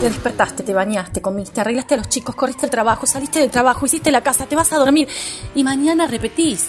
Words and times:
Te 0.00 0.08
despertaste, 0.08 0.62
te 0.62 0.72
bañaste, 0.72 1.20
comiste, 1.20 1.60
arreglaste 1.60 1.92
a 1.92 1.98
los 1.98 2.08
chicos, 2.08 2.34
corriste 2.34 2.64
el 2.64 2.70
trabajo, 2.70 3.06
saliste 3.06 3.38
del 3.38 3.50
trabajo, 3.50 3.84
hiciste 3.84 4.10
la 4.10 4.22
casa, 4.22 4.46
te 4.46 4.56
vas 4.56 4.72
a 4.72 4.78
dormir 4.78 5.06
y 5.54 5.62
mañana 5.62 6.06
repetís. 6.06 6.68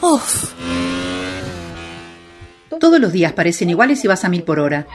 Uf. 0.00 0.54
Todos 2.78 3.00
los 3.00 3.12
días 3.12 3.32
parecen 3.32 3.70
iguales 3.70 4.04
y 4.04 4.06
vas 4.06 4.24
a 4.24 4.28
mil 4.28 4.44
por 4.44 4.60
hora. 4.60 4.86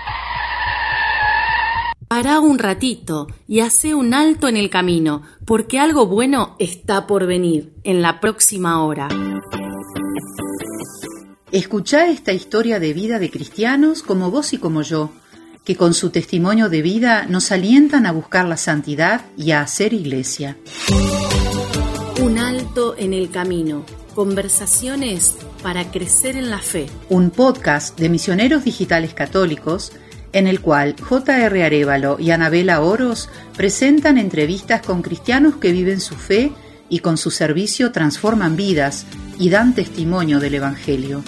Pará 2.07 2.39
un 2.39 2.57
ratito 2.57 3.27
y 3.49 3.59
hace 3.59 3.93
un 3.93 4.13
alto 4.13 4.47
en 4.47 4.55
el 4.55 4.69
camino, 4.69 5.23
porque 5.43 5.77
algo 5.77 6.07
bueno 6.07 6.55
está 6.59 7.05
por 7.05 7.27
venir 7.27 7.73
en 7.83 8.01
la 8.01 8.21
próxima 8.21 8.81
hora. 8.81 9.09
Escuchá 11.51 12.07
esta 12.07 12.31
historia 12.31 12.79
de 12.79 12.93
vida 12.93 13.19
de 13.19 13.29
cristianos 13.29 14.03
como 14.03 14.31
vos 14.31 14.53
y 14.53 14.57
como 14.57 14.83
yo, 14.83 15.11
que 15.67 15.75
con 15.75 15.93
su 15.93 16.11
testimonio 16.11 16.69
de 16.69 16.81
vida 16.81 17.25
nos 17.27 17.51
alientan 17.51 18.05
a 18.05 18.13
buscar 18.13 18.45
la 18.45 18.55
santidad 18.55 19.25
y 19.35 19.51
a 19.51 19.59
hacer 19.59 19.91
iglesia. 19.91 20.55
Un 22.21 22.37
alto 22.39 22.95
en 22.97 23.11
el 23.11 23.29
camino. 23.31 23.85
Conversaciones 24.15 25.35
para 25.61 25.91
crecer 25.91 26.37
en 26.37 26.51
la 26.51 26.59
fe. 26.59 26.85
Un 27.09 27.31
podcast 27.31 27.99
de 27.99 28.07
misioneros 28.07 28.63
digitales 28.63 29.13
católicos 29.13 29.91
en 30.31 30.47
el 30.47 30.61
cual 30.61 30.95
J.R. 31.01 31.61
Arevalo 31.61 32.15
y 32.17 32.31
Anabela 32.31 32.79
Oros 32.79 33.27
presentan 33.57 34.17
entrevistas 34.17 34.81
con 34.81 35.01
cristianos 35.01 35.57
que 35.57 35.73
viven 35.73 35.99
su 35.99 36.15
fe 36.15 36.53
y 36.87 36.99
con 36.99 37.17
su 37.17 37.29
servicio 37.29 37.91
transforman 37.91 38.55
vidas 38.55 39.05
y 39.37 39.49
dan 39.49 39.75
testimonio 39.75 40.39
del 40.39 40.55
Evangelio. 40.55 41.25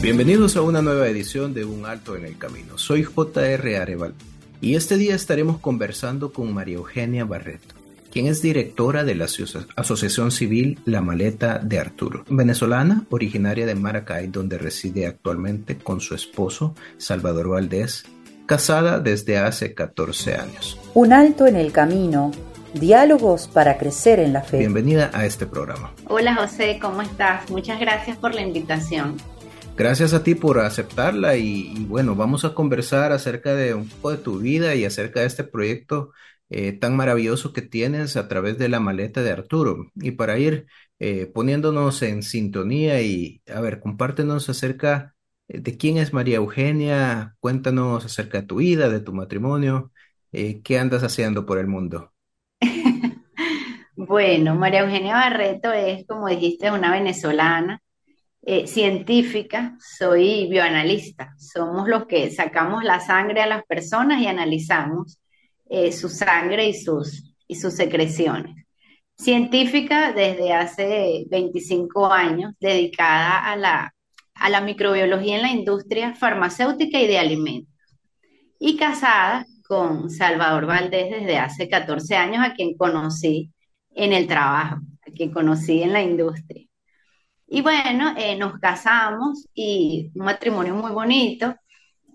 Bienvenidos 0.00 0.56
a 0.56 0.62
una 0.62 0.80
nueva 0.80 1.08
edición 1.08 1.54
de 1.54 1.64
Un 1.64 1.84
Alto 1.84 2.14
en 2.14 2.24
el 2.24 2.38
Camino. 2.38 2.78
Soy 2.78 3.02
J.R. 3.02 3.76
Arevalo 3.78 4.14
y 4.60 4.76
este 4.76 4.96
día 4.96 5.16
estaremos 5.16 5.58
conversando 5.58 6.32
con 6.32 6.54
María 6.54 6.76
Eugenia 6.76 7.24
Barreto 7.24 7.74
quien 8.10 8.26
es 8.26 8.40
directora 8.40 9.04
de 9.04 9.14
la 9.14 9.26
Asociación 9.76 10.30
Civil 10.30 10.80
La 10.84 11.00
Maleta 11.00 11.58
de 11.58 11.78
Arturo, 11.78 12.24
venezolana, 12.28 13.04
originaria 13.10 13.66
de 13.66 13.74
Maracay, 13.74 14.28
donde 14.28 14.58
reside 14.58 15.06
actualmente 15.06 15.76
con 15.78 16.00
su 16.00 16.14
esposo, 16.14 16.74
Salvador 16.96 17.48
Valdés, 17.50 18.06
casada 18.46 18.98
desde 18.98 19.38
hace 19.38 19.74
14 19.74 20.36
años. 20.36 20.80
Un 20.94 21.12
alto 21.12 21.46
en 21.46 21.56
el 21.56 21.70
camino, 21.70 22.32
diálogos 22.74 23.46
para 23.46 23.78
crecer 23.78 24.20
en 24.20 24.32
la 24.32 24.42
fe. 24.42 24.58
Bienvenida 24.58 25.10
a 25.12 25.26
este 25.26 25.46
programa. 25.46 25.92
Hola 26.06 26.34
José, 26.34 26.78
¿cómo 26.80 27.02
estás? 27.02 27.50
Muchas 27.50 27.78
gracias 27.78 28.16
por 28.16 28.34
la 28.34 28.40
invitación. 28.40 29.16
Gracias 29.78 30.12
a 30.12 30.24
ti 30.24 30.34
por 30.34 30.58
aceptarla 30.58 31.36
y, 31.36 31.72
bueno, 31.86 32.16
vamos 32.16 32.44
a 32.44 32.52
conversar 32.52 33.12
acerca 33.12 33.54
de 33.54 33.74
un 33.74 33.88
poco 33.88 34.10
de 34.10 34.16
tu 34.16 34.40
vida 34.40 34.74
y 34.74 34.84
acerca 34.84 35.20
de 35.20 35.26
este 35.26 35.44
proyecto 35.44 36.10
eh, 36.50 36.72
tan 36.72 36.96
maravilloso 36.96 37.52
que 37.52 37.62
tienes 37.62 38.16
a 38.16 38.26
través 38.26 38.58
de 38.58 38.68
la 38.68 38.80
maleta 38.80 39.22
de 39.22 39.30
Arturo. 39.30 39.86
Y 39.94 40.10
para 40.10 40.36
ir 40.36 40.66
eh, 40.98 41.26
poniéndonos 41.26 42.02
en 42.02 42.24
sintonía 42.24 43.00
y, 43.02 43.40
a 43.46 43.60
ver, 43.60 43.78
compártenos 43.78 44.48
acerca 44.48 45.14
eh, 45.46 45.60
de 45.60 45.76
quién 45.76 45.96
es 45.98 46.12
María 46.12 46.38
Eugenia, 46.38 47.36
cuéntanos 47.38 48.04
acerca 48.04 48.40
de 48.40 48.48
tu 48.48 48.56
vida, 48.56 48.88
de 48.88 48.98
tu 48.98 49.12
matrimonio, 49.12 49.92
qué 50.32 50.78
andas 50.78 51.04
haciendo 51.04 51.46
por 51.46 51.58
el 51.58 51.68
mundo. 51.68 52.12
Bueno, 54.00 54.54
María 54.54 54.82
Eugenia 54.82 55.14
Barreto 55.14 55.72
es, 55.72 56.06
como 56.06 56.28
dijiste, 56.28 56.70
una 56.70 56.92
venezolana. 56.92 57.82
Científica, 58.66 59.76
soy 59.78 60.48
bioanalista. 60.48 61.34
Somos 61.36 61.88
los 61.88 62.06
que 62.06 62.30
sacamos 62.30 62.84
la 62.84 63.00
sangre 63.00 63.42
a 63.42 63.46
las 63.46 63.64
personas 63.64 64.22
y 64.22 64.26
analizamos 64.26 65.18
eh, 65.68 65.92
su 65.92 66.08
sangre 66.08 66.68
y 66.68 66.74
sus, 66.74 67.34
y 67.46 67.56
sus 67.56 67.74
secreciones. 67.74 68.64
Científica 69.16 70.12
desde 70.12 70.52
hace 70.52 71.26
25 71.28 72.06
años, 72.12 72.54
dedicada 72.60 73.50
a 73.50 73.56
la, 73.56 73.94
a 74.34 74.48
la 74.48 74.60
microbiología 74.60 75.36
en 75.36 75.42
la 75.42 75.50
industria 75.50 76.14
farmacéutica 76.14 77.00
y 77.00 77.06
de 77.08 77.18
alimentos. 77.18 77.74
Y 78.60 78.76
casada 78.76 79.44
con 79.66 80.08
Salvador 80.08 80.66
Valdés 80.66 81.10
desde 81.10 81.36
hace 81.38 81.68
14 81.68 82.16
años, 82.16 82.46
a 82.46 82.54
quien 82.54 82.76
conocí 82.76 83.52
en 83.90 84.12
el 84.12 84.26
trabajo, 84.26 84.76
a 85.06 85.10
quien 85.10 85.32
conocí 85.32 85.82
en 85.82 85.92
la 85.92 86.02
industria. 86.02 86.67
Y 87.50 87.62
bueno, 87.62 88.14
eh, 88.18 88.36
nos 88.36 88.58
casamos 88.58 89.46
y 89.54 90.10
un 90.14 90.26
matrimonio 90.26 90.74
muy 90.74 90.92
bonito. 90.92 91.54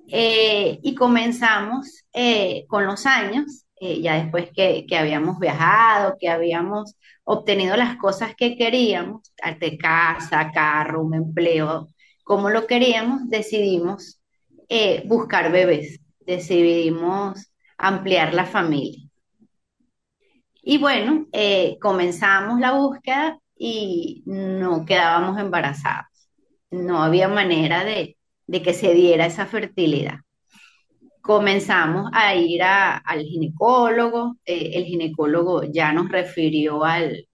Eh, 0.07 0.79
y 0.83 0.93
comenzamos 0.95 2.05
eh, 2.13 2.65
con 2.67 2.85
los 2.85 3.05
años, 3.05 3.65
ya 3.79 4.15
después 4.15 4.49
que, 4.55 4.85
habíamos 4.97 5.39
viajado, 5.39 6.15
que 6.17 6.29
habíamos 6.29 6.95
obtenido 7.25 7.75
las 7.75 7.97
cosas 7.97 8.33
que 8.35 8.55
queríamos, 8.55 9.33
de 9.59 9.77
casa, 9.77 10.51
carro, 10.53 11.01
un 11.01 11.15
empleo, 11.15 11.89
como 12.23 12.49
lo 12.49 12.65
queríamos, 12.65 13.29
decidimos 13.29 14.21
buscar 15.05 15.51
bebés, 15.51 15.99
decidimos 16.21 17.51
ampliar 17.77 18.33
la 18.33 18.45
familia. 18.45 19.05
Y 20.61 20.77
bueno, 20.77 21.27
comenzamos 21.81 22.61
la 22.61 22.71
búsqueda 22.71 23.37
y 23.55 24.23
no 24.25 24.85
quedábamos 24.85 25.39
embarazados. 25.39 26.07
No 26.71 27.03
había 27.03 27.27
manera 27.27 27.83
de, 27.83 28.17
de 28.47 28.61
que 28.61 28.73
se 28.73 28.93
diera 28.93 29.25
esa 29.25 29.45
fertilidad. 29.45 30.19
Comenzamos 31.21 32.11
a 32.13 32.35
ir 32.35 32.61
al 32.63 33.21
ginecólogo, 33.23 34.35
eh, 34.45 34.71
el 34.73 34.85
ginecólogo 34.85 35.63
ya 35.63 35.93
nos 35.93 36.09
refirió 36.09 36.83
al, 36.83 37.27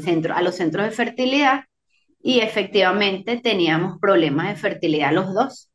centro, 0.00 0.34
a 0.34 0.42
los 0.42 0.54
centros 0.54 0.84
de 0.84 0.92
fertilidad 0.92 1.64
y 2.22 2.38
efectivamente 2.38 3.40
teníamos 3.40 3.98
problemas 3.98 4.48
de 4.48 4.56
fertilidad 4.56 5.12
los 5.12 5.34
dos. 5.34 5.70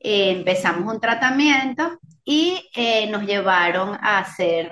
Empezamos 0.00 0.94
un 0.94 1.00
tratamiento 1.00 1.98
y 2.24 2.62
eh, 2.74 3.10
nos 3.10 3.26
llevaron 3.26 3.98
a 4.00 4.20
hacer 4.20 4.70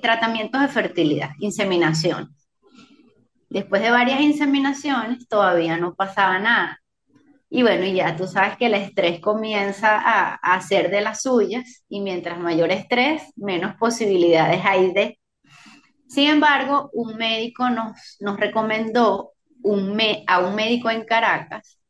tratamientos 0.00 0.60
de 0.60 0.68
fertilidad, 0.68 1.30
inseminación. 1.38 2.34
Después 3.48 3.80
de 3.82 3.90
varias 3.90 4.20
inseminaciones 4.20 5.28
todavía 5.28 5.76
no 5.78 5.94
pasaba 5.94 6.38
nada. 6.38 6.80
Y 7.48 7.62
bueno, 7.62 7.86
ya 7.86 8.16
tú 8.16 8.26
sabes 8.26 8.56
que 8.56 8.66
el 8.66 8.74
estrés 8.74 9.20
comienza 9.20 9.96
a, 9.96 10.34
hacer 10.34 10.90
de 10.90 11.00
las 11.00 11.22
suyas 11.22 11.84
y 11.88 12.00
mientras 12.00 12.38
mayor 12.38 12.70
estrés, 12.70 13.22
menos 13.36 13.74
posibilidades 13.76 14.64
hay 14.64 14.92
de... 14.92 15.18
Sin 16.08 16.28
embargo, 16.28 16.90
un 16.92 17.16
médico 17.16 17.70
nos, 17.70 18.18
recomendó 18.36 19.32
a 20.26 20.40
un 20.40 20.54
médico 20.54 20.90
en 20.90 21.04
Caracas 21.04 21.80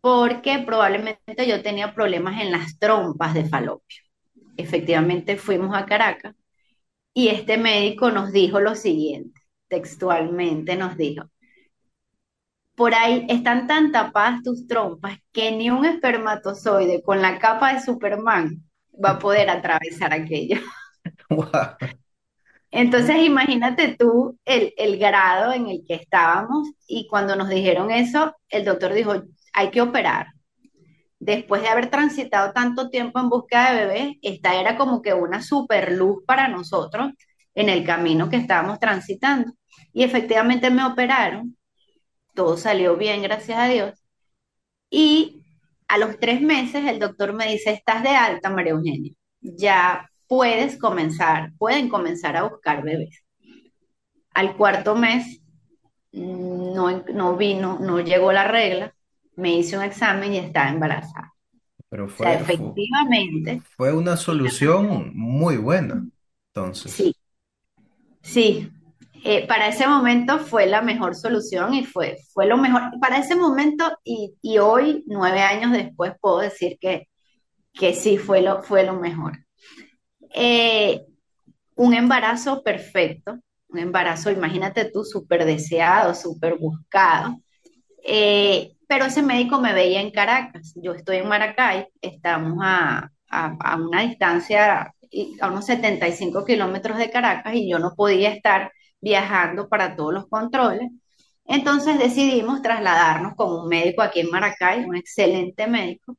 porque 0.00 0.58
probablemente 0.60 1.46
yo 1.46 1.62
tenía 1.62 1.94
problemas 1.94 2.40
en 2.40 2.52
las 2.52 2.78
trompas 2.78 3.34
de 3.34 3.44
falopio. 3.44 4.02
Efectivamente 4.56 5.36
fuimos 5.36 5.76
a 5.76 5.86
Caracas 5.86 6.34
y 7.14 7.28
este 7.28 7.58
médico 7.58 8.10
nos 8.10 8.32
dijo 8.32 8.60
lo 8.60 8.74
siguiente, 8.74 9.40
textualmente 9.68 10.76
nos 10.76 10.96
dijo, 10.96 11.24
por 12.74 12.94
ahí 12.94 13.26
están 13.28 13.66
tan 13.66 13.92
tapadas 13.92 14.42
tus 14.42 14.66
trompas 14.66 15.18
que 15.32 15.52
ni 15.52 15.70
un 15.70 15.84
espermatozoide 15.84 17.02
con 17.02 17.20
la 17.20 17.38
capa 17.38 17.74
de 17.74 17.82
Superman 17.82 18.62
va 18.92 19.10
a 19.10 19.18
poder 19.18 19.50
atravesar 19.50 20.14
aquello. 20.14 20.60
Entonces 22.70 23.16
imagínate 23.18 23.96
tú 23.98 24.38
el, 24.44 24.72
el, 24.76 24.96
grado 24.98 25.52
en 25.52 25.66
el 25.66 25.84
que 25.86 25.94
estábamos 25.94 26.70
y 26.86 27.06
cuando 27.08 27.34
nos 27.36 27.48
dijeron 27.48 27.90
eso, 27.90 28.34
el 28.48 28.64
doctor 28.64 28.94
dijo, 28.94 29.24
hay 29.52 29.70
que 29.70 29.82
operar. 29.82 30.28
Después 31.20 31.62
de 31.62 31.68
haber 31.68 31.90
transitado 31.90 32.52
tanto 32.52 32.90
tiempo 32.90 33.20
en 33.20 33.28
búsqueda 33.28 33.72
de 33.72 33.86
bebés, 33.86 34.16
esta 34.22 34.60
era 34.60 34.76
como 34.76 35.02
que 35.02 35.14
una 35.14 35.42
super 35.42 35.92
luz 35.92 36.24
para 36.26 36.48
nosotros 36.48 37.12
en 37.54 37.68
el 37.68 37.84
camino 37.84 38.28
que 38.28 38.36
estábamos 38.36 38.80
transitando. 38.80 39.52
Y 39.92 40.02
efectivamente 40.02 40.70
me 40.70 40.84
operaron 40.84 41.56
todo 42.34 42.56
salió 42.56 42.96
bien, 42.96 43.22
gracias 43.22 43.58
a 43.58 43.68
Dios. 43.68 44.02
Y 44.90 45.42
a 45.88 45.98
los 45.98 46.18
tres 46.18 46.40
meses 46.40 46.86
el 46.86 46.98
doctor 46.98 47.32
me 47.32 47.48
dice, 47.48 47.70
estás 47.70 48.02
de 48.02 48.10
alta, 48.10 48.50
María 48.50 48.72
Eugenia, 48.72 49.12
ya 49.40 50.10
puedes 50.26 50.78
comenzar, 50.78 51.52
pueden 51.58 51.88
comenzar 51.88 52.36
a 52.36 52.44
buscar 52.44 52.82
bebés. 52.82 53.24
Al 54.34 54.56
cuarto 54.56 54.94
mes 54.94 55.42
no, 56.12 57.04
no 57.12 57.36
vino, 57.36 57.78
no 57.78 58.00
llegó 58.00 58.32
la 58.32 58.44
regla, 58.44 58.94
me 59.36 59.56
hice 59.56 59.76
un 59.76 59.84
examen 59.84 60.32
y 60.32 60.38
estaba 60.38 60.70
embarazada. 60.70 61.34
Pero 61.88 62.08
fue, 62.08 62.32
efectivamente. 62.34 63.62
Fue 63.76 63.92
una 63.92 64.16
solución 64.16 65.12
muy 65.14 65.56
buena, 65.56 66.06
entonces. 66.48 66.92
Sí, 66.92 67.14
sí, 68.22 68.70
eh, 69.24 69.46
para 69.46 69.68
ese 69.68 69.86
momento 69.86 70.38
fue 70.38 70.66
la 70.66 70.82
mejor 70.82 71.14
solución 71.14 71.74
y 71.74 71.84
fue, 71.84 72.18
fue 72.32 72.46
lo 72.46 72.56
mejor. 72.56 72.82
Para 73.00 73.18
ese 73.18 73.34
momento 73.34 73.90
y, 74.04 74.34
y 74.40 74.58
hoy, 74.58 75.04
nueve 75.06 75.40
años 75.40 75.72
después, 75.72 76.12
puedo 76.20 76.38
decir 76.38 76.78
que, 76.80 77.08
que 77.72 77.92
sí 77.92 78.18
fue 78.18 78.40
lo, 78.40 78.62
fue 78.62 78.84
lo 78.84 78.94
mejor. 78.94 79.44
Eh, 80.32 81.04
un 81.74 81.94
embarazo 81.94 82.62
perfecto, 82.62 83.38
un 83.68 83.78
embarazo, 83.78 84.30
imagínate 84.30 84.90
tú, 84.90 85.04
súper 85.04 85.44
deseado, 85.44 86.14
súper 86.14 86.56
buscado. 86.56 87.40
Eh, 88.04 88.74
pero 88.90 89.04
ese 89.04 89.22
médico 89.22 89.60
me 89.60 89.72
veía 89.72 90.00
en 90.00 90.10
Caracas. 90.10 90.72
Yo 90.74 90.94
estoy 90.94 91.18
en 91.18 91.28
Maracay, 91.28 91.86
estamos 92.02 92.58
a, 92.60 93.08
a, 93.28 93.76
una 93.76 94.02
distancia, 94.02 94.92
a 95.40 95.48
unos 95.48 95.66
75 95.66 96.44
kilómetros 96.44 96.98
de 96.98 97.08
Caracas, 97.08 97.54
y 97.54 97.70
yo 97.70 97.78
no 97.78 97.94
podía 97.94 98.32
estar 98.32 98.72
viajando 99.00 99.68
para 99.68 99.94
todos 99.94 100.12
los 100.12 100.28
controles. 100.28 100.90
Entonces 101.44 102.00
decidimos 102.00 102.62
trasladarnos 102.62 103.34
con 103.36 103.52
un 103.52 103.68
médico 103.68 104.02
aquí 104.02 104.20
en 104.20 104.30
Maracay, 104.30 104.84
un 104.84 104.96
excelente 104.96 105.68
médico, 105.68 106.16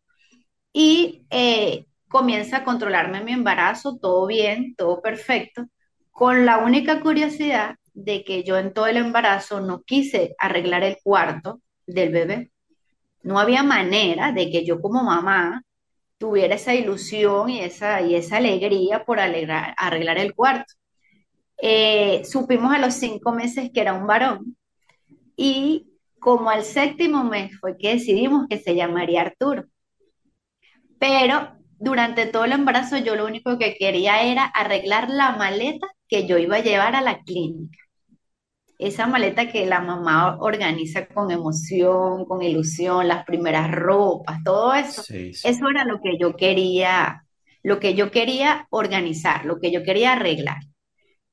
y 0.71 1.25
eh, 1.29 1.87
comienza 2.07 2.59
a 2.59 2.63
controlarme 2.63 3.21
mi 3.21 3.33
embarazo, 3.33 3.97
todo 3.97 4.27
bien, 4.27 4.75
todo 4.77 5.01
perfecto, 5.01 5.65
con 6.11 6.45
la 6.45 6.59
única 6.59 7.01
curiosidad 7.01 7.75
de 7.93 8.23
que 8.23 8.45
yo 8.45 8.57
en 8.57 8.73
todo 8.73 8.87
el 8.87 8.95
embarazo 8.95 9.59
no 9.59 9.81
quise 9.83 10.35
arreglar 10.39 10.83
el 10.85 10.97
cuarto 11.03 11.61
del 11.85 12.11
bebé. 12.13 12.51
No 13.23 13.39
había 13.39 13.63
manera 13.63 14.31
de 14.31 14.49
que 14.51 14.65
yo 14.65 14.81
como 14.81 15.03
mamá 15.03 15.63
tuviera 16.17 16.55
esa 16.55 16.75
ilusión 16.75 17.49
y 17.49 17.61
esa, 17.61 18.01
y 18.01 18.15
esa 18.15 18.37
alegría 18.37 19.05
por 19.05 19.19
alegrar, 19.19 19.73
arreglar 19.77 20.17
el 20.19 20.35
cuarto. 20.35 20.73
Eh, 21.61 22.23
supimos 22.25 22.73
a 22.73 22.79
los 22.79 22.95
cinco 22.95 23.31
meses 23.33 23.71
que 23.73 23.81
era 23.81 23.93
un 23.93 24.07
varón 24.07 24.57
y 25.37 25.87
como 26.19 26.49
al 26.49 26.63
séptimo 26.63 27.23
mes 27.23 27.51
fue 27.59 27.77
que 27.77 27.93
decidimos 27.95 28.47
que 28.49 28.59
se 28.59 28.75
llamaría 28.75 29.21
Arturo. 29.21 29.65
Pero 30.99 31.57
durante 31.79 32.27
todo 32.27 32.45
el 32.45 32.51
embarazo 32.53 32.97
yo 32.97 33.15
lo 33.15 33.25
único 33.25 33.57
que 33.57 33.75
quería 33.75 34.21
era 34.23 34.45
arreglar 34.45 35.09
la 35.09 35.35
maleta 35.35 35.87
que 36.07 36.27
yo 36.27 36.37
iba 36.37 36.57
a 36.57 36.63
llevar 36.63 36.95
a 36.95 37.01
la 37.01 37.23
clínica. 37.23 37.80
Esa 38.81 39.07
maleta 39.07 39.47
que 39.47 39.65
la 39.65 39.79
mamá 39.79 40.37
organiza 40.39 41.07
con 41.07 41.31
emoción, 41.31 42.25
con 42.25 42.41
ilusión, 42.41 43.07
las 43.07 43.25
primeras 43.25 43.71
ropas, 43.71 44.39
todo 44.43 44.73
eso. 44.73 45.03
Sí, 45.03 45.33
sí. 45.33 45.47
Eso 45.47 45.69
era 45.69 45.85
lo 45.85 46.01
que 46.01 46.17
yo 46.19 46.35
quería, 46.35 47.25
lo 47.63 47.79
que 47.79 47.93
yo 47.93 48.11
quería 48.11 48.67
organizar, 48.71 49.45
lo 49.45 49.59
que 49.59 49.71
yo 49.71 49.83
quería 49.83 50.13
arreglar. 50.13 50.57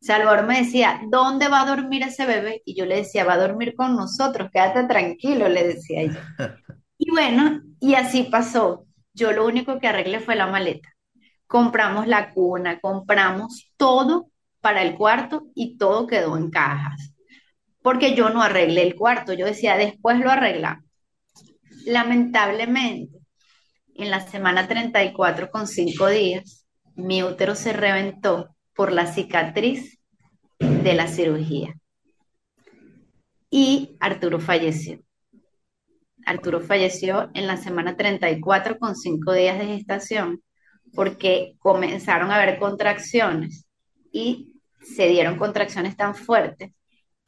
Salvador 0.01 0.47
me 0.47 0.59
decía, 0.59 1.01
¿dónde 1.11 1.49
va 1.49 1.63
a 1.63 1.67
dormir 1.67 2.03
ese 2.05 2.27
bebé? 2.27 2.63
Y 2.65 2.77
yo 2.77 2.87
le 2.87 2.97
decía, 2.97 3.25
va 3.25 3.35
a 3.35 3.39
dormir 3.39 3.75
con 3.77 3.97
nosotros, 3.97 4.51
quédate 4.53 4.85
tranquilo, 4.85 5.49
le 5.49 5.67
decía 5.69 6.05
yo. 6.05 6.21
Y 6.99 7.11
bueno, 7.13 7.63
y 7.81 7.95
así 7.95 8.25
pasó. 8.25 8.87
Yo 9.15 9.33
lo 9.33 9.47
único 9.47 9.79
que 9.79 9.87
arreglé 9.89 10.21
fue 10.21 10.35
la 10.37 10.49
maleta. 10.49 10.89
Compramos 11.47 12.07
la 12.09 12.33
cuna, 12.35 12.81
compramos 12.81 13.73
todo 13.77 14.31
para 14.61 14.83
el 14.83 14.97
cuarto 14.97 15.49
y 15.55 15.79
todo 15.79 16.07
quedó 16.07 16.37
en 16.37 16.51
cajas. 16.51 17.15
Porque 17.83 18.15
yo 18.15 18.31
no 18.31 18.43
arreglé 18.43 18.83
el 18.83 18.95
cuarto, 18.95 19.33
yo 19.33 19.47
decía, 19.47 19.77
después 19.77 20.19
lo 20.19 20.31
arreglamos. 20.31 20.85
Lamentablemente, 21.87 23.19
en 23.95 24.11
la 24.11 24.21
semana 24.21 24.69
34 24.69 25.51
con 25.51 25.67
5 25.67 26.09
días, 26.09 26.67
mi 26.95 27.23
útero 27.23 27.55
se 27.55 27.73
reventó 27.73 28.55
por 28.75 28.93
la 28.93 29.07
cicatriz 29.07 29.99
de 30.59 30.95
la 30.95 31.09
cirugía. 31.09 31.75
Y 33.51 33.97
Arturo 34.01 34.41
falleció. 34.41 35.01
Arturo 36.27 36.61
falleció 36.61 37.31
en 37.35 37.47
la 37.47 37.57
semana 37.57 37.97
34 37.97 38.79
con 38.79 38.95
5 38.95 39.33
días 39.33 39.59
de 39.59 39.67
gestación 39.67 40.43
porque 40.95 41.55
comenzaron 41.59 42.31
a 42.31 42.37
haber 42.37 42.59
contracciones 42.59 43.67
y 44.13 44.53
se 44.83 45.09
dieron 45.09 45.37
contracciones 45.37 45.97
tan 45.97 46.15
fuertes 46.15 46.73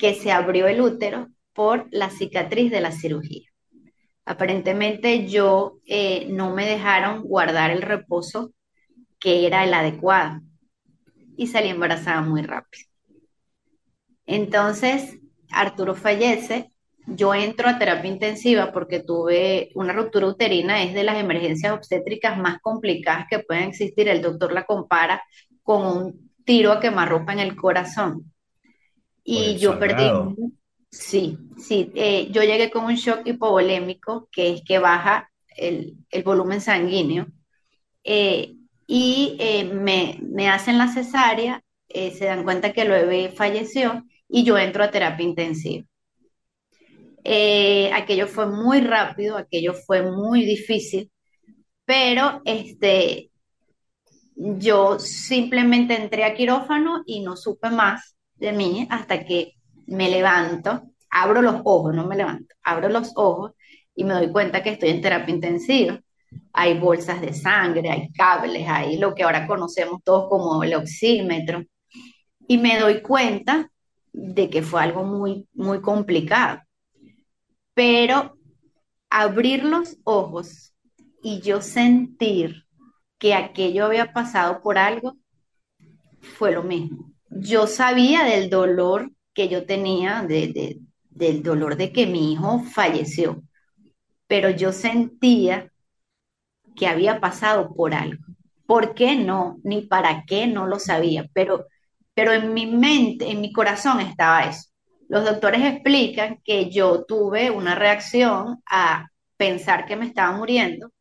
que 0.00 0.14
se 0.14 0.32
abrió 0.32 0.67
el 0.67 0.81
útero 0.81 1.29
por 1.52 1.87
la 1.91 2.08
cicatriz 2.08 2.70
de 2.70 2.81
la 2.81 2.91
cirugía. 2.91 3.47
Aparentemente 4.25 5.29
yo 5.29 5.79
eh, 5.85 6.26
no 6.31 6.55
me 6.55 6.67
dejaron 6.67 7.23
guardar 7.23 7.70
el 7.70 7.82
reposo 7.82 8.55
que 9.19 9.47
era 9.47 9.62
el 9.62 9.75
adecuado 9.75 10.41
y 11.37 11.49
salí 11.49 11.69
embarazada 11.69 12.23
muy 12.23 12.41
rápido. 12.41 12.87
Entonces, 14.25 15.19
Arturo 15.50 15.94
fallece, 15.94 16.73
yo 17.06 17.35
entro 17.35 17.69
a 17.69 17.79
terapia 17.79 18.11
intensiva 18.11 18.73
porque 18.73 19.00
tuve 19.00 19.70
una 19.75 19.93
ruptura 19.93 20.29
uterina, 20.29 20.82
es 20.82 20.94
de 20.94 21.05
las 21.05 21.19
emergencias 21.19 21.75
obstétricas 21.75 22.38
más 22.38 22.58
complicadas 22.62 23.26
que 23.29 23.41
pueden 23.41 23.64
existir. 23.64 24.08
El 24.08 24.23
doctor 24.23 24.52
la 24.52 24.64
compara 24.64 25.23
con 25.62 25.85
un 25.85 26.31
tiro 26.44 26.73
a 26.73 26.81
quemarropa 26.81 27.35
en 27.35 27.41
el 27.41 27.55
corazón. 27.55 28.32
Y 29.25 29.56
yo 29.56 29.78
perdí, 29.78 30.11
sí, 30.90 31.38
sí, 31.58 31.93
eh, 31.94 32.28
yo 32.31 32.43
llegué 32.43 32.70
con 32.70 32.84
un 32.84 32.94
shock 32.94 33.26
hipovolémico, 33.26 34.28
que 34.32 34.55
es 34.55 34.62
que 34.64 34.78
baja 34.78 35.31
el, 35.56 35.96
el 36.11 36.22
volumen 36.22 36.61
sanguíneo 36.61 37.26
eh, 38.02 38.55
y 38.87 39.37
eh, 39.38 39.64
me, 39.64 40.19
me 40.22 40.49
hacen 40.49 40.78
la 40.78 40.88
cesárea, 40.88 41.62
se 41.88 42.25
dan 42.25 42.44
cuenta 42.44 42.72
que 42.72 42.82
el 42.82 42.88
bebé 42.90 43.31
falleció 43.31 44.05
y 44.28 44.44
yo 44.44 44.56
entro 44.56 44.84
a 44.84 44.93
terapia 44.93 45.26
intensiva. 45.26 45.87
Aquello 47.93 48.28
fue 48.28 48.46
muy 48.46 48.81
rápido, 48.81 49.37
aquello 49.37 49.75
fue 49.75 50.02
muy 50.02 50.44
difícil, 50.44 51.11
pero 51.84 52.43
este, 52.44 53.31
yo 54.37 54.99
simplemente 54.99 55.94
entré 55.94 56.25
a 56.25 56.34
quirófano 56.34 57.02
y 57.06 57.20
no 57.20 57.37
supe 57.37 57.70
más 57.70 58.16
de 58.40 58.52
mí 58.52 58.87
hasta 58.90 59.25
que 59.25 59.54
me 59.87 60.10
levanto, 60.10 60.82
abro 61.10 61.42
los 61.42 61.62
ojos, 61.64 61.94
no 61.94 62.06
me 62.06 62.16
levanto, 62.16 62.54
abro 62.62 62.88
los 62.88 63.12
ojos 63.16 63.52
y 63.94 64.04
me 64.04 64.14
doy 64.14 64.32
cuenta 64.32 64.62
que 64.62 64.70
estoy 64.70 64.90
en 64.90 65.00
terapia 65.00 65.34
intensiva 65.34 66.00
hay 66.52 66.78
bolsas 66.78 67.20
de 67.20 67.32
sangre, 67.32 67.90
hay 67.90 68.12
cables, 68.12 68.66
hay 68.69 68.98
lo 68.98 69.14
que 69.14 69.22
ahora 69.22 69.46
conocemos 69.46 70.02
todos 70.04 70.28
como 70.28 70.62
el 70.62 70.75
oxímetro. 70.75 71.64
Y 72.46 72.58
me 72.58 72.78
doy 72.78 73.02
cuenta 73.02 73.70
de 74.12 74.50
que 74.50 74.62
fue 74.62 74.82
algo 74.82 75.04
muy, 75.04 75.48
muy 75.52 75.81
complicado. 75.81 76.60
Pero 77.75 78.37
abrir 79.09 79.64
los 79.64 79.97
ojos 80.04 80.75
y 81.23 81.40
yo 81.40 81.61
sentir 81.61 82.66
que 83.18 83.35
aquello 83.35 83.87
había 83.87 84.12
pasado 84.12 84.61
por 84.62 84.78
algo 84.78 85.16
fue 86.20 86.52
lo 86.52 86.62
mismo. 86.62 87.10
Yo 87.30 87.66
sabía 87.66 88.25
del 88.25 88.50
dolor 88.50 89.10
que 89.34 89.49
yo 89.49 89.64
tenía, 89.66 90.22
de, 90.22 90.49
de- 90.49 90.80
del 91.10 91.42
dolor 91.42 91.76
de 91.76 91.92
que 91.92 92.06
mi 92.06 92.32
hijo 92.32 92.62
falleció, 92.64 93.42
pero 94.28 94.50
yo 94.50 94.72
sentía 94.72 95.72
que 96.76 96.87
había 96.87 97.20
pasado 97.20 97.75
por 97.75 97.94
algo. 97.94 98.25
¿Por 98.66 98.94
qué 98.94 99.16
no? 99.16 99.58
Ni 99.64 99.82
para 99.82 100.25
qué 100.26 100.46
no 100.46 100.66
lo 100.66 100.78
sabía, 100.78 101.26
pero, 101.32 101.66
pero 102.14 102.32
en 102.32 102.54
mi 102.54 102.66
mente, 102.66 103.28
en 103.30 103.40
mi 103.40 103.52
corazón 103.52 104.00
estaba 104.00 104.44
eso. 104.44 104.68
Los 105.08 105.25
doctores 105.25 105.62
explican 105.64 106.38
que 106.44 106.70
yo 106.70 107.04
tuve 107.04 107.50
una 107.50 107.75
reacción 107.75 108.62
a 108.70 109.08
pensar 109.37 109.87
que 109.87 109.96
me 109.96 110.06
estaba 110.06 110.37
muriendo 110.37 110.92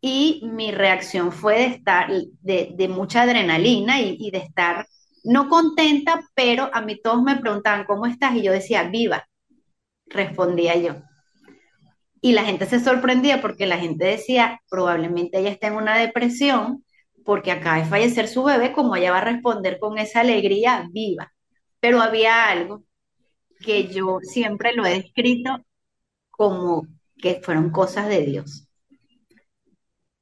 y 0.00 0.42
mi 0.44 0.72
reacción 0.72 1.32
fue 1.32 1.56
de 1.60 1.66
estar, 1.66 2.08
de, 2.42 2.88
mucha 2.90 3.22
adrenalina 3.22 4.00
y 4.00 4.30
de 4.30 4.38
estar 4.38 4.86
no 5.26 5.48
contenta, 5.48 6.20
pero 6.34 6.70
a 6.72 6.80
mí 6.80 7.00
todos 7.02 7.22
me 7.22 7.36
preguntaban, 7.36 7.84
¿cómo 7.84 8.06
estás? 8.06 8.34
Y 8.36 8.42
yo 8.42 8.52
decía, 8.52 8.84
viva, 8.84 9.28
respondía 10.06 10.76
yo. 10.76 10.96
Y 12.20 12.32
la 12.32 12.44
gente 12.44 12.66
se 12.66 12.80
sorprendía 12.80 13.40
porque 13.42 13.66
la 13.66 13.78
gente 13.78 14.04
decía, 14.04 14.60
probablemente 14.68 15.38
ella 15.38 15.50
está 15.50 15.68
en 15.68 15.74
una 15.74 15.98
depresión 15.98 16.84
porque 17.24 17.50
acaba 17.50 17.78
de 17.78 17.84
fallecer 17.86 18.28
su 18.28 18.44
bebé, 18.44 18.72
como 18.72 18.94
ella 18.94 19.10
va 19.10 19.18
a 19.18 19.24
responder 19.24 19.78
con 19.80 19.98
esa 19.98 20.20
alegría 20.20 20.88
viva. 20.92 21.32
Pero 21.80 22.00
había 22.00 22.48
algo 22.48 22.84
que 23.60 23.88
yo 23.88 24.18
siempre 24.22 24.74
lo 24.74 24.86
he 24.86 25.02
descrito 25.02 25.58
como 26.30 26.86
que 27.18 27.40
fueron 27.42 27.70
cosas 27.70 28.08
de 28.08 28.22
Dios. 28.22 28.65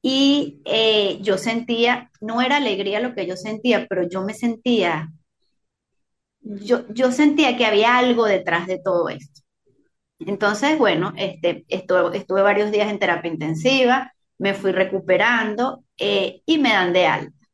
Y 0.06 0.60
eh, 0.66 1.18
yo 1.22 1.38
sentía, 1.38 2.10
no 2.20 2.42
era 2.42 2.56
alegría 2.58 3.00
lo 3.00 3.14
que 3.14 3.26
yo 3.26 3.36
sentía, 3.38 3.86
pero 3.88 4.06
yo 4.06 4.22
me 4.22 4.34
sentía, 4.34 5.10
yo, 6.42 6.86
yo 6.92 7.10
sentía 7.10 7.56
que 7.56 7.64
había 7.64 7.96
algo 7.96 8.26
detrás 8.26 8.66
de 8.66 8.78
todo 8.78 9.08
esto. 9.08 9.40
Entonces, 10.18 10.78
bueno, 10.78 11.14
este, 11.16 11.64
estuve, 11.68 12.18
estuve 12.18 12.42
varios 12.42 12.70
días 12.70 12.90
en 12.90 12.98
terapia 12.98 13.30
intensiva, 13.30 14.12
me 14.36 14.52
fui 14.52 14.72
recuperando 14.72 15.84
eh, 15.96 16.42
y 16.44 16.58
me 16.58 16.74
dan 16.74 16.92
de 16.92 17.06
alta. 17.06 17.46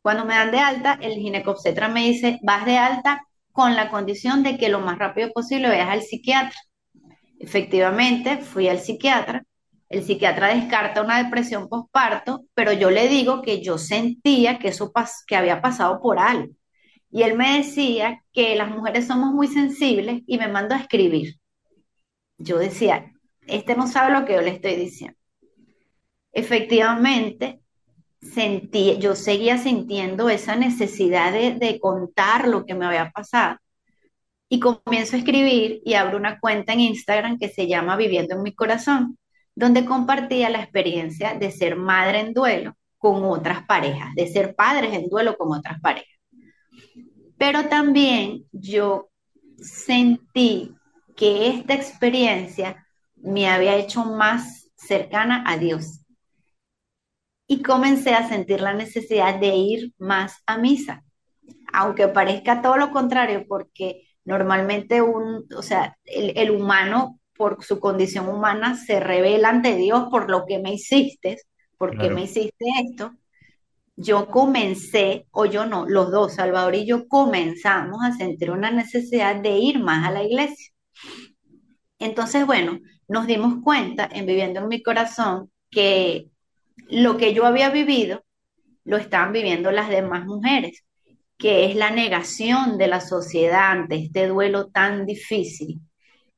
Cuando 0.00 0.24
me 0.24 0.36
dan 0.36 0.52
de 0.52 0.60
alta, 0.60 0.98
el 1.02 1.12
ginecobstetra 1.12 1.88
me 1.88 2.04
dice, 2.06 2.38
vas 2.42 2.64
de 2.64 2.78
alta 2.78 3.20
con 3.52 3.76
la 3.76 3.90
condición 3.90 4.42
de 4.42 4.56
que 4.56 4.70
lo 4.70 4.80
más 4.80 4.98
rápido 4.98 5.30
posible 5.32 5.68
vayas 5.68 5.90
al 5.90 6.00
psiquiatra. 6.02 6.58
Efectivamente, 7.38 8.38
fui 8.38 8.66
al 8.70 8.78
psiquiatra. 8.78 9.44
El 9.90 10.04
psiquiatra 10.04 10.54
descarta 10.54 11.02
una 11.02 11.22
depresión 11.22 11.68
postparto, 11.68 12.44
pero 12.54 12.72
yo 12.72 12.90
le 12.90 13.08
digo 13.08 13.42
que 13.42 13.60
yo 13.60 13.76
sentía 13.76 14.60
que 14.60 14.68
eso 14.68 14.92
que 15.26 15.36
había 15.36 15.60
pasado 15.60 16.00
por 16.00 16.20
algo. 16.20 16.54
Y 17.10 17.22
él 17.22 17.36
me 17.36 17.58
decía 17.58 18.22
que 18.32 18.54
las 18.54 18.70
mujeres 18.70 19.08
somos 19.08 19.34
muy 19.34 19.48
sensibles 19.48 20.22
y 20.26 20.38
me 20.38 20.46
mandó 20.46 20.76
a 20.76 20.78
escribir. 20.78 21.40
Yo 22.38 22.58
decía, 22.58 23.12
este 23.48 23.74
no 23.74 23.88
sabe 23.88 24.12
lo 24.12 24.24
que 24.24 24.34
yo 24.34 24.42
le 24.42 24.50
estoy 24.50 24.76
diciendo. 24.76 25.18
Efectivamente, 26.32 27.60
sentí, 28.22 28.96
yo 29.00 29.16
seguía 29.16 29.58
sintiendo 29.58 30.30
esa 30.30 30.54
necesidad 30.54 31.32
de, 31.32 31.54
de 31.54 31.80
contar 31.80 32.46
lo 32.46 32.64
que 32.64 32.74
me 32.76 32.86
había 32.86 33.10
pasado. 33.10 33.58
Y 34.48 34.60
comienzo 34.60 35.16
a 35.16 35.18
escribir 35.18 35.82
y 35.84 35.94
abro 35.94 36.16
una 36.16 36.38
cuenta 36.38 36.74
en 36.74 36.80
Instagram 36.80 37.38
que 37.38 37.48
se 37.48 37.66
llama 37.66 37.96
Viviendo 37.96 38.36
en 38.36 38.42
mi 38.42 38.54
corazón, 38.54 39.18
donde 39.60 39.84
compartía 39.84 40.48
la 40.48 40.62
experiencia 40.62 41.34
de 41.34 41.50
ser 41.50 41.76
madre 41.76 42.20
en 42.20 42.32
duelo 42.32 42.74
con 42.96 43.22
otras 43.24 43.64
parejas, 43.66 44.14
de 44.14 44.26
ser 44.26 44.54
padres 44.56 44.94
en 44.94 45.08
duelo 45.08 45.36
con 45.36 45.56
otras 45.56 45.78
parejas. 45.80 46.18
Pero 47.36 47.68
también 47.68 48.46
yo 48.52 49.10
sentí 49.58 50.74
que 51.14 51.48
esta 51.48 51.74
experiencia 51.74 52.86
me 53.16 53.48
había 53.50 53.76
hecho 53.76 54.04
más 54.04 54.70
cercana 54.76 55.44
a 55.46 55.58
Dios. 55.58 56.06
Y 57.46 57.62
comencé 57.62 58.14
a 58.14 58.28
sentir 58.28 58.62
la 58.62 58.72
necesidad 58.72 59.38
de 59.38 59.54
ir 59.54 59.92
más 59.98 60.42
a 60.46 60.56
misa, 60.56 61.04
aunque 61.70 62.08
parezca 62.08 62.62
todo 62.62 62.78
lo 62.78 62.92
contrario, 62.92 63.44
porque 63.46 64.08
normalmente 64.24 65.02
un, 65.02 65.46
o 65.54 65.62
sea, 65.62 65.98
el, 66.04 66.50
humano 66.50 67.19
por 67.40 67.64
su 67.64 67.80
condición 67.80 68.28
humana 68.28 68.76
se 68.76 69.00
revela 69.00 69.48
ante 69.48 69.74
Dios 69.74 70.08
por 70.10 70.28
lo 70.28 70.44
que 70.44 70.58
me 70.58 70.74
hiciste, 70.74 71.38
porque 71.78 72.10
me 72.10 72.24
hiciste 72.24 72.66
esto, 72.84 73.14
yo 73.96 74.26
comencé, 74.26 75.24
o 75.30 75.46
yo 75.46 75.64
no, 75.64 75.86
los 75.88 76.10
dos, 76.10 76.34
Salvador 76.34 76.74
y 76.74 76.84
yo 76.84 77.08
comenzamos 77.08 78.04
a 78.04 78.12
sentir 78.12 78.50
una 78.50 78.70
necesidad 78.70 79.36
de 79.36 79.56
ir 79.56 79.80
más 79.80 80.06
a 80.06 80.10
la 80.10 80.22
iglesia. 80.22 80.70
Entonces, 81.98 82.44
bueno, 82.44 82.78
nos 83.08 83.26
dimos 83.26 83.54
cuenta 83.64 84.06
en 84.12 84.26
Viviendo 84.26 84.60
en 84.60 84.68
mi 84.68 84.82
Corazón 84.82 85.50
que 85.70 86.28
lo 86.90 87.16
que 87.16 87.32
yo 87.32 87.46
había 87.46 87.70
vivido 87.70 88.22
lo 88.84 88.98
estaban 88.98 89.32
viviendo 89.32 89.70
las 89.70 89.88
demás 89.88 90.26
mujeres, 90.26 90.84
que 91.38 91.64
es 91.64 91.74
la 91.74 91.90
negación 91.90 92.76
de 92.76 92.88
la 92.88 93.00
sociedad 93.00 93.70
ante 93.70 93.96
este 93.96 94.26
duelo 94.26 94.66
tan 94.66 95.06
difícil, 95.06 95.80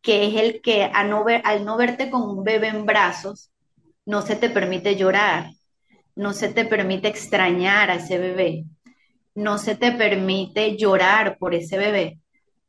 que 0.02 0.26
es 0.26 0.34
el 0.34 0.60
que 0.60 0.84
al 0.84 1.08
no, 1.08 1.24
ver, 1.24 1.40
al 1.44 1.64
no 1.64 1.76
verte 1.76 2.10
con 2.10 2.22
un 2.22 2.44
bebé 2.44 2.68
en 2.68 2.84
brazos, 2.84 3.50
no 4.04 4.22
se 4.22 4.36
te 4.36 4.50
permite 4.50 4.96
llorar, 4.96 5.52
no 6.16 6.32
se 6.32 6.48
te 6.48 6.64
permite 6.64 7.08
extrañar 7.08 7.90
a 7.90 7.94
ese 7.94 8.18
bebé, 8.18 8.64
no 9.34 9.58
se 9.58 9.76
te 9.76 9.92
permite 9.92 10.76
llorar 10.76 11.38
por 11.38 11.54
ese 11.54 11.78
bebé, 11.78 12.18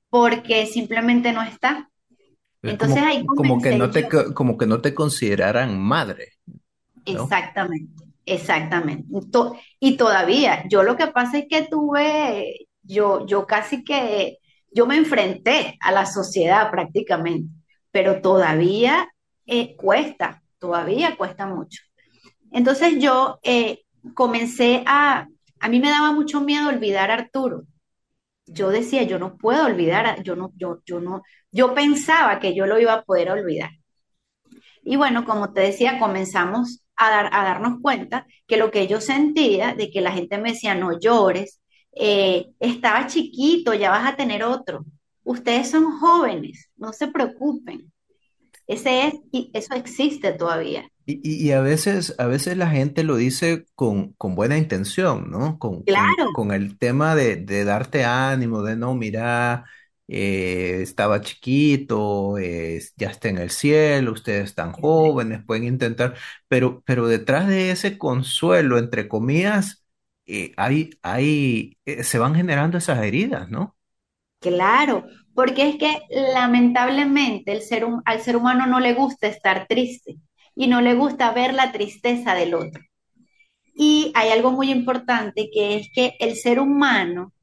porque 0.10 0.68
simplemente 0.68 1.34
no 1.34 1.42
está. 1.42 1.90
Entonces 2.62 3.00
como, 3.00 3.10
hay 3.10 3.26
como 3.26 3.62
que 3.62 3.76
no 3.76 3.90
te 3.90 4.08
como 4.08 4.58
que 4.58 4.66
no 4.66 4.80
te 4.80 4.94
consideraran 4.94 5.78
madre. 5.82 6.34
Exactamente, 7.06 8.04
exactamente. 8.26 9.06
Y 9.80 9.98
todavía, 9.98 10.66
yo 10.70 10.84
lo 10.84 10.96
que 10.96 11.08
pasa 11.08 11.40
es 11.40 11.48
que 11.50 11.64
tuve, 11.64 12.68
yo, 12.84 13.26
yo 13.26 13.46
casi 13.46 13.84
que, 13.84 14.38
yo 14.74 14.86
me 14.86 14.98
enfrenté 14.98 15.78
a 15.80 15.92
la 15.92 16.06
sociedad 16.06 16.72
prácticamente, 16.72 17.50
pero 17.92 18.22
todavía 18.22 19.10
eh, 19.46 19.76
cuesta, 19.76 20.42
todavía 20.60 21.16
cuesta 21.16 21.46
mucho. 21.48 21.82
Entonces 22.52 22.96
yo 23.00 23.40
eh, 23.44 23.84
comencé 24.14 24.84
a, 24.86 25.28
a 25.60 25.70
mí 25.70 25.80
me 25.80 25.90
daba 25.90 26.12
mucho 26.12 26.42
miedo 26.42 26.70
olvidar 26.70 27.12
a 27.12 27.16
Arturo. 27.16 27.64
Yo 28.46 28.70
decía, 28.70 29.04
yo 29.04 29.20
no 29.20 29.38
puedo 29.38 29.66
olvidar, 29.66 30.22
yo 30.24 30.36
no, 30.36 30.52
yo, 30.56 30.82
yo 30.86 31.00
no, 31.00 31.24
yo 31.52 31.74
pensaba 31.74 32.40
que 32.40 32.54
yo 32.54 32.66
lo 32.66 32.80
iba 32.80 32.94
a 32.94 33.04
poder 33.04 33.32
olvidar. 33.32 33.72
Y 34.84 34.98
bueno, 34.98 35.26
como 35.26 35.54
te 35.54 35.62
decía, 35.62 35.98
comenzamos 36.00 36.84
a, 36.96 37.10
dar, 37.10 37.30
a 37.32 37.44
darnos 37.44 37.80
cuenta 37.82 38.28
que 38.46 38.58
lo 38.58 38.70
que 38.70 38.88
yo 38.88 39.00
sentía, 39.00 39.74
de 39.76 39.90
que 39.90 40.02
la 40.02 40.12
gente 40.12 40.38
me 40.38 40.52
decía, 40.52 40.76
no 40.76 41.00
llores, 41.00 41.62
eh, 41.96 42.52
estaba 42.60 43.08
chiquito, 43.08 43.74
ya 43.74 43.90
vas 43.90 44.12
a 44.12 44.16
tener 44.16 44.44
otro. 44.44 44.86
Ustedes 45.24 45.70
son 45.70 46.00
jóvenes, 46.00 46.70
no 46.76 46.94
se 46.94 47.08
preocupen. 47.08 47.92
Ese 48.68 49.08
es, 49.08 49.14
y 49.32 49.52
eso 49.54 49.74
existe 49.76 50.32
todavía. 50.34 50.90
Y, 51.06 51.52
a 51.52 51.60
veces, 51.60 52.16
a 52.18 52.28
veces 52.28 52.56
la 52.56 52.70
gente 52.70 53.04
lo 53.04 53.18
dice 53.18 53.66
con, 53.76 54.14
con 54.14 54.36
buena 54.36 54.58
intención, 54.58 55.30
¿no? 55.30 55.60
Con, 55.60 55.84
claro. 55.84 56.32
con, 56.34 56.54
el 56.54 56.78
tema 56.78 57.14
de, 57.14 57.36
de, 57.36 57.66
darte 57.66 58.06
ánimo, 58.06 58.64
de 58.64 58.78
no, 58.78 58.96
mira, 58.96 59.66
eh, 60.08 60.80
estaba 60.82 61.20
chiquito, 61.20 62.38
ya 62.38 63.10
está 63.10 63.28
en 63.30 63.38
el 63.38 63.50
cielo, 63.50 64.14
ustedes 64.14 64.46
están 64.46 64.72
jóvenes, 64.72 65.44
pueden 65.46 65.66
intentar, 65.66 66.16
pero, 66.48 66.82
pero 66.86 67.08
detrás 67.08 67.48
de 67.50 67.72
ese 67.72 67.98
consuelo, 67.98 68.78
entre 68.78 69.10
comillas, 69.10 69.83
eh, 70.26 70.54
hay, 70.58 70.92
hay, 71.02 71.78
eh, 71.86 72.04
se 72.04 72.20
van 72.20 72.36
generando 72.36 72.78
esas 72.78 73.04
heridas, 73.04 73.50
¿no? 73.50 73.76
Claro, 74.40 75.06
porque 75.34 75.70
es 75.70 75.76
que 75.78 76.02
lamentablemente 76.34 77.52
el 77.52 77.62
ser, 77.62 77.86
al 78.06 78.22
ser 78.22 78.36
humano 78.36 78.66
no 78.68 78.80
le 78.80 78.94
gusta 78.94 79.28
estar 79.28 79.68
triste 79.68 80.18
y 80.56 80.68
no 80.68 80.82
le 80.82 80.96
gusta 80.96 81.32
ver 81.32 81.54
la 81.54 81.72
tristeza 81.72 82.36
del 82.36 82.54
otro. 82.54 82.84
Y 83.76 84.12
hay 84.16 84.30
algo 84.30 84.52
muy 84.52 84.72
importante 84.72 85.50
que 85.52 85.78
es 85.78 85.90
que 85.94 86.16
el 86.20 86.36
ser 86.36 86.60
humano 86.60 87.34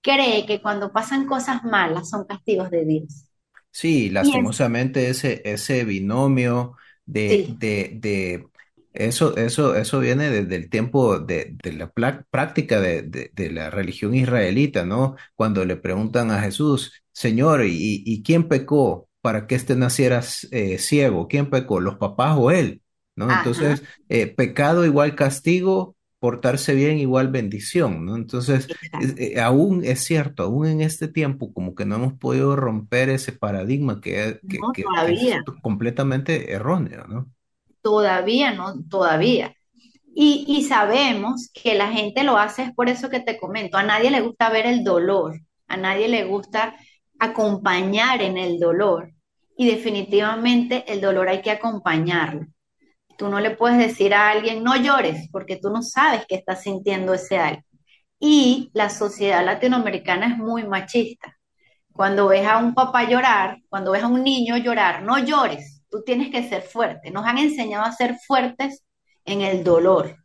cree 0.00 0.46
que 0.46 0.60
cuando 0.60 0.92
pasan 0.92 1.26
cosas 1.26 1.64
malas 1.64 2.08
son 2.10 2.24
castigos 2.24 2.70
de 2.70 2.84
Dios. 2.84 3.26
Sí, 3.70 4.10
lastimosamente 4.10 5.10
ese, 5.10 5.42
ese 5.44 5.84
binomio 5.84 6.76
de, 7.04 7.54
de, 7.58 8.46
eso, 8.92 9.36
eso, 9.36 9.74
eso 9.76 10.00
viene 10.00 10.30
desde 10.30 10.56
el 10.56 10.70
tiempo 10.70 11.18
de, 11.18 11.56
la 11.64 11.90
práctica 12.30 12.80
de, 12.80 13.30
la 13.52 13.70
religión 13.70 14.14
israelita, 14.14 14.84
¿no? 14.84 15.16
Cuando 15.34 15.64
le 15.64 15.76
preguntan 15.76 16.30
a 16.30 16.40
Jesús, 16.40 17.02
Señor, 17.12 17.64
¿y, 17.64 18.02
y 18.04 18.22
quién 18.22 18.48
pecó? 18.48 19.10
para 19.20 19.46
que 19.46 19.54
éste 19.54 19.76
naciera 19.76 20.22
eh, 20.50 20.78
ciego. 20.78 21.28
¿Quién 21.28 21.50
pecó? 21.50 21.80
¿Los 21.80 21.96
papás 21.96 22.36
o 22.38 22.50
él? 22.50 22.82
¿No? 23.16 23.30
Entonces, 23.30 23.82
eh, 24.08 24.28
pecado 24.28 24.86
igual 24.86 25.14
castigo, 25.14 25.94
portarse 26.20 26.74
bien 26.74 26.98
igual 26.98 27.28
bendición, 27.28 28.06
¿no? 28.06 28.16
Entonces, 28.16 28.68
eh, 29.18 29.38
aún 29.40 29.84
es 29.84 30.00
cierto, 30.00 30.44
aún 30.44 30.66
en 30.66 30.80
este 30.80 31.06
tiempo, 31.08 31.52
como 31.52 31.74
que 31.74 31.84
no 31.84 31.96
hemos 31.96 32.14
podido 32.14 32.56
romper 32.56 33.10
ese 33.10 33.32
paradigma 33.32 34.00
que, 34.00 34.40
que, 34.48 34.58
es 35.08 35.34
completamente 35.62 36.52
erróneo, 36.52 37.06
¿no? 37.08 37.30
Todavía, 37.82 38.52
no, 38.52 38.74
todavía. 38.88 39.54
Y, 40.14 40.44
y 40.48 40.64
sabemos 40.64 41.50
que 41.54 41.74
la 41.74 41.88
gente 41.92 42.24
lo 42.24 42.36
hace 42.38 42.64
es 42.64 42.72
por 42.74 42.88
eso 42.88 43.08
que 43.10 43.20
te 43.20 43.38
comento, 43.38 43.76
a 43.78 43.82
nadie 43.82 44.10
le 44.10 44.20
gusta 44.20 44.50
ver 44.50 44.66
el 44.66 44.84
dolor, 44.84 45.40
a 45.68 45.76
nadie 45.76 46.08
le 46.08 46.24
gusta 46.24 46.74
acompañar 47.18 48.22
en 48.22 48.36
el 48.38 48.58
dolor. 48.58 49.12
Y 49.56 49.66
definitivamente 49.70 50.84
el 50.92 51.00
dolor 51.00 51.28
hay 51.28 51.42
que 51.42 51.50
acompañarlo. 51.50 52.46
Tú 53.18 53.28
no 53.28 53.40
le 53.40 53.50
puedes 53.50 53.78
decir 53.78 54.14
a 54.14 54.30
alguien, 54.30 54.64
no 54.64 54.76
llores, 54.76 55.28
porque 55.30 55.56
tú 55.56 55.70
no 55.70 55.82
sabes 55.82 56.24
que 56.26 56.36
está 56.36 56.56
sintiendo 56.56 57.14
ese 57.14 57.38
algo. 57.38 57.62
Y 58.18 58.70
la 58.74 58.90
sociedad 58.90 59.44
latinoamericana 59.44 60.28
es 60.28 60.38
muy 60.38 60.66
machista. 60.66 61.36
Cuando 61.92 62.28
ves 62.28 62.46
a 62.46 62.58
un 62.58 62.74
papá 62.74 63.04
llorar, 63.04 63.58
cuando 63.68 63.92
ves 63.92 64.02
a 64.02 64.08
un 64.08 64.24
niño 64.24 64.56
llorar, 64.56 65.02
no 65.02 65.18
llores, 65.18 65.79
tú 65.90 66.02
tienes 66.02 66.30
que 66.30 66.48
ser 66.48 66.62
fuerte. 66.62 67.10
Nos 67.10 67.26
han 67.26 67.38
enseñado 67.38 67.84
a 67.84 67.92
ser 67.92 68.16
fuertes 68.26 68.84
en 69.24 69.40
el 69.42 69.64
dolor. 69.64 70.16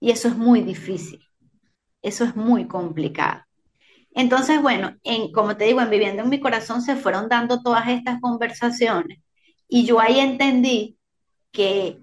Y 0.00 0.10
eso 0.10 0.28
es 0.28 0.36
muy 0.36 0.60
difícil. 0.60 1.20
Eso 2.02 2.24
es 2.24 2.36
muy 2.36 2.66
complicado. 2.66 3.42
Entonces, 4.12 4.62
bueno, 4.62 4.96
en, 5.02 5.30
como 5.32 5.56
te 5.56 5.64
digo, 5.64 5.80
en 5.80 5.90
Viviendo 5.90 6.22
en 6.22 6.30
mi 6.30 6.40
Corazón 6.40 6.80
se 6.80 6.96
fueron 6.96 7.28
dando 7.28 7.62
todas 7.62 7.88
estas 7.88 8.20
conversaciones 8.20 9.18
y 9.68 9.84
yo 9.84 10.00
ahí 10.00 10.20
entendí 10.20 10.98
que 11.52 11.98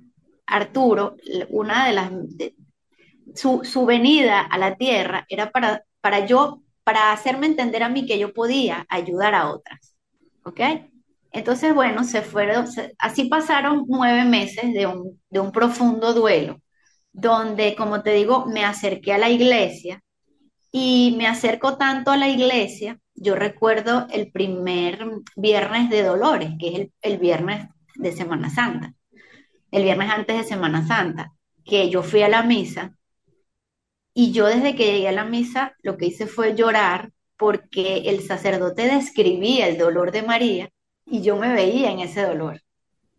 Arturo, 0.46 1.16
una 1.50 1.88
de 1.88 1.94
las, 1.94 2.12
su, 3.36 3.86
venida 3.86 4.42
a 4.42 4.58
la 4.58 4.76
tierra 4.76 5.26
era 5.30 5.52
para, 5.52 5.84
para 6.02 6.26
yo, 6.26 6.62
para 6.84 7.12
hacerme 7.12 7.48
entender 7.48 7.84
a 7.84 7.90
mí 7.90 8.06
que 8.06 8.20
yo 8.20 8.34
podía 8.34 8.86
ayudar 8.90 9.34
a 9.36 9.50
otras, 9.50 9.96
¿ok? 10.44 10.60
Entonces, 11.34 11.76
bueno, 11.76 12.06
se 12.06 12.22
fueron, 12.24 12.68
así 13.00 13.26
pasaron 13.26 13.86
nueve 13.90 14.26
meses 14.26 14.74
de 14.74 14.88
un, 14.88 15.22
de 15.30 15.42
un 15.42 15.52
profundo 15.52 16.14
duelo, 16.14 16.62
donde, 17.14 17.76
como 17.76 18.04
te 18.04 18.14
digo, 18.14 18.46
me 18.48 18.66
acerqué 18.66 19.14
a 19.14 19.20
la 19.20 19.30
iglesia 19.30 20.02
Y 20.72 21.16
me 21.18 21.28
acerco 21.28 21.78
tanto 21.78 22.12
a 22.12 22.18
la 22.18 22.30
iglesia, 22.30 23.00
yo 23.16 23.36
recuerdo 23.36 24.08
el 24.12 24.32
primer 24.32 25.08
viernes 25.36 25.90
de 25.90 26.04
Dolores, 26.04 26.52
que 26.60 26.70
es 26.70 26.76
el, 26.76 26.94
el 27.04 27.18
viernes 27.20 27.70
de 27.96 28.12
Semana 28.14 28.50
Santa, 28.50 28.94
el 29.72 29.84
viernes 29.84 30.10
antes 30.12 30.38
de 30.38 30.44
Semana 30.46 30.88
Santa, 30.88 31.34
que 31.66 31.90
yo 31.90 32.04
fui 32.04 32.24
a 32.24 32.30
la 32.30 32.44
misa 32.44 32.96
y 34.14 34.32
yo 34.32 34.46
desde 34.48 34.76
que 34.76 34.86
llegué 34.86 35.08
a 35.10 35.12
la 35.12 35.26
misa 35.26 35.76
lo 35.82 35.98
que 35.98 36.08
hice 36.08 36.28
fue 36.28 36.56
llorar 36.56 37.12
porque 37.38 38.04
el 38.10 38.22
sacerdote 38.22 38.88
describía 38.88 39.68
el 39.68 39.78
dolor 39.78 40.12
de 40.12 40.24
María 40.24 40.70
y 41.06 41.22
yo 41.22 41.36
me 41.36 41.54
veía 41.54 41.92
en 41.92 42.00
ese 42.00 42.24
dolor. 42.24 42.62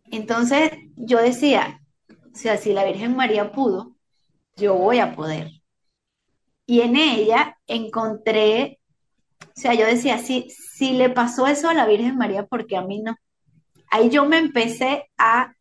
Entonces 0.05 0.71
yo 0.95 1.21
decía, 1.21 1.81
o 2.09 2.37
sea, 2.37 2.57
si 2.57 2.73
la 2.73 2.85
Virgen 2.85 3.15
María 3.15 3.51
pudo, 3.51 3.95
yo 4.55 4.75
voy 4.75 4.99
a 4.99 5.15
poder. 5.15 5.49
Y 6.65 6.81
en 6.81 6.95
ella 6.95 7.57
encontré, 7.67 8.79
o 9.39 9.51
sea, 9.53 9.73
yo 9.73 9.85
decía, 9.85 10.17
si, 10.17 10.49
si 10.49 10.93
le 10.93 11.09
pasó 11.09 11.47
eso 11.47 11.69
a 11.69 11.73
la 11.73 11.85
Virgen 11.85 12.17
María, 12.17 12.45
¿por 12.45 12.65
qué 12.65 12.77
a 12.77 12.81
mí 12.81 13.01
no? 13.01 13.15
Ahí 13.91 14.09
yo 14.09 14.25
me 14.25 14.37
empecé 14.37 15.09
a, 15.17 15.53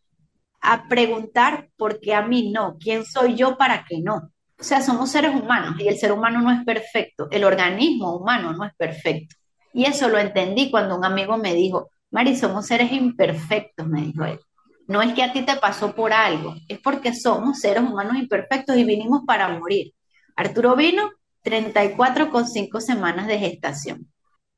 a 0.61 0.89
preguntar, 0.89 1.69
¿por 1.77 2.01
qué 2.01 2.15
a 2.15 2.23
mí 2.23 2.51
no? 2.51 2.77
¿Quién 2.79 3.05
soy 3.05 3.35
yo 3.35 3.57
para 3.57 3.85
que 3.85 4.01
no? 4.01 4.31
O 4.59 4.63
sea, 4.63 4.81
somos 4.81 5.11
seres 5.11 5.35
humanos 5.35 5.77
y 5.79 5.89
el 5.89 5.99
ser 5.99 6.13
humano 6.13 6.41
no 6.41 6.51
es 6.51 6.65
perfecto, 6.65 7.29
el 7.31 7.45
organismo 7.45 8.17
humano 8.17 8.53
no 8.53 8.65
es 8.65 8.75
perfecto. 8.77 9.37
Y 9.73 9.85
eso 9.85 10.09
lo 10.09 10.19
entendí 10.19 10.71
cuando 10.71 10.97
un 10.97 11.05
amigo 11.05 11.37
me 11.37 11.53
dijo, 11.53 11.91
Mari, 12.15 12.37
somos 12.37 12.69
seres 12.69 12.93
imperfectos, 12.93 13.89
me 13.89 14.03
dijo 14.03 14.25
él. 14.25 14.39
No 14.87 15.03
es 15.03 15.15
que 15.15 15.25
a 15.25 15.33
ti 15.33 15.43
te 15.43 15.57
pasó 15.57 15.97
por 15.97 16.13
algo, 16.13 16.55
es 16.69 16.79
porque 16.79 17.13
somos 17.13 17.59
seres 17.59 17.83
humanos 17.83 18.17
imperfectos 18.17 18.77
y 18.77 18.85
vinimos 18.85 19.23
para 19.27 19.49
morir. 19.59 19.93
Arturo 20.37 20.77
vino 20.77 21.11
34 21.43 22.31
con 22.31 22.47
5 22.47 22.81
semanas 22.81 23.27
de 23.27 23.41
gestación 23.41 24.07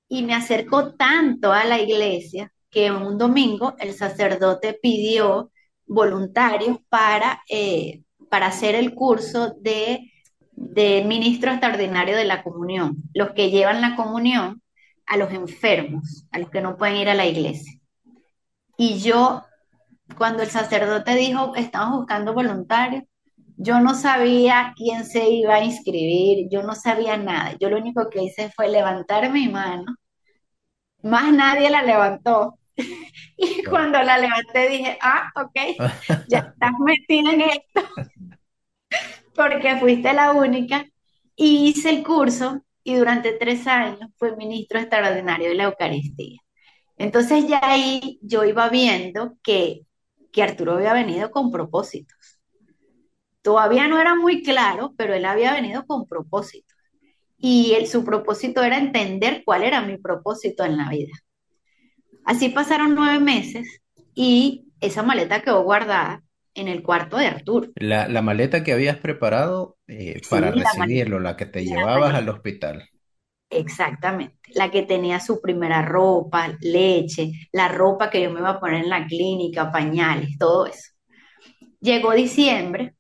y 0.07 0.23
me 0.23 0.35
acercó 0.35 0.97
tanto 0.97 1.51
a 1.51 1.65
la 1.65 1.81
iglesia 1.81 2.53
que 2.69 2.93
un 2.93 3.17
domingo 3.17 3.75
el 3.79 3.95
sacerdote 3.95 4.75
pidió 4.75 5.51
voluntarios 5.87 6.77
para, 6.91 7.43
eh, 7.49 8.03
para 8.29 8.49
hacer 8.49 8.75
el 8.75 8.93
curso 8.95 9.55
de, 9.63 10.13
de 10.53 11.05
ministro 11.07 11.53
extraordinario 11.53 12.19
de 12.19 12.27
la 12.27 12.43
comunión, 12.43 12.97
los 13.15 13.31
que 13.31 13.51
llevan 13.51 13.81
la 13.81 13.97
comunión 13.97 14.61
a 15.07 15.17
los 15.17 15.33
enfermos, 15.33 16.27
a 16.33 16.39
los 16.39 16.51
que 16.51 16.61
no 16.61 16.77
pueden 16.77 16.97
ir 16.97 17.09
a 17.09 17.15
la 17.15 17.27
iglesia. 17.27 17.79
Y 18.77 18.99
yo, 19.01 19.45
cuando 20.19 20.43
el 20.43 20.51
sacerdote 20.51 21.15
dijo, 21.15 21.55
estamos 21.57 21.99
buscando 21.99 22.35
voluntarios, 22.35 23.05
yo 23.57 23.81
no 23.81 23.95
sabía 23.95 24.75
quién 24.77 25.05
se 25.07 25.31
iba 25.31 25.55
a 25.55 25.65
inscribir, 25.65 26.49
yo 26.51 26.63
no 26.63 26.75
sabía 26.75 27.17
nada. 27.17 27.57
Yo 27.59 27.71
lo 27.71 27.79
único 27.79 28.11
que 28.11 28.23
hice 28.23 28.51
fue 28.55 28.69
levantar 28.69 29.33
mi 29.33 29.49
mano. 29.49 29.97
Más 31.03 31.33
nadie 31.33 31.71
la 31.71 31.83
levantó. 31.83 32.59
Y 33.39 33.63
cuando 33.65 34.03
la 34.03 34.17
levanté 34.17 34.67
dije, 34.69 34.99
ah, 35.03 35.31
ok, 35.37 35.53
ya 36.29 36.39
estás 36.39 36.73
metida 36.79 37.33
en 37.33 37.41
esto, 37.43 37.83
porque 39.35 39.77
fuiste 39.77 40.13
la 40.15 40.33
única. 40.33 40.87
Y 41.35 41.69
hice 41.69 41.91
el 41.91 42.03
curso 42.03 42.63
y 42.87 42.95
durante 42.95 43.33
tres 43.33 43.67
años 43.67 44.13
fue 44.17 44.37
ministro 44.37 44.79
extraordinario 44.79 45.49
de 45.49 45.57
la 45.57 45.65
Eucaristía. 45.65 46.39
Entonces 46.97 47.49
ya 47.49 47.59
ahí 47.61 48.21
yo 48.23 48.45
iba 48.45 48.69
viendo 48.69 49.37
que, 49.43 49.81
que 50.31 50.45
Arturo 50.45 50.75
había 50.75 50.93
venido 50.93 51.33
con 51.33 51.51
propósitos. 51.51 52.17
Todavía 53.43 53.89
no 53.89 54.01
era 54.01 54.15
muy 54.15 54.41
claro, 54.45 54.95
pero 54.97 55.15
él 55.15 55.25
había 55.25 55.53
venido 55.53 55.85
con 55.85 56.07
propósitos. 56.07 56.77
Y 57.37 57.75
su 57.87 58.05
propósito 58.05 58.63
era 58.63 58.79
entender 58.79 59.43
cuál 59.45 59.65
era 59.65 59.83
mi 59.83 59.99
propósito 59.99 60.65
en 60.65 60.77
la 60.77 60.89
vida. 60.89 61.13
Así 62.25 62.51
pasaron 62.51 62.95
nueve 62.95 63.19
meses 63.19 63.81
y 64.15 64.69
esa 64.81 65.03
maleta 65.03 65.43
quedó 65.43 65.65
guardada 65.65 66.23
en 66.55 66.69
el 66.69 66.85
cuarto 66.85 67.17
de 67.17 67.27
Arturo. 67.27 67.69
La 67.75 68.23
maleta 68.23 68.63
que 68.63 68.73
habías 68.73 68.99
preparado 68.99 69.76
eh, 69.89 70.21
Sí, 70.23 70.29
para 70.29 70.51
recibirlo, 70.51 71.21
la 71.21 71.37
que 71.37 71.47
te 71.47 71.65
llevabas 71.65 72.15
al 72.15 72.29
hospital. 72.29 72.89
Exactamente, 73.49 74.37
la 74.55 74.71
que 74.71 74.83
tenía 74.83 75.21
su 75.21 75.41
primera 75.41 75.83
ropa, 75.83 76.49
leche, 76.61 77.33
la 77.53 77.69
ropa 77.69 78.11
que 78.11 78.23
yo 78.23 78.31
me 78.31 78.41
iba 78.41 78.51
a 78.51 78.61
poner 78.61 78.83
en 78.85 78.91
la 78.91 79.07
clínica, 79.07 79.71
pañales, 79.71 80.37
todo 80.39 80.67
eso. 80.67 80.91
Llegó 81.81 82.13
diciembre 82.13 82.97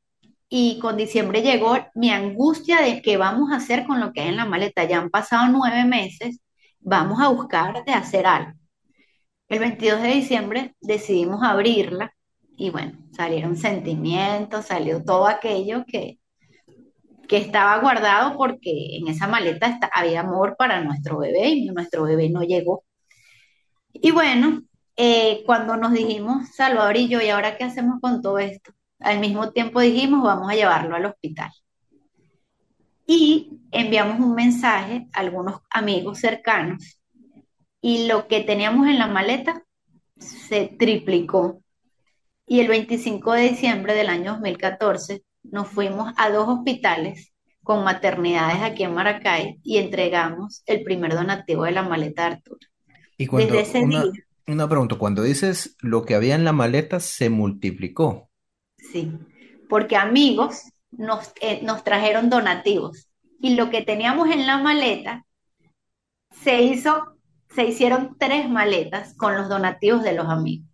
y 0.48 0.78
con 0.80 0.96
diciembre 0.96 1.42
llegó 1.42 1.76
mi 1.94 2.10
angustia 2.10 2.80
de 2.82 3.02
qué 3.02 3.16
vamos 3.16 3.52
a 3.52 3.56
hacer 3.56 3.86
con 3.86 4.00
lo 4.00 4.12
que 4.12 4.20
hay 4.22 4.28
en 4.28 4.36
la 4.36 4.44
maleta. 4.46 4.84
Ya 4.84 4.98
han 4.98 5.10
pasado 5.10 5.48
nueve 5.50 5.84
meses, 5.84 6.40
vamos 6.80 7.20
a 7.20 7.28
buscar 7.28 7.84
de 7.84 7.92
hacer 7.92 8.26
algo. 8.26 8.52
El 9.48 9.60
22 9.60 10.02
de 10.02 10.08
diciembre 10.08 10.74
decidimos 10.80 11.42
abrirla 11.42 12.12
y 12.56 12.70
bueno, 12.70 12.98
salieron 13.12 13.56
sentimientos, 13.56 14.66
salió 14.66 15.04
todo 15.04 15.26
aquello 15.28 15.84
que, 15.86 16.18
que 17.26 17.38
estaba 17.38 17.78
guardado 17.78 18.36
porque 18.36 18.96
en 18.96 19.08
esa 19.08 19.26
maleta 19.26 19.78
había 19.92 20.20
amor 20.20 20.56
para 20.56 20.82
nuestro 20.82 21.18
bebé 21.18 21.48
y 21.48 21.66
nuestro 21.66 22.04
bebé 22.04 22.30
no 22.30 22.42
llegó. 22.42 22.84
Y 23.92 24.10
bueno, 24.10 24.62
eh, 24.96 25.42
cuando 25.46 25.76
nos 25.76 25.92
dijimos, 25.92 26.48
Salvador 26.54 26.96
y 26.96 27.08
yo, 27.08 27.20
¿y 27.20 27.28
ahora 27.28 27.56
qué 27.56 27.64
hacemos 27.64 28.00
con 28.00 28.22
todo 28.22 28.38
esto? 28.38 28.72
Al 29.00 29.20
mismo 29.20 29.52
tiempo 29.52 29.80
dijimos, 29.80 30.22
vamos 30.24 30.50
a 30.50 30.54
llevarlo 30.54 30.96
al 30.96 31.06
hospital. 31.06 31.50
Y 33.06 33.60
enviamos 33.70 34.18
un 34.20 34.34
mensaje 34.34 35.06
a 35.12 35.20
algunos 35.20 35.60
amigos 35.70 36.18
cercanos 36.18 37.00
y 37.80 38.08
lo 38.08 38.26
que 38.26 38.40
teníamos 38.40 38.88
en 38.88 38.98
la 38.98 39.06
maleta 39.06 39.62
se 40.18 40.66
triplicó. 40.78 41.62
Y 42.46 42.60
el 42.60 42.68
25 42.68 43.32
de 43.32 43.50
diciembre 43.50 43.94
del 43.94 44.08
año 44.08 44.32
2014 44.32 45.22
nos 45.50 45.68
fuimos 45.68 46.12
a 46.16 46.30
dos 46.30 46.48
hospitales 46.48 47.32
con 47.62 47.82
maternidades 47.84 48.62
aquí 48.62 48.84
en 48.84 48.94
Maracay 48.94 49.58
y 49.62 49.78
entregamos 49.78 50.62
el 50.66 50.84
primer 50.84 51.14
donativo 51.14 51.64
de 51.64 51.72
la 51.72 51.82
maleta 51.82 52.26
de 52.28 52.34
Arturo. 52.36 52.60
Y 53.18 53.24
Desde 53.24 53.28
cuando, 53.28 53.54
ese 53.58 53.80
una, 53.80 54.02
día, 54.02 54.12
una 54.46 54.68
pregunta, 54.68 54.96
cuando 54.96 55.22
dices 55.22 55.76
lo 55.80 56.04
que 56.04 56.14
había 56.14 56.34
en 56.34 56.44
la 56.44 56.52
maleta 56.52 57.00
se 57.00 57.30
multiplicó. 57.30 58.30
sí, 58.76 59.12
porque 59.68 59.96
amigos 59.96 60.62
nos, 60.92 61.32
eh, 61.40 61.60
nos 61.62 61.82
trajeron 61.82 62.30
donativos 62.30 63.08
y 63.40 63.54
lo 63.56 63.70
que 63.70 63.82
teníamos 63.82 64.30
en 64.30 64.46
la 64.46 64.58
maleta 64.58 65.26
se 66.42 66.62
hizo, 66.62 67.16
se 67.54 67.64
hicieron 67.64 68.16
tres 68.18 68.48
maletas 68.48 69.14
con 69.16 69.36
los 69.36 69.48
donativos 69.48 70.02
de 70.02 70.14
los 70.14 70.28
amigos. 70.28 70.68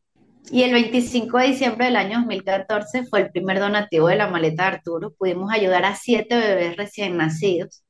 Y 0.50 0.62
el 0.64 0.72
25 0.72 1.38
de 1.38 1.46
diciembre 1.48 1.86
del 1.86 1.96
año 1.96 2.18
2014 2.18 3.06
fue 3.06 3.20
el 3.22 3.30
primer 3.30 3.58
donativo 3.58 4.08
de 4.08 4.16
la 4.16 4.28
maleta 4.28 4.64
de 4.64 4.76
Arturo. 4.76 5.12
Pudimos 5.14 5.52
ayudar 5.52 5.84
a 5.84 5.94
siete 5.96 6.36
bebés 6.36 6.76
recién 6.76 7.16
nacidos. 7.16 7.84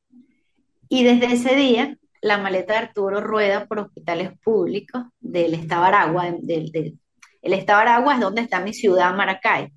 Y 0.89 1.05
desde 1.05 1.33
ese 1.33 1.57
día, 1.57 1.97
la 2.21 2.39
maleta 2.39 2.75
de 2.75 2.79
Arturo 2.81 3.21
rueda 3.21 3.67
por 3.67 3.79
hospitales 3.81 4.31
públicos 4.45 5.03
del 5.21 5.55
estado 5.55 5.85
Aragua. 5.85 6.31
del- 6.41 6.71
del- 6.71 6.99
el 7.41 7.53
estado 7.55 7.81
Aragua 7.81 8.15
es 8.15 8.21
donde 8.21 8.43
está 8.43 8.61
mi 8.61 8.73
ciudad, 8.75 9.15
Maracay. 9.15 9.69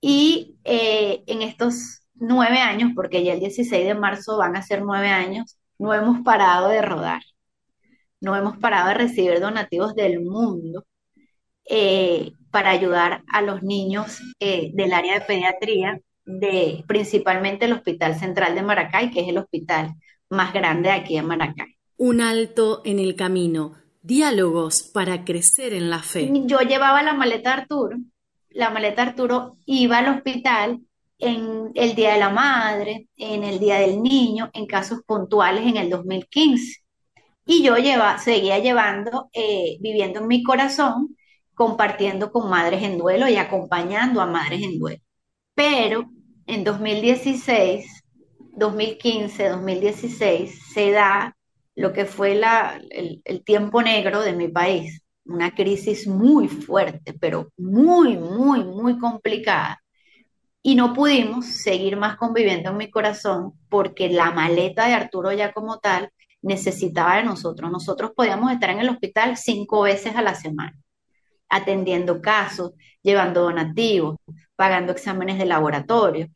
Y 0.00 0.56
eh, 0.64 1.22
en 1.26 1.42
estos 1.42 2.02
nueve 2.14 2.58
años, 2.58 2.90
porque 2.94 3.24
ya 3.24 3.32
el 3.34 3.40
16 3.40 3.86
de 3.86 3.94
marzo 3.94 4.36
van 4.36 4.56
a 4.56 4.62
ser 4.62 4.82
nueve 4.82 5.08
años, 5.08 5.58
no 5.78 5.94
hemos 5.94 6.20
parado 6.22 6.68
de 6.68 6.82
rodar, 6.82 7.22
no 8.20 8.36
hemos 8.36 8.58
parado 8.58 8.88
de 8.88 8.94
recibir 8.94 9.40
donativos 9.40 9.94
del 9.94 10.20
mundo 10.22 10.84
eh, 11.68 12.32
para 12.50 12.70
ayudar 12.70 13.22
a 13.32 13.42
los 13.42 13.62
niños 13.62 14.20
eh, 14.40 14.70
del 14.74 14.92
área 14.92 15.14
de 15.14 15.24
pediatría, 15.24 16.00
de 16.24 16.84
principalmente 16.86 17.66
el 17.66 17.72
Hospital 17.72 18.18
Central 18.18 18.54
de 18.54 18.62
Maracay, 18.62 19.10
que 19.10 19.20
es 19.20 19.28
el 19.28 19.38
hospital 19.38 19.94
más 20.30 20.52
grande 20.52 20.90
aquí 20.90 21.16
en 21.16 21.26
Maracay. 21.26 21.76
Un 21.96 22.20
alto 22.20 22.82
en 22.84 22.98
el 22.98 23.14
camino. 23.14 23.74
Diálogos 24.02 24.82
para 24.82 25.24
crecer 25.24 25.72
en 25.72 25.88
la 25.88 26.00
fe. 26.00 26.30
Yo 26.44 26.60
llevaba 26.60 27.02
la 27.02 27.14
maleta 27.14 27.54
de 27.54 27.62
Arturo, 27.62 27.96
la 28.54 28.70
maleta 28.70 29.02
de 29.02 29.10
Arturo 29.10 29.56
iba 29.66 29.98
al 29.98 30.08
hospital 30.08 30.80
en 31.18 31.70
el 31.74 31.94
Día 31.94 32.14
de 32.14 32.18
la 32.18 32.30
Madre, 32.30 33.08
en 33.16 33.44
el 33.44 33.58
Día 33.58 33.76
del 33.76 34.02
Niño, 34.02 34.50
en 34.52 34.66
casos 34.66 35.00
puntuales 35.06 35.66
en 35.66 35.76
el 35.76 35.90
2015. 35.90 36.82
Y 37.46 37.62
yo 37.62 37.76
lleva, 37.76 38.18
seguía 38.18 38.58
llevando, 38.58 39.28
eh, 39.32 39.76
viviendo 39.80 40.20
en 40.20 40.28
mi 40.28 40.42
corazón, 40.42 41.16
compartiendo 41.54 42.32
con 42.32 42.50
madres 42.50 42.82
en 42.82 42.98
duelo 42.98 43.28
y 43.28 43.36
acompañando 43.36 44.20
a 44.20 44.26
madres 44.26 44.62
en 44.62 44.78
duelo. 44.78 45.02
Pero 45.54 46.10
en 46.46 46.64
2016, 46.64 48.04
2015, 48.56 49.48
2016, 49.48 50.60
se 50.72 50.90
da 50.90 51.36
lo 51.74 51.92
que 51.92 52.04
fue 52.06 52.34
la, 52.34 52.80
el, 52.90 53.22
el 53.24 53.44
tiempo 53.44 53.82
negro 53.82 54.22
de 54.22 54.32
mi 54.32 54.48
país, 54.48 55.02
una 55.24 55.54
crisis 55.54 56.06
muy 56.06 56.48
fuerte, 56.48 57.14
pero 57.14 57.50
muy, 57.56 58.16
muy, 58.16 58.64
muy 58.64 58.98
complicada, 58.98 59.80
y 60.66 60.76
no 60.76 60.94
pudimos 60.94 61.44
seguir 61.44 61.96
más 61.98 62.16
conviviendo 62.16 62.70
en 62.70 62.78
mi 62.78 62.90
corazón 62.90 63.52
porque 63.68 64.08
la 64.08 64.30
maleta 64.30 64.86
de 64.86 64.94
Arturo 64.94 65.30
ya 65.30 65.52
como 65.52 65.78
tal 65.78 66.10
necesitaba 66.40 67.16
de 67.16 67.24
nosotros. 67.24 67.70
Nosotros 67.70 68.12
podíamos 68.16 68.50
estar 68.50 68.70
en 68.70 68.80
el 68.80 68.88
hospital 68.88 69.36
cinco 69.36 69.82
veces 69.82 70.16
a 70.16 70.22
la 70.22 70.34
semana, 70.34 70.74
atendiendo 71.48 72.20
casos, 72.20 72.72
llevando 73.02 73.42
donativos, 73.42 74.16
pagando 74.56 74.92
exámenes 74.92 75.38
de 75.38 75.46
laboratorio. 75.46 76.28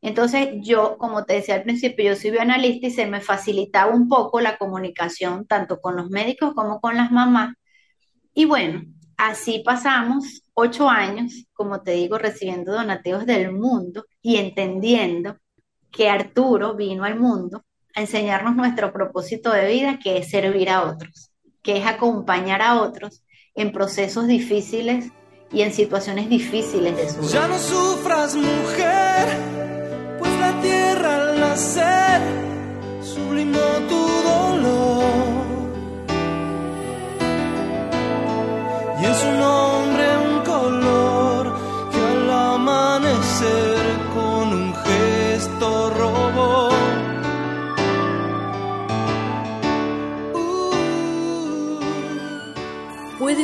Entonces 0.00 0.50
yo, 0.62 0.98
como 0.98 1.24
te 1.24 1.34
decía 1.34 1.56
al 1.56 1.62
principio, 1.62 2.04
yo 2.06 2.16
soy 2.16 2.30
bioanalista 2.30 2.88
y 2.88 2.90
se 2.90 3.06
me 3.06 3.20
facilitaba 3.20 3.94
un 3.94 4.08
poco 4.08 4.40
la 4.40 4.58
comunicación 4.58 5.46
tanto 5.46 5.80
con 5.80 5.96
los 5.96 6.10
médicos 6.10 6.54
como 6.54 6.80
con 6.80 6.96
las 6.96 7.10
mamás. 7.10 7.54
Y 8.34 8.44
bueno, 8.44 8.82
así 9.16 9.62
pasamos 9.64 10.42
ocho 10.54 10.88
años, 10.90 11.46
como 11.54 11.82
te 11.82 11.92
digo, 11.92 12.18
recibiendo 12.18 12.72
donativos 12.72 13.26
del 13.26 13.52
mundo 13.52 14.06
y 14.22 14.36
entendiendo 14.36 15.38
que 15.90 16.10
Arturo 16.10 16.74
vino 16.74 17.04
al 17.04 17.18
mundo 17.18 17.64
a 17.94 18.00
enseñarnos 18.02 18.56
nuestro 18.56 18.92
propósito 18.92 19.52
de 19.52 19.68
vida, 19.68 19.98
que 19.98 20.18
es 20.18 20.30
servir 20.30 20.68
a 20.68 20.84
otros, 20.84 21.30
que 21.62 21.78
es 21.78 21.86
acompañar 21.86 22.60
a 22.62 22.82
otros 22.82 23.23
en 23.54 23.72
procesos 23.72 24.26
difíciles 24.26 25.12
y 25.52 25.62
en 25.62 25.72
situaciones 25.72 26.28
difíciles 26.28 26.96
de 26.96 27.08
su 27.08 27.20
vida. 27.20 27.30
Ya 27.30 27.48
no 27.48 27.58
sufras, 27.58 28.34
mujer, 28.34 29.28
pues 30.18 30.32
la 30.40 30.60
tierra 30.60 31.16
al 31.16 31.40
nacer 31.40 32.20
sublimó 33.02 33.60
tu 33.88 34.06
dolor. 34.28 35.04
Y 39.00 39.04
en 39.04 39.14
su 39.14 39.30
nombre 39.32 39.73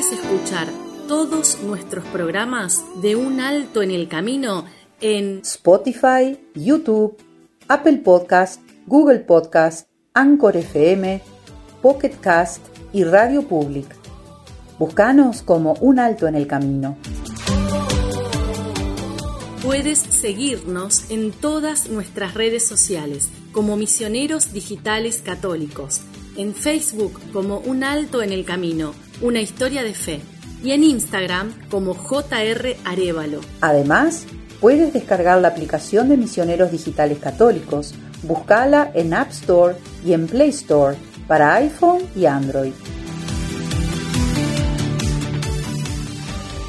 Puedes 0.00 0.18
escuchar 0.18 0.66
todos 1.08 1.62
nuestros 1.62 2.06
programas 2.06 2.82
de 3.02 3.16
un 3.16 3.38
alto 3.38 3.82
en 3.82 3.90
el 3.90 4.08
camino 4.08 4.64
en 5.02 5.40
Spotify, 5.40 6.40
YouTube, 6.54 7.18
Apple 7.68 7.98
Podcast, 7.98 8.62
Google 8.86 9.18
Podcast, 9.18 9.90
Anchor 10.14 10.56
FM, 10.56 11.20
Pocket 11.82 12.14
Cast 12.18 12.62
y 12.94 13.04
Radio 13.04 13.42
Public. 13.42 13.94
Búscanos 14.78 15.42
como 15.42 15.74
Un 15.82 15.98
Alto 15.98 16.26
en 16.26 16.34
el 16.34 16.46
Camino. 16.46 16.96
Puedes 19.62 19.98
seguirnos 19.98 21.10
en 21.10 21.30
todas 21.30 21.90
nuestras 21.90 22.32
redes 22.32 22.66
sociales 22.66 23.28
como 23.52 23.76
Misioneros 23.76 24.54
Digitales 24.54 25.20
Católicos, 25.22 26.00
en 26.38 26.54
Facebook 26.54 27.20
como 27.34 27.58
Un 27.58 27.84
Alto 27.84 28.22
en 28.22 28.32
el 28.32 28.46
Camino, 28.46 28.94
una 29.20 29.40
historia 29.40 29.82
de 29.82 29.94
fe, 29.94 30.20
y 30.62 30.72
en 30.72 30.84
Instagram 30.84 31.54
como 31.70 31.94
JR 31.94 32.76
Arevalo. 32.84 33.40
Además, 33.60 34.26
puedes 34.60 34.92
descargar 34.92 35.40
la 35.40 35.48
aplicación 35.48 36.08
de 36.08 36.16
Misioneros 36.16 36.70
Digitales 36.70 37.18
Católicos. 37.18 37.94
Búscala 38.22 38.90
en 38.94 39.14
App 39.14 39.30
Store 39.30 39.76
y 40.04 40.12
en 40.12 40.26
Play 40.26 40.50
Store 40.50 40.96
para 41.26 41.54
iPhone 41.54 42.02
y 42.14 42.26
Android. 42.26 42.72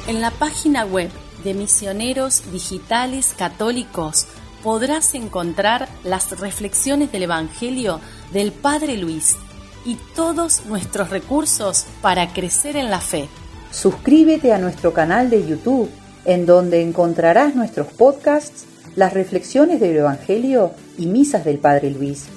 En 0.08 0.20
la 0.20 0.30
página 0.30 0.84
web 0.84 1.10
de 1.44 1.54
Misioneros 1.54 2.50
Digitales 2.50 3.34
Católicos 3.36 4.26
podrás 4.62 5.14
encontrar 5.14 5.88
las 6.04 6.38
reflexiones 6.38 7.12
del 7.12 7.24
Evangelio 7.24 8.00
del 8.32 8.52
Padre 8.52 8.96
Luis 8.96 9.36
y 9.84 9.96
todos 10.14 10.66
nuestros 10.66 11.10
recursos 11.10 11.86
para 12.00 12.32
crecer 12.32 12.76
en 12.76 12.90
la 12.90 13.00
fe. 13.00 13.28
Suscríbete 13.70 14.52
a 14.52 14.58
nuestro 14.58 14.92
canal 14.92 15.30
de 15.30 15.46
YouTube, 15.46 15.90
en 16.24 16.46
donde 16.46 16.82
encontrarás 16.82 17.54
nuestros 17.54 17.88
podcasts, 17.88 18.66
las 18.96 19.14
reflexiones 19.14 19.80
del 19.80 19.96
Evangelio 19.96 20.72
y 20.98 21.06
misas 21.06 21.44
del 21.44 21.58
Padre 21.58 21.90
Luis, 21.90 22.28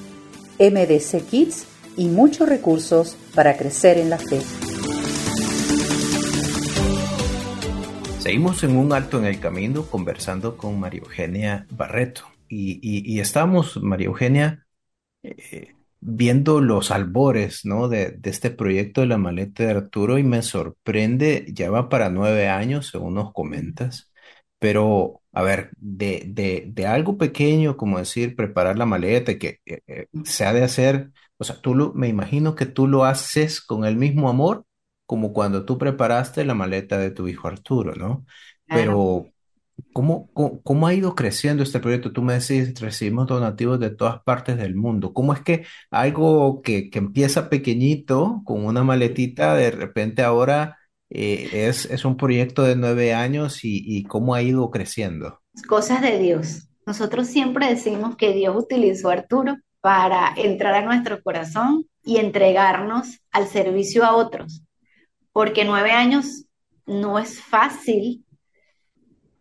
MDC 0.60 1.26
Kids 1.30 1.68
y 1.98 2.08
muchos 2.08 2.48
recursos 2.48 3.18
para 3.36 3.58
crecer 3.58 3.98
en 3.98 4.10
la 4.10 4.18
fe. 4.18 4.42
Seguimos 8.20 8.64
en 8.64 8.76
un 8.76 8.92
alto 8.92 9.20
en 9.20 9.26
el 9.26 9.40
camino 9.40 9.86
conversando 9.86 10.58
con 10.58 10.80
María 10.80 11.02
Eugenia 11.02 11.68
Barreto 11.70 12.24
y, 12.50 12.80
y, 12.82 13.14
y 13.14 13.20
estamos, 13.20 13.78
María 13.84 14.08
Eugenia, 14.08 14.66
eh, 15.22 15.76
viendo 16.00 16.62
los 16.62 16.92
albores, 16.92 17.66
¿no? 17.66 17.88
de, 17.90 18.12
de 18.12 18.30
este 18.30 18.52
proyecto 18.52 19.02
de 19.02 19.08
la 19.08 19.18
maleta 19.18 19.64
de 19.64 19.72
Arturo 19.72 20.18
y 20.18 20.24
me 20.24 20.42
sorprende, 20.44 21.46
ya 21.54 21.70
va 21.72 21.90
para 21.90 22.10
nueve 22.10 22.48
años, 22.50 22.88
según 22.90 23.16
nos 23.16 23.34
comentas, 23.34 24.12
pero 24.60 25.22
a 25.34 25.42
ver, 25.44 25.72
de, 25.78 26.24
de, 26.28 26.66
de 26.68 26.88
algo 26.88 27.18
pequeño, 27.18 27.78
como 27.78 28.00
decir, 28.00 28.36
preparar 28.36 28.78
la 28.78 28.86
maleta, 28.86 29.38
que 29.38 29.60
eh, 29.66 29.82
eh, 29.88 30.08
se 30.24 30.46
ha 30.46 30.54
de 30.54 30.64
hacer, 30.64 31.12
o 31.38 31.44
sea, 31.44 31.60
tú 31.62 31.76
lo, 31.76 31.94
me 31.94 32.08
imagino 32.08 32.56
que 32.56 32.66
tú 32.66 32.88
lo 32.88 33.04
haces 33.06 33.62
con 33.62 33.86
el 33.86 33.96
mismo 33.98 34.30
amor 34.30 34.66
como 35.06 35.34
cuando 35.34 35.66
tú 35.66 35.78
preparaste 35.78 36.46
la 36.46 36.56
maleta 36.56 36.98
de 36.98 37.12
tu 37.12 37.28
hijo 37.28 37.48
Arturo, 37.48 37.94
¿no? 37.96 38.26
Claro. 38.68 39.02
Pero 39.02 39.28
¿Cómo, 39.94 40.30
cómo, 40.34 40.62
cómo 40.62 40.88
ha 40.88 40.94
ido 40.94 41.16
creciendo 41.16 41.64
este 41.64 41.80
proyecto? 41.80 42.12
Tú 42.12 42.22
me 42.22 42.34
decís, 42.34 42.80
recibimos 42.80 43.28
donativos 43.28 43.80
de 43.80 43.90
todas 43.90 44.22
partes 44.24 44.58
del 44.58 44.76
mundo. 44.76 45.14
¿Cómo 45.14 45.34
es 45.34 45.42
que 45.42 45.66
algo 45.90 46.62
que, 46.62 46.90
que 46.90 47.00
empieza 47.00 47.50
pequeñito, 47.50 48.42
con 48.46 48.66
una 48.66 48.84
maletita, 48.84 49.56
de 49.56 49.72
repente 49.72 50.22
ahora 50.22 50.78
eh, 51.10 51.50
es, 51.52 51.86
es 51.86 52.04
un 52.04 52.18
proyecto 52.18 52.64
de 52.64 52.76
nueve 52.76 53.14
años 53.14 53.64
y, 53.64 53.84
y 53.86 54.04
cómo 54.04 54.34
ha 54.34 54.42
ido 54.42 54.70
creciendo? 54.72 55.42
Cosas 55.68 56.02
de 56.02 56.20
Dios. 56.20 56.68
Nosotros 56.86 57.28
siempre 57.28 57.68
decimos 57.68 58.18
que 58.18 58.34
Dios 58.34 58.56
utilizó 58.58 59.10
a 59.10 59.14
Arturo 59.14 59.58
para 59.82 60.34
entrar 60.36 60.74
a 60.74 60.86
nuestro 60.86 61.22
corazón 61.22 61.86
y 62.04 62.18
entregarnos 62.18 63.20
al 63.32 63.48
servicio 63.48 64.04
a 64.04 64.16
otros, 64.16 64.64
porque 65.32 65.64
nueve 65.64 65.92
años 65.92 66.46
no 66.86 67.18
es 67.18 67.42
fácil 67.42 68.25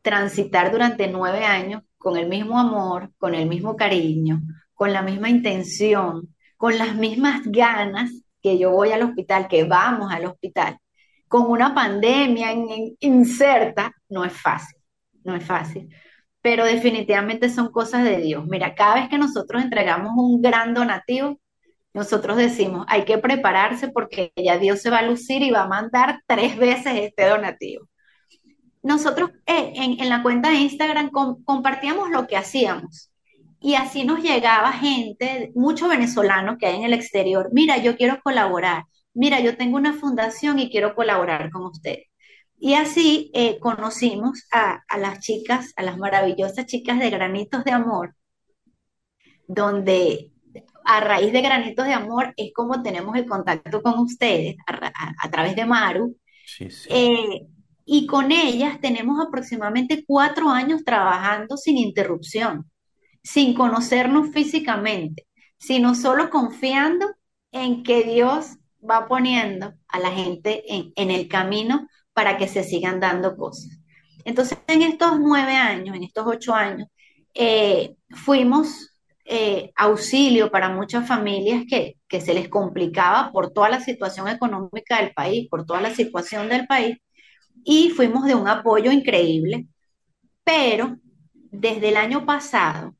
transitar 0.04 0.70
durante 0.70 1.08
nueve 1.08 1.44
años 1.44 1.82
con 1.98 2.16
el 2.18 2.28
mismo 2.28 2.60
amor, 2.60 3.10
con 3.18 3.34
el 3.34 3.48
mismo 3.48 3.74
cariño, 3.76 4.42
con 4.74 4.92
la 4.92 5.02
misma 5.02 5.30
intención, 5.30 6.34
con 6.58 6.76
las 6.78 6.94
mismas 6.94 7.40
ganas 7.46 8.10
que 8.42 8.58
yo 8.58 8.70
voy 8.72 8.92
al 8.92 9.02
hospital, 9.02 9.48
que 9.48 9.64
vamos 9.64 10.12
al 10.12 10.26
hospital, 10.26 10.78
con 11.28 11.50
una 11.50 11.74
pandemia 11.74 12.52
in- 12.52 12.70
in- 12.70 12.96
incerta, 13.00 13.92
no 14.10 14.24
es 14.24 14.34
fácil, 14.34 14.78
no 15.24 15.34
es 15.34 15.44
fácil. 15.44 15.88
Pero 16.42 16.66
definitivamente 16.66 17.48
son 17.48 17.72
cosas 17.72 18.04
de 18.04 18.18
Dios. 18.18 18.44
Mira, 18.46 18.74
cada 18.74 18.96
vez 18.96 19.08
que 19.08 19.16
nosotros 19.18 19.62
entregamos 19.62 20.12
un 20.16 20.42
gran 20.42 20.74
donativo, 20.74 21.40
nosotros 21.94 22.36
decimos, 22.36 22.84
hay 22.88 23.04
que 23.06 23.18
prepararse 23.18 23.88
porque 23.88 24.32
ya 24.36 24.58
Dios 24.58 24.82
se 24.82 24.90
va 24.90 24.98
a 24.98 25.02
lucir 25.06 25.42
y 25.42 25.50
va 25.50 25.62
a 25.62 25.68
mandar 25.68 26.20
tres 26.26 26.58
veces 26.58 26.92
este 26.96 27.26
donativo 27.26 27.88
nosotros 28.84 29.30
eh, 29.46 29.72
en, 29.76 30.00
en 30.00 30.08
la 30.10 30.22
cuenta 30.22 30.50
de 30.50 30.56
Instagram 30.58 31.10
com- 31.10 31.42
compartíamos 31.44 32.10
lo 32.10 32.26
que 32.28 32.36
hacíamos 32.36 33.10
y 33.60 33.74
así 33.76 34.04
nos 34.04 34.20
llegaba 34.22 34.72
gente, 34.72 35.52
mucho 35.56 35.88
venezolano 35.88 36.58
que 36.58 36.66
hay 36.66 36.76
en 36.76 36.84
el 36.84 36.92
exterior, 36.94 37.50
mira, 37.52 37.78
yo 37.78 37.96
quiero 37.96 38.20
colaborar, 38.22 38.84
mira, 39.14 39.40
yo 39.40 39.56
tengo 39.56 39.76
una 39.78 39.94
fundación 39.94 40.58
y 40.60 40.70
quiero 40.70 40.94
colaborar 40.94 41.50
con 41.50 41.64
ustedes. 41.66 42.06
Y 42.58 42.74
así 42.74 43.30
eh, 43.34 43.58
conocimos 43.60 44.46
a, 44.52 44.82
a 44.88 44.98
las 44.98 45.20
chicas, 45.20 45.72
a 45.76 45.82
las 45.82 45.98
maravillosas 45.98 46.66
chicas 46.66 46.98
de 47.00 47.10
Granitos 47.10 47.64
de 47.64 47.72
Amor, 47.72 48.14
donde 49.46 50.30
a 50.84 51.00
raíz 51.00 51.32
de 51.32 51.42
Granitos 51.42 51.86
de 51.86 51.92
Amor 51.94 52.34
es 52.36 52.52
como 52.54 52.82
tenemos 52.82 53.16
el 53.16 53.26
contacto 53.26 53.82
con 53.82 53.98
ustedes 53.98 54.56
a, 54.66 54.72
ra- 54.72 54.92
a- 54.94 55.14
a 55.26 55.30
través 55.30 55.56
de 55.56 55.66
Maru. 55.66 56.16
Sí, 56.44 56.70
sí. 56.70 56.88
Eh, 56.90 57.46
y 57.84 58.06
con 58.06 58.32
ellas 58.32 58.80
tenemos 58.80 59.24
aproximadamente 59.24 60.04
cuatro 60.06 60.48
años 60.48 60.84
trabajando 60.84 61.56
sin 61.56 61.76
interrupción, 61.76 62.70
sin 63.22 63.54
conocernos 63.54 64.30
físicamente, 64.30 65.26
sino 65.58 65.94
solo 65.94 66.30
confiando 66.30 67.06
en 67.52 67.82
que 67.82 68.04
Dios 68.04 68.56
va 68.88 69.06
poniendo 69.06 69.74
a 69.88 69.98
la 69.98 70.10
gente 70.10 70.64
en, 70.66 71.10
el 71.10 71.28
camino 71.28 71.86
para 72.12 72.36
que 72.36 72.48
se 72.48 72.64
sigan 72.64 73.00
dando 73.00 73.36
cosas. 73.36 73.78
Entonces, 74.24 74.58
en 74.66 74.82
estos 74.82 75.20
nueve 75.20 75.54
años, 75.54 75.96
en 75.96 76.04
estos 76.04 76.26
ocho 76.26 76.54
años, 76.54 76.88
eh, 77.34 77.96
fuimos 78.10 78.90
eh, 79.26 79.72
auxilio 79.76 80.50
para 80.50 80.68
muchas 80.68 81.06
familias 81.06 81.64
que, 81.68 81.96
que 82.08 82.20
se 82.20 82.34
les 82.34 82.48
complicaba 82.48 83.32
por 83.32 83.52
toda 83.52 83.68
la 83.68 83.80
situación 83.80 84.28
económica 84.28 85.00
del 85.00 85.12
país, 85.12 85.48
por 85.48 85.64
toda 85.64 85.80
la 85.80 85.94
situación 85.94 86.48
del 86.48 86.66
país 86.66 86.98
y 87.64 87.90
fuimos 87.90 88.24
de 88.26 88.34
un 88.34 88.48
apoyo 88.48 88.92
increíble, 88.92 89.66
pero 90.44 90.96
desde 91.50 91.90
el 91.90 91.96
año 91.96 92.26
pasado, 92.26 92.94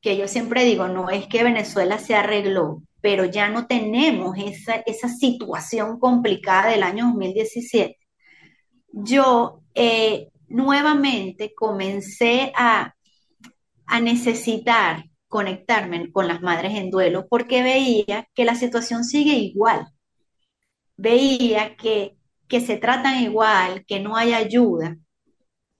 que 0.00 0.16
yo 0.16 0.28
siempre 0.28 0.64
digo, 0.64 0.88
no 0.88 1.10
es 1.10 1.26
que 1.28 1.44
Venezuela 1.44 1.98
se 1.98 2.14
arregló, 2.14 2.82
pero 3.00 3.24
ya 3.24 3.48
no 3.48 3.66
tenemos 3.66 4.36
esa, 4.38 4.76
esa 4.86 5.08
situación 5.08 5.98
complicada 5.98 6.70
del 6.70 6.82
año 6.82 7.06
2017, 7.06 7.96
yo 8.92 9.62
eh, 9.74 10.28
nuevamente 10.48 11.54
comencé 11.54 12.52
a, 12.56 12.94
a 13.86 14.00
necesitar 14.00 15.04
conectarme 15.28 16.12
con 16.12 16.28
las 16.28 16.42
madres 16.42 16.74
en 16.74 16.90
duelo 16.90 17.26
porque 17.26 17.62
veía 17.62 18.28
que 18.34 18.44
la 18.44 18.54
situación 18.54 19.02
sigue 19.02 19.32
igual. 19.32 19.86
Veía 20.96 21.74
que, 21.76 22.16
que 22.52 22.60
se 22.60 22.76
tratan 22.76 23.22
igual, 23.22 23.82
que 23.86 23.98
no 23.98 24.14
hay 24.14 24.34
ayuda. 24.34 24.98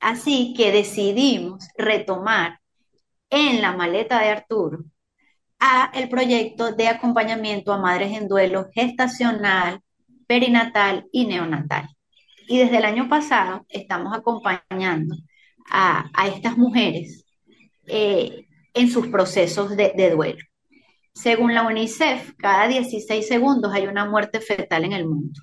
Así 0.00 0.54
que 0.56 0.72
decidimos 0.72 1.68
retomar 1.76 2.60
en 3.28 3.60
la 3.60 3.72
maleta 3.72 4.18
de 4.22 4.30
Arturo 4.30 4.78
a 5.60 5.90
el 5.92 6.08
proyecto 6.08 6.72
de 6.72 6.88
acompañamiento 6.88 7.74
a 7.74 7.78
madres 7.78 8.16
en 8.16 8.26
duelo 8.26 8.70
gestacional, 8.72 9.82
perinatal 10.26 11.04
y 11.12 11.26
neonatal. 11.26 11.90
Y 12.48 12.56
desde 12.56 12.78
el 12.78 12.86
año 12.86 13.06
pasado 13.06 13.66
estamos 13.68 14.16
acompañando 14.16 15.14
a, 15.68 16.08
a 16.14 16.28
estas 16.28 16.56
mujeres 16.56 17.26
eh, 17.86 18.46
en 18.72 18.88
sus 18.88 19.08
procesos 19.08 19.76
de, 19.76 19.92
de 19.94 20.08
duelo. 20.08 20.42
Según 21.12 21.52
la 21.52 21.66
UNICEF, 21.66 22.32
cada 22.38 22.66
16 22.66 23.28
segundos 23.28 23.74
hay 23.74 23.86
una 23.88 24.06
muerte 24.06 24.40
fetal 24.40 24.86
en 24.86 24.94
el 24.94 25.06
mundo. 25.06 25.38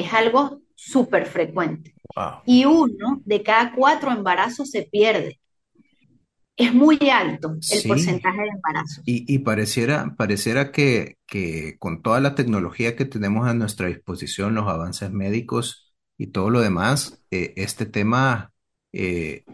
Es 0.00 0.12
algo 0.12 0.60
súper 0.74 1.26
frecuente. 1.26 1.94
Wow. 2.16 2.42
Y 2.44 2.64
uno 2.64 3.20
de 3.24 3.42
cada 3.42 3.74
cuatro 3.74 4.10
embarazos 4.12 4.70
se 4.70 4.82
pierde. 4.82 5.40
Es 6.56 6.72
muy 6.72 6.96
alto 7.12 7.56
el 7.68 7.82
Sí, 7.82 7.88
porcentaje 7.88 8.42
de 8.42 8.48
embarazos. 8.50 9.04
y, 9.04 9.32
y 9.34 9.38
pareciera, 9.40 10.14
pareciera 10.16 10.72
que, 10.72 11.18
que 11.26 11.78
con 11.78 12.02
toda 12.02 12.20
la 12.20 12.34
tecnología 12.34 12.96
que 12.96 13.04
tenemos 13.06 13.46
a 13.48 13.54
nuestra 13.54 13.88
disposición, 13.88 14.54
los 14.54 14.68
avances 14.68 15.10
médicos 15.12 15.92
y 16.18 16.28
todo 16.28 16.50
lo 16.50 16.60
demás, 16.60 17.22
eh, 17.30 17.54
este 17.56 17.86
tema 17.86 18.52
eh, 18.92 19.44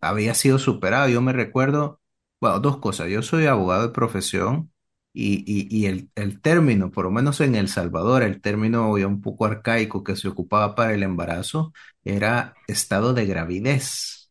había 0.00 0.34
sido 0.34 0.58
superado. 0.58 1.08
Yo 1.08 1.22
me 1.22 1.32
recuerdo, 1.32 2.00
bueno, 2.40 2.60
dos 2.60 2.78
cosas. 2.78 3.08
Yo 3.10 3.22
soy 3.22 3.46
abogado 3.46 3.88
de 3.88 3.94
profesión 3.94 4.72
y, 5.18 5.44
y, 5.46 5.68
y 5.74 5.86
el, 5.86 6.10
el 6.14 6.40
término, 6.42 6.90
por 6.90 7.06
lo 7.06 7.10
menos 7.10 7.40
en 7.40 7.54
El 7.54 7.68
Salvador, 7.68 8.22
el 8.22 8.40
término 8.42 8.96
ya 8.98 9.06
un 9.06 9.22
poco 9.22 9.46
arcaico 9.46 10.04
que 10.04 10.14
se 10.16 10.28
ocupaba 10.28 10.74
para 10.74 10.92
el 10.94 11.02
embarazo 11.02 11.72
era 12.04 12.54
estado 12.68 13.14
de 13.14 13.26
gravidez. 13.26 14.30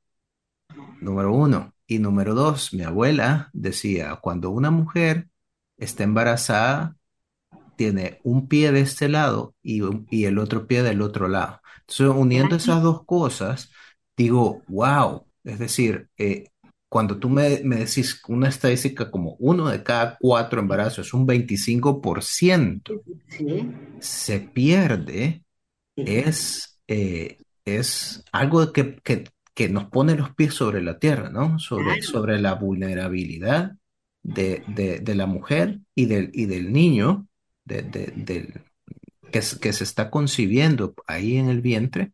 Número 1.01 1.33
uno. 1.33 1.73
Y 1.87 1.99
número 1.99 2.33
dos, 2.33 2.73
mi 2.73 2.83
abuela 2.83 3.49
decía, 3.53 4.15
cuando 4.21 4.49
una 4.49 4.71
mujer 4.71 5.29
está 5.77 6.03
embarazada, 6.03 6.97
tiene 7.77 8.19
un 8.23 8.47
pie 8.47 8.71
de 8.71 8.81
este 8.81 9.09
lado 9.09 9.55
y 9.61 10.25
el 10.25 10.39
otro 10.39 10.67
pie 10.67 10.83
del 10.83 11.01
otro 11.01 11.27
lado. 11.27 11.61
Entonces, 11.81 12.07
uniendo 12.15 12.55
esas 12.55 12.81
dos 12.83 13.05
cosas, 13.05 13.71
digo, 14.17 14.63
wow, 14.67 15.27
es 15.43 15.59
decir, 15.59 16.09
eh, 16.17 16.49
cuando 16.95 17.19
tú 17.19 17.29
me, 17.29 17.59
me 17.65 17.75
decís 17.75 18.21
una 18.29 18.47
estadística 18.47 19.11
como 19.11 19.35
uno 19.39 19.67
de 19.67 19.83
cada 19.83 20.17
cuatro 20.17 20.61
embarazos, 20.61 21.13
un 21.13 21.25
25% 21.27 23.03
Sí, 23.27 23.69
se 23.99 24.39
pierde 24.39 25.43
sí, 25.97 26.03
es, 26.05 26.79
eh, 26.87 27.35
es 27.65 28.23
algo 28.31 28.71
que, 28.71 28.95
que- 29.03 29.25
que 29.53 29.67
nos 29.67 29.89
pone 29.89 30.15
los 30.15 30.33
pies 30.35 30.53
sobre 30.53 30.81
la 30.81 30.97
tierra, 30.97 31.29
¿no? 31.29 31.59
Sobre, 31.59 31.83
claro. 31.83 32.01
sobre 32.01 32.39
la 32.39 32.53
vulnerabilidad 32.53 33.73
de, 34.23 34.63
de- 34.69 34.99
de 35.01 35.15
la 35.15 35.25
mujer 35.25 35.81
y 35.95 36.05
del, 36.05 36.29
y 36.31 36.45
del 36.45 36.71
niño 36.71 37.27
de- 37.65 37.81
de- 37.81 38.13
del, 38.15 38.53
que, 39.33 39.41
que 39.61 39.73
se 39.73 39.83
está 39.83 40.09
concibiendo 40.09 40.93
ahí 41.07 41.35
en 41.35 41.49
el 41.49 41.59
vientre 41.59 42.13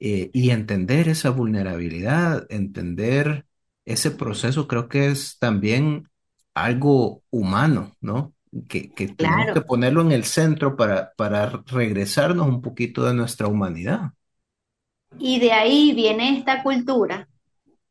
eh, 0.00 0.30
y 0.32 0.50
entender 0.50 1.08
esa 1.08 1.30
vulnerabilidad, 1.30 2.44
entender 2.50 3.46
ese 3.86 4.12
proceso, 4.12 4.68
creo 4.68 4.88
que 4.90 5.08
es 5.08 5.38
también 5.40 6.10
algo 6.54 7.24
humano, 7.30 7.96
¿no? 8.02 8.34
Que, 8.68 8.92
que 8.94 9.08
tenemos 9.08 9.50
que 9.52 9.62
ponerlo 9.62 10.02
en 10.02 10.12
el 10.12 10.24
centro 10.24 10.76
para, 10.76 11.12
para 11.16 11.46
regresarnos 11.68 12.48
un 12.48 12.62
poquito 12.62 13.04
de 13.06 13.14
nuestra 13.14 13.48
humanidad. 13.48 14.12
Y 15.18 15.40
de 15.40 15.52
ahí 15.52 15.92
viene 15.94 16.38
esta 16.38 16.62
cultura 16.62 17.28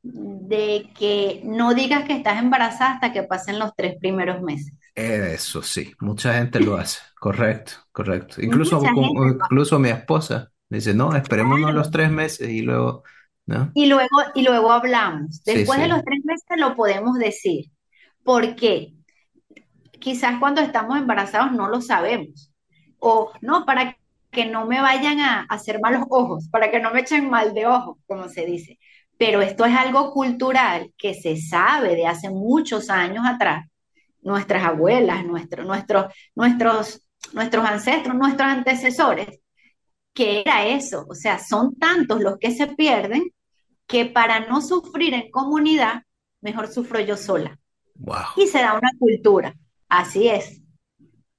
de 0.04 0.92
que 0.98 1.42
no 1.46 1.74
digas 1.76 2.06
que 2.06 2.14
estás 2.14 2.40
embarazada 2.42 2.94
hasta 2.96 3.14
que 3.14 3.24
pasen 3.24 3.60
los 3.60 3.76
tres 3.76 3.98
primeros 4.00 4.42
meses. 4.42 4.74
Eso 4.94 5.62
sí, 5.62 5.94
mucha 6.00 6.34
gente 6.36 6.60
lo 6.62 6.76
hace, 6.78 7.00
correcto, 7.20 7.74
correcto. 7.92 8.42
Incluso, 8.42 8.92
con- 8.94 9.12
incluso 9.18 9.78
mi 9.78 9.90
esposa 9.90 10.54
dice, 10.70 10.94
no, 10.94 11.14
esperémonos 11.16 11.74
los 11.74 11.92
claro. 11.92 11.92
tres 11.92 12.10
meses 12.12 12.50
y 12.50 12.62
luego, 12.62 13.04
¿no? 13.46 13.72
Y 13.74 13.88
luego, 13.88 14.18
y 14.34 14.44
luego 14.44 14.72
hablamos. 14.72 15.42
Sí, 15.46 15.54
Después 15.54 15.80
de 15.80 15.88
los 15.88 16.04
tres 16.04 16.24
meses 16.26 16.46
lo 16.58 16.76
podemos 16.76 17.18
decir. 17.18 17.66
porque 18.24 18.94
Quizás 20.00 20.40
cuando 20.40 20.62
estamos 20.62 20.98
embarazados 20.98 21.52
no 21.52 21.68
lo 21.70 21.82
sabemos. 21.82 22.52
O 23.00 23.32
no, 23.42 23.66
para 23.66 23.98
que 24.32 24.46
no 24.46 24.66
me 24.66 24.82
vayan 24.82 25.20
a 25.20 25.42
hacer 25.50 25.80
malos 25.82 26.04
ojos, 26.10 26.48
para 26.50 26.70
que 26.72 26.80
no 26.80 26.92
me 26.92 27.02
echen 27.02 27.30
mal 27.30 27.54
de 27.54 27.66
ojo, 27.68 28.00
como 28.08 28.30
se 28.30 28.46
dice. 28.46 28.78
Pero 29.18 29.42
esto 29.42 29.66
es 29.66 29.76
algo 29.76 30.12
cultural 30.12 30.94
que 30.98 31.14
se 31.14 31.38
sabe 31.38 31.96
de 31.96 32.06
hace 32.08 32.30
muchos 32.30 32.90
años 32.90 33.26
atrás. 33.26 33.66
Nuestras 34.22 34.64
abuelas, 34.64 35.26
nuestro, 35.26 35.64
nuestros, 35.66 36.14
nuestros, 36.36 37.02
nuestros 37.34 37.66
ancestros, 37.66 38.16
nuestros 38.16 38.48
antecesores, 38.50 39.40
que 40.16 40.42
era 40.42 40.68
eso. 40.68 41.06
O 41.10 41.16
sea, 41.16 41.40
son 41.40 41.76
tantos 41.76 42.22
los 42.22 42.40
que 42.40 42.52
se 42.52 42.68
pierden 42.68 43.26
que 43.88 44.06
para 44.06 44.42
no 44.48 44.62
sufrir 44.62 45.14
en 45.16 45.32
comunidad, 45.32 46.04
mejor 46.42 46.68
sufro 46.74 47.00
yo 47.02 47.18
sola. 47.18 47.60
wow, 48.00 48.36
Y 48.36 48.48
se 48.48 48.60
da 48.60 48.76
una 48.76 48.92
cultura, 49.00 49.56
así 49.90 50.28
es. 50.30 50.62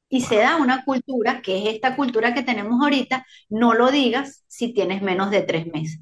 Y 0.09 0.23
se 0.23 0.37
da 0.39 0.57
una 0.57 0.85
cultura, 0.85 1.43
que 1.43 1.59
es 1.59 1.75
esta 1.75 1.97
cultura 1.97 2.35
que 2.35 2.43
tenemos 2.43 2.83
ahorita, 2.83 3.27
no 3.49 3.75
lo 3.75 3.91
digas 3.91 4.45
si 4.49 4.73
tienes 4.75 5.03
menos 5.03 5.31
de 5.31 5.43
tres 5.43 5.67
meses. 5.69 6.01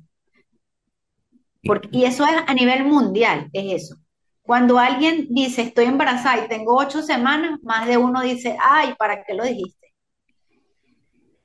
Porque, 1.65 1.89
y 1.93 2.05
eso 2.05 2.25
es 2.27 2.33
a 2.47 2.55
nivel 2.55 2.85
mundial, 2.85 3.49
es 3.53 3.83
eso. 3.85 3.97
Cuando 4.43 4.79
alguien 4.79 5.27
dice 5.31 5.63
estoy 5.63 5.87
embarazada 5.87 6.45
y 6.45 6.49
tengo 6.49 6.77
ocho 6.77 7.03
semanas, 7.03 7.59
más 7.63 7.87
de 7.87 7.97
uno 7.97 8.21
dice, 8.23 8.57
ay, 8.61 8.95
¿para 8.99 9.25
qué 9.25 9.35
lo 9.35 9.45
dijiste? 9.45 9.84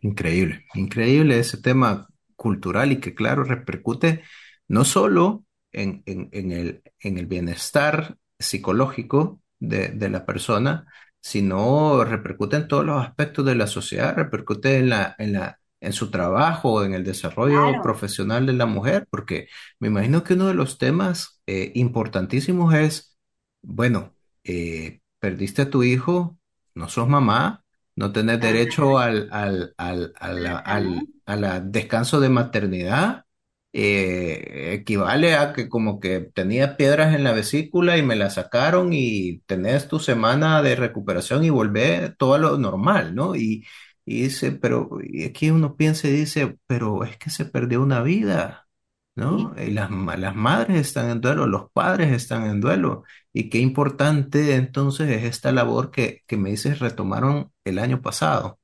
Increíble, 0.02 0.66
increíble 0.76 1.40
ese 1.40 1.58
tema 1.62 2.08
cultural 2.36 2.92
y 2.94 3.00
que 3.02 3.14
claro 3.16 3.44
repercute 3.44 4.24
no 4.68 4.86
solo 4.86 5.46
en, 5.74 6.04
en- 6.06 6.30
en 6.32 6.52
el, 6.54 6.84
en 7.02 7.18
el 7.18 7.26
bienestar 7.26 8.18
psicológico 8.40 9.42
de, 9.60 9.90
de 9.90 10.10
la 10.10 10.26
persona, 10.26 10.88
sino 11.22 12.04
repercute 12.06 12.56
en 12.58 12.68
todos 12.70 12.86
los 12.86 13.04
aspectos 13.06 13.46
de 13.46 13.56
la 13.56 13.68
sociedad, 13.68 14.16
repercute 14.16 14.78
en 14.80 14.90
la, 14.90 15.16
en 15.18 15.34
la, 15.34 15.60
en 15.82 15.92
su 15.94 16.10
trabajo, 16.12 16.84
en 16.86 16.94
el 16.94 17.04
desarrollo 17.04 17.82
Claro, 17.82 17.82
profesional 17.82 18.46
de 18.46 18.54
la 18.54 18.66
mujer, 18.66 19.06
porque 19.12 19.48
me 19.80 19.90
imagino 19.90 20.24
que 20.24 20.36
uno 20.36 20.48
de 20.48 20.54
los 20.54 20.78
temas 20.78 21.42
eh, 21.46 21.72
importantísimos 21.76 22.74
es, 22.74 23.18
bueno, 23.62 24.16
eh, 24.46 25.02
perdiste 25.20 25.64
a 25.64 25.70
tu 25.70 25.84
hijo, 25.84 26.38
no 26.74 26.88
sos 26.88 27.08
mamá 27.10 27.66
no 28.00 28.12
tenés 28.14 28.40
ajá, 28.40 28.40
derecho 28.42 28.98
al, 29.00 29.30
al, 29.32 29.74
al, 29.78 30.14
al, 30.20 31.08
a 31.26 31.36
la 31.36 31.60
descanso 31.62 32.20
de 32.20 32.30
maternidad, 32.30 33.26
eh, 33.74 34.74
equivale 34.74 35.36
a 35.36 35.54
que 35.54 35.70
como 35.70 36.00
que 36.00 36.22
tenía 36.22 36.78
piedras 36.78 37.14
en 37.16 37.24
la 37.24 37.34
vesícula 37.34 37.98
y 37.98 38.04
me 38.04 38.16
la 38.16 38.30
sacaron 38.32 38.90
y 38.94 39.40
tenés 39.46 39.88
tu 39.88 40.00
semana 40.00 40.62
de 40.64 40.76
recuperación 40.76 41.44
y 41.44 41.50
volver 41.52 42.16
todo 42.18 42.34
a 42.36 42.40
lo 42.40 42.58
normal, 42.58 43.16
¿no? 43.16 43.36
Y, 43.36 43.66
y 44.06 44.24
dice, 44.24 44.52
pero 44.54 44.90
y 45.04 45.26
aquí 45.26 45.52
uno 45.52 45.76
piensa 45.76 46.08
y 46.08 46.12
dice, 46.12 46.58
pero 46.68 47.04
es 47.04 47.18
que 47.18 47.30
se 47.30 47.46
perdió 47.46 47.82
una 47.84 48.02
vida. 48.02 48.66
¿No? 49.16 49.54
Y 49.62 49.72
las, 49.72 49.90
las 49.92 50.36
madres 50.36 50.78
están 50.80 51.10
en 51.10 51.20
duelo, 51.22 51.46
los 51.46 51.70
padres 51.74 52.12
están 52.14 52.46
en 52.46 52.62
duelo. 52.62 53.04
Y 53.34 53.50
qué 53.50 53.60
importante 53.60 54.56
entonces 54.56 55.10
es 55.10 55.24
esta 55.24 55.52
labor 55.52 55.92
que, 55.92 56.22
que 56.28 56.38
me 56.38 56.50
dices 56.50 56.80
retomaron 56.80 57.52
el 57.64 57.80
año 57.80 58.02
pasado. 58.02 58.60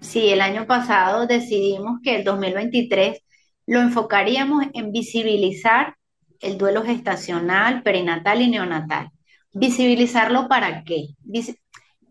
Sí, 0.00 0.28
el 0.30 0.40
año 0.40 0.66
pasado 0.66 1.26
decidimos 1.26 2.00
que 2.02 2.16
el 2.16 2.24
2023 2.24 3.22
lo 3.66 3.80
enfocaríamos 3.80 4.66
en 4.74 4.92
visibilizar 4.92 5.96
el 6.40 6.56
duelo 6.56 6.82
gestacional, 6.82 7.82
perinatal 7.82 8.42
y 8.42 8.48
neonatal. 8.48 9.10
¿Visibilizarlo 9.52 10.48
para 10.48 10.84
qué? 10.84 11.08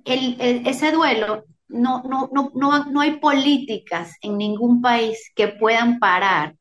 Ese 0.06 0.92
duelo, 0.92 1.46
no, 1.68 2.04
no, 2.04 2.30
no, 2.32 2.86
no, 2.86 3.02
hay 3.02 3.20
políticas 3.20 4.16
en 4.22 4.38
ningún 4.38 4.82
país 4.82 5.32
que 5.36 5.48
puedan 5.48 6.00
parar 6.00 6.56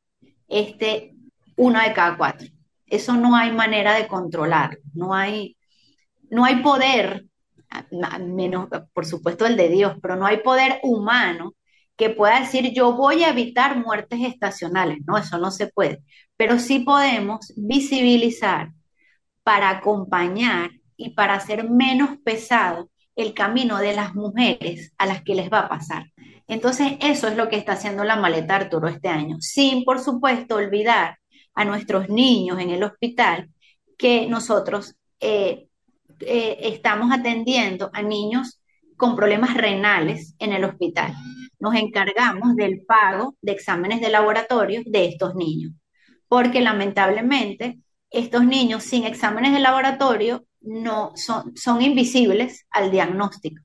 este 0.49 1.15
uno 1.57 1.81
de 1.81 1.93
cada 1.93 2.17
cuatro. 2.17 2.49
Eso 2.87 3.15
no 3.15 3.37
hay 3.37 3.53
manera 3.53 3.95
de 3.95 4.07
controlar, 4.07 4.79
no 4.95 5.15
hay, 5.15 5.57
no 6.31 6.45
hay 6.45 6.63
poder, 6.63 7.27
menos 8.21 8.69
por 8.93 9.07
supuesto 9.07 9.47
el 9.47 9.57
de 9.57 9.69
Dios, 9.69 9.97
pero 10.01 10.17
no 10.17 10.27
hay 10.27 10.39
poder 10.39 10.81
humano 10.83 11.55
que 11.97 12.11
pueda 12.11 12.41
decir 12.41 12.73
yo 12.73 12.93
voy 12.93 13.25
a 13.25 13.31
evitar 13.31 13.79
muertes 13.79 14.21
estacionales. 14.23 14.99
No, 15.07 15.17
eso 15.19 15.39
no 15.39 15.51
se 15.51 15.69
puede. 15.69 16.03
Pero 16.37 16.59
sí 16.59 16.81
podemos 16.81 17.53
visibilizar 17.57 18.73
para 19.43 19.71
acompañar 19.71 20.71
y 20.97 21.11
para 21.11 21.35
hacer 21.35 21.69
menos 21.69 22.19
pesado 22.25 22.91
el 23.17 23.33
camino 23.33 23.79
de 23.79 23.95
las 23.95 24.15
mujeres 24.15 24.93
a 24.99 25.07
las 25.07 25.23
que 25.23 25.35
les 25.35 25.51
va 25.51 25.61
a 25.61 25.69
pasar. 25.69 26.13
Entonces, 26.49 26.93
eso 27.01 27.29
es 27.29 27.37
lo 27.37 27.49
que 27.49 27.57
está 27.57 27.73
haciendo 27.73 28.05
la 28.05 28.17
maleta 28.17 28.57
Arturo 28.57 28.89
este 28.89 29.09
año, 29.09 29.39
sin, 29.41 29.85
por 29.85 30.01
supuesto, 30.01 30.57
olvidar 30.57 31.19
a 31.57 31.65
nuestros 31.65 32.09
niños 32.09 32.61
en 32.61 32.71
el 32.71 32.85
hospital 32.85 33.51
que 33.99 34.27
nosotros 34.29 34.95
eh, 35.21 35.69
eh, 36.21 36.59
estamos 36.61 37.11
atendiendo 37.13 37.91
a 37.93 38.03
niños 38.03 38.61
con 38.97 39.17
problemas 39.17 39.55
renales 39.55 40.35
en 40.39 40.53
el 40.53 40.65
hospital. 40.65 41.15
Nos 41.59 41.75
encargamos 41.75 42.55
del 42.57 42.85
pago 42.87 43.35
de 43.41 43.53
exámenes 43.53 44.01
de 44.01 44.11
laboratorio 44.11 44.83
de 44.85 45.07
estos 45.07 45.35
niños, 45.35 45.73
porque 46.29 46.61
lamentablemente 46.61 47.81
estos 48.11 48.45
niños 48.45 48.85
sin 48.85 49.05
exámenes 49.05 49.53
de 49.53 49.61
laboratorio 49.61 50.45
no 50.61 51.13
son, 51.17 51.57
son 51.57 51.83
invisibles 51.83 52.67
al 52.71 52.91
diagnóstico. 52.91 53.63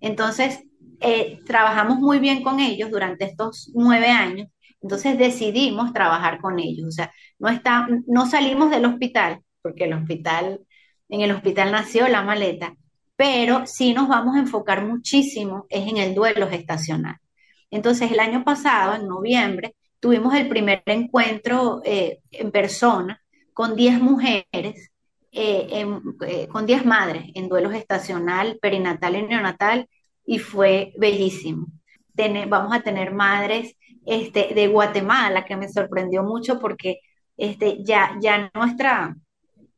Entonces, 0.00 0.60
eh, 1.00 1.40
trabajamos 1.46 1.98
muy 1.98 2.18
bien 2.18 2.42
con 2.42 2.60
ellos 2.60 2.90
durante 2.90 3.24
estos 3.24 3.70
nueve 3.74 4.08
años, 4.08 4.48
entonces 4.80 5.18
decidimos 5.18 5.92
trabajar 5.92 6.40
con 6.40 6.58
ellos. 6.58 6.88
O 6.88 6.92
sea, 6.92 7.12
no, 7.38 7.48
está, 7.48 7.88
no 8.06 8.26
salimos 8.26 8.70
del 8.70 8.84
hospital, 8.84 9.40
porque 9.62 9.84
el 9.84 9.94
hospital, 9.94 10.60
en 11.08 11.20
el 11.20 11.32
hospital 11.32 11.72
nació 11.72 12.08
la 12.08 12.22
maleta, 12.22 12.74
pero 13.16 13.66
sí 13.66 13.94
nos 13.94 14.08
vamos 14.08 14.36
a 14.36 14.40
enfocar 14.40 14.84
muchísimo 14.86 15.66
es 15.68 15.88
en 15.88 15.96
el 15.96 16.14
duelo 16.14 16.48
gestacional. 16.48 17.16
Entonces, 17.70 18.12
el 18.12 18.20
año 18.20 18.44
pasado, 18.44 18.94
en 18.94 19.08
noviembre, 19.08 19.74
tuvimos 20.00 20.34
el 20.34 20.48
primer 20.48 20.82
encuentro 20.86 21.82
eh, 21.84 22.20
en 22.30 22.50
persona 22.50 23.20
con 23.52 23.74
10 23.74 24.00
mujeres, 24.00 24.90
eh, 25.32 25.84
eh, 26.26 26.48
con 26.48 26.64
10 26.66 26.86
madres 26.86 27.24
en 27.34 27.48
duelo 27.48 27.70
gestacional, 27.70 28.58
perinatal 28.62 29.16
y 29.16 29.22
neonatal, 29.22 29.88
y 30.24 30.38
fue 30.38 30.92
bellísimo. 30.96 31.66
vamos 32.48 32.74
a 32.74 32.80
tener 32.80 33.12
madres 33.12 33.74
este, 34.08 34.54
de 34.54 34.68
Guatemala, 34.68 35.44
que 35.44 35.56
me 35.56 35.68
sorprendió 35.68 36.22
mucho 36.22 36.58
porque 36.58 37.00
este, 37.36 37.82
ya, 37.84 38.16
ya, 38.20 38.50
nuestra, 38.54 39.16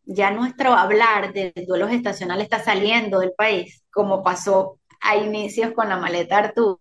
ya 0.05 0.31
nuestro 0.31 0.75
hablar 0.75 1.33
de 1.33 1.53
duelo 1.67 1.89
gestacional 1.89 2.41
está 2.41 2.63
saliendo 2.63 3.21
del 3.21 3.33
país, 3.37 3.83
como 3.91 4.23
pasó 4.23 4.79
a 5.01 5.17
inicios 5.17 5.73
con 5.73 5.89
la 5.89 5.99
maleta 5.99 6.39
Arturo. 6.39 6.81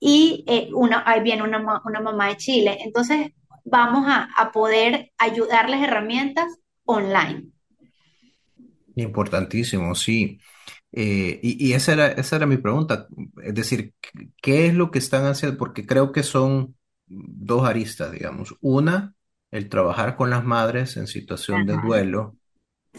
Y 0.00 0.44
eh, 0.46 0.68
una, 0.74 1.02
ahí 1.06 1.22
viene 1.22 1.42
una, 1.42 1.80
una 1.84 2.00
mamá 2.00 2.28
de 2.28 2.36
Chile. 2.36 2.78
Entonces, 2.80 3.32
vamos 3.64 4.04
a, 4.08 4.52
poder 4.52 5.10
ayudarles 5.18 5.82
herramientas 5.82 6.46
online. 6.84 7.48
Importantísimo, 8.94 9.94
sí. 9.94 10.38
Eh, 10.96 11.40
y, 11.42 11.72
esa 11.72 11.92
era, 11.92 12.06
esa 12.08 12.36
era 12.36 12.46
mi 12.46 12.56
pregunta. 12.56 13.08
Es 13.42 13.54
decir, 13.54 13.94
¿qué 14.40 14.66
es 14.66 14.74
lo 14.74 14.90
que 14.90 15.00
están 15.00 15.26
haciendo? 15.26 15.58
Porque 15.58 15.86
creo 15.86 16.12
que 16.12 16.22
son 16.22 16.76
dos 17.06 17.66
aristas, 17.68 18.12
digamos. 18.12 18.54
Una, 18.60 19.14
el 19.50 19.68
trabajar 19.68 20.16
con 20.16 20.30
las 20.30 20.44
madres 20.44 20.96
en 20.96 21.08
situación 21.08 21.66
de 21.66 21.76
duelo, 21.76 22.36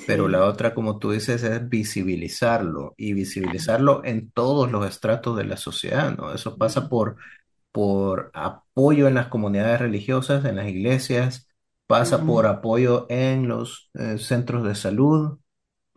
pero 0.08 0.28
la 0.28 0.44
otra, 0.44 0.74
como 0.74 1.00
tú 1.00 1.12
dices, 1.12 1.44
es 1.44 1.70
visibilizarlo 1.70 2.96
y 2.98 3.14
visibilizarlo 3.14 4.04
en 4.04 4.30
todos 4.32 4.70
los 4.70 4.86
estratos 4.86 5.38
de 5.38 5.46
la 5.46 5.56
sociedad, 5.56 6.16
¿no? 6.18 6.34
Eso 6.34 6.58
pasa 6.58 6.90
por 6.90 7.16
por 7.76 8.32
apoyo 8.34 9.10
en 9.10 9.16
las 9.16 9.28
comunidades 9.28 9.82
religiosas, 9.82 10.46
en 10.46 10.56
las 10.56 10.70
iglesias, 10.70 11.50
pasa 11.88 12.24
por 12.26 12.46
apoyo 12.46 13.06
en 13.10 13.50
los 13.50 13.90
eh, 13.96 14.18
centros 14.18 14.64
de 14.64 14.76
salud, 14.76 15.40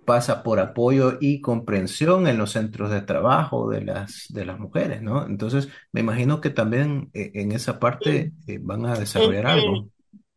pasa 0.08 0.42
por 0.42 0.58
apoyo 0.58 1.18
y 1.20 1.40
comprensión 1.40 2.26
en 2.26 2.38
los 2.38 2.52
centros 2.52 2.90
de 2.90 3.02
trabajo 3.02 3.68
de 3.68 3.82
las, 3.82 4.24
de 4.30 4.46
las 4.46 4.58
mujeres, 4.58 5.02
¿no? 5.02 5.26
Entonces, 5.26 5.68
me 5.92 6.00
imagino 6.00 6.40
que 6.40 6.50
también 6.50 7.10
eh, 7.12 7.30
en 7.34 7.52
esa 7.52 7.78
parte 7.78 8.32
eh, 8.46 8.58
van 8.60 8.86
a 8.86 8.98
desarrollar 8.98 9.46
este, 9.46 9.60
algo. 9.60 9.88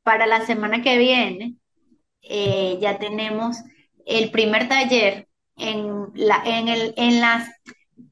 Para 0.04 0.28
la 0.28 0.46
semana 0.46 0.82
que 0.82 0.98
viene, 0.98 1.56
ya 2.82 3.00
tenemos 3.00 3.58
el 4.06 4.30
primer 4.32 4.68
taller 4.68 5.28
en 5.56 6.08
la, 6.16 6.42
en 6.46 6.68
el, 6.68 6.94
en 6.98 7.22
las, 7.22 7.50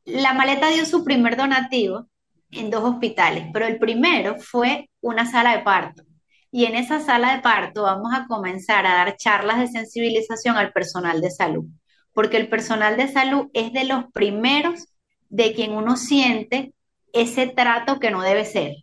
la 0.06 0.34
maleta 0.34 0.70
dio 0.70 0.86
su 0.86 1.04
primer 1.04 1.36
donativo 1.36 2.08
en 2.52 2.70
dos 2.70 2.84
hospitales, 2.84 3.46
pero 3.54 3.68
el 3.68 3.78
primero 3.78 4.38
fue 4.40 4.90
una 5.02 5.30
sala 5.30 5.56
de 5.58 5.64
parto. 5.64 6.04
Y 6.52 6.66
en 6.66 6.76
esa 6.76 7.00
sala 7.00 7.36
de 7.36 7.42
parto 7.42 7.84
vamos 7.84 8.12
a 8.14 8.26
comenzar 8.28 8.86
a 8.86 8.96
dar 8.96 9.16
charlas 9.18 9.60
de 9.60 9.68
sensibilización 9.68 10.58
al 10.58 10.72
personal 10.72 11.22
de 11.22 11.30
salud, 11.30 11.66
porque 12.14 12.38
el 12.38 12.50
personal 12.50 12.98
de 12.98 13.08
salud 13.08 13.48
es 13.54 13.72
de 13.72 13.84
los 13.84 14.06
primeros 14.12 14.88
de 15.30 15.54
quien 15.54 15.74
uno 15.74 15.96
siente 15.96 16.74
ese 17.14 17.48
trato 17.48 18.00
que 18.00 18.12
no 18.12 18.22
debe 18.22 18.46
ser. 18.46 18.76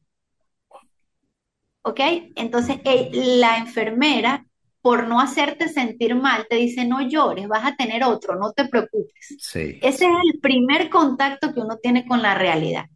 ¿Ok? 1.83 2.01
Entonces, 2.37 2.79
eh, 2.85 3.11
la 3.13 3.59
enfermera, 3.59 4.45
por 4.81 5.09
no 5.09 5.21
hacerte 5.21 5.69
sentir 5.69 6.15
mal, 6.15 6.47
te 6.49 6.57
dice, 6.57 6.85
no 6.85 7.01
llores, 7.01 7.49
vas 7.49 7.65
a 7.65 7.77
tener 7.77 8.05
otro, 8.05 8.37
no 8.37 8.53
te 8.53 8.69
preocupes. 8.69 9.37
Sí. 9.39 9.79
Ese 9.83 10.05
es 10.05 10.13
el 10.33 10.41
primer 10.41 10.89
contacto 10.91 11.53
que 11.53 11.61
uno 11.61 11.79
tiene 11.79 12.07
con 12.07 12.23
la 12.23 12.35
realidad. 12.35 12.87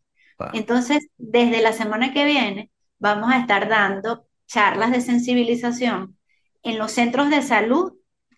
Entonces, 0.54 1.08
desde 1.18 1.60
la 1.60 1.72
semana 1.72 2.12
que 2.12 2.24
viene, 2.24 2.70
vamos 2.98 3.30
a 3.30 3.38
estar 3.38 3.68
dando 3.68 4.26
charlas 4.50 4.90
de 4.90 5.00
sensibilización 5.00 6.18
en 6.62 6.78
los 6.78 6.92
centros 6.92 7.30
de 7.30 7.40
salud 7.40 7.92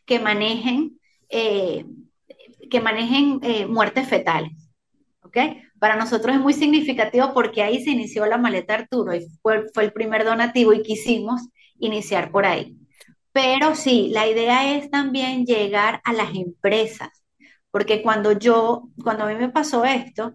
que 0.04 0.20
manejen, 0.20 1.00
eh, 1.30 1.86
que 2.70 2.80
manejen 2.80 3.40
eh, 3.42 3.66
muertes 3.66 4.08
fetales. 4.08 4.52
¿Ok? 5.22 5.38
Para 5.78 5.96
nosotros 5.96 6.36
es 6.36 6.40
muy 6.40 6.52
significativo 6.52 7.32
porque 7.32 7.62
ahí 7.62 7.82
se 7.82 7.90
inició 7.90 8.26
la 8.26 8.36
maleta 8.36 8.74
Arturo 8.74 9.14
y 9.14 9.26
fue, 9.40 9.64
fue 9.72 9.84
el 9.84 9.92
primer 9.92 10.24
donativo 10.24 10.74
y 10.74 10.82
quisimos 10.82 11.48
iniciar 11.78 12.30
por 12.30 12.44
ahí. 12.44 12.76
Pero 13.32 13.74
sí, 13.74 14.10
la 14.12 14.28
idea 14.28 14.76
es 14.76 14.90
también 14.90 15.46
llegar 15.46 16.02
a 16.04 16.12
las 16.12 16.34
empresas, 16.34 17.08
porque 17.70 18.02
cuando 18.02 18.32
yo, 18.32 18.90
cuando 19.02 19.24
a 19.24 19.28
mí 19.28 19.34
me 19.36 19.48
pasó 19.48 19.86
esto, 19.86 20.34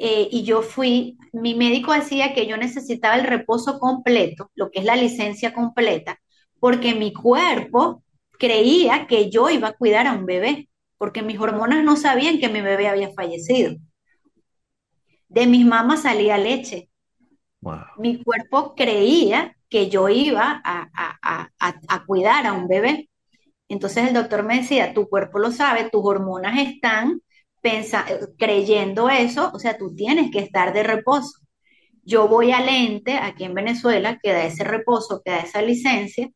eh, 0.00 0.28
y 0.30 0.44
yo 0.44 0.62
fui, 0.62 1.18
mi 1.32 1.56
médico 1.56 1.92
decía 1.92 2.32
que 2.32 2.46
yo 2.46 2.56
necesitaba 2.56 3.16
el 3.16 3.24
reposo 3.24 3.80
completo, 3.80 4.50
lo 4.54 4.70
que 4.70 4.78
es 4.78 4.84
la 4.84 4.94
licencia 4.94 5.52
completa, 5.52 6.20
porque 6.60 6.94
mi 6.94 7.12
cuerpo 7.12 8.04
creía 8.38 9.08
que 9.08 9.28
yo 9.28 9.50
iba 9.50 9.68
a 9.68 9.72
cuidar 9.72 10.06
a 10.06 10.12
un 10.12 10.24
bebé, 10.24 10.68
porque 10.98 11.22
mis 11.22 11.40
hormonas 11.40 11.82
no 11.82 11.96
sabían 11.96 12.38
que 12.38 12.48
mi 12.48 12.60
bebé 12.60 12.86
había 12.86 13.10
fallecido. 13.12 13.74
De 15.28 15.46
mis 15.46 15.66
mamas 15.66 16.02
salía 16.02 16.38
leche. 16.38 16.90
Mi 17.96 18.22
cuerpo 18.22 18.74
creía 18.76 19.56
que 19.68 19.90
yo 19.90 20.08
iba 20.08 20.62
a, 20.64 20.88
a 21.60 22.04
cuidar 22.06 22.46
a 22.46 22.52
un 22.52 22.68
bebé. 22.68 23.10
Entonces 23.68 24.06
el 24.08 24.14
doctor 24.14 24.44
me 24.44 24.58
decía, 24.58 24.94
tu 24.94 25.08
cuerpo 25.08 25.40
lo 25.40 25.50
sabe, 25.50 25.90
tus 25.90 26.02
hormonas 26.04 26.58
están 26.58 27.20
creyendo 28.38 29.08
eso, 29.08 29.50
o 29.52 29.58
sea, 29.58 29.76
tú 29.76 29.94
tienes 29.94 30.30
que 30.30 30.40
estar 30.40 30.72
de 30.72 30.82
reposo. 30.82 31.40
Yo 32.02 32.28
voy 32.28 32.52
al 32.52 32.68
ente 32.68 33.18
aquí 33.18 33.44
en 33.44 33.54
Venezuela 33.54 34.18
que 34.22 34.32
da 34.32 34.44
ese 34.44 34.64
reposo, 34.64 35.20
que 35.24 35.30
da 35.30 35.40
esa 35.40 35.62
licencia, 35.62 36.30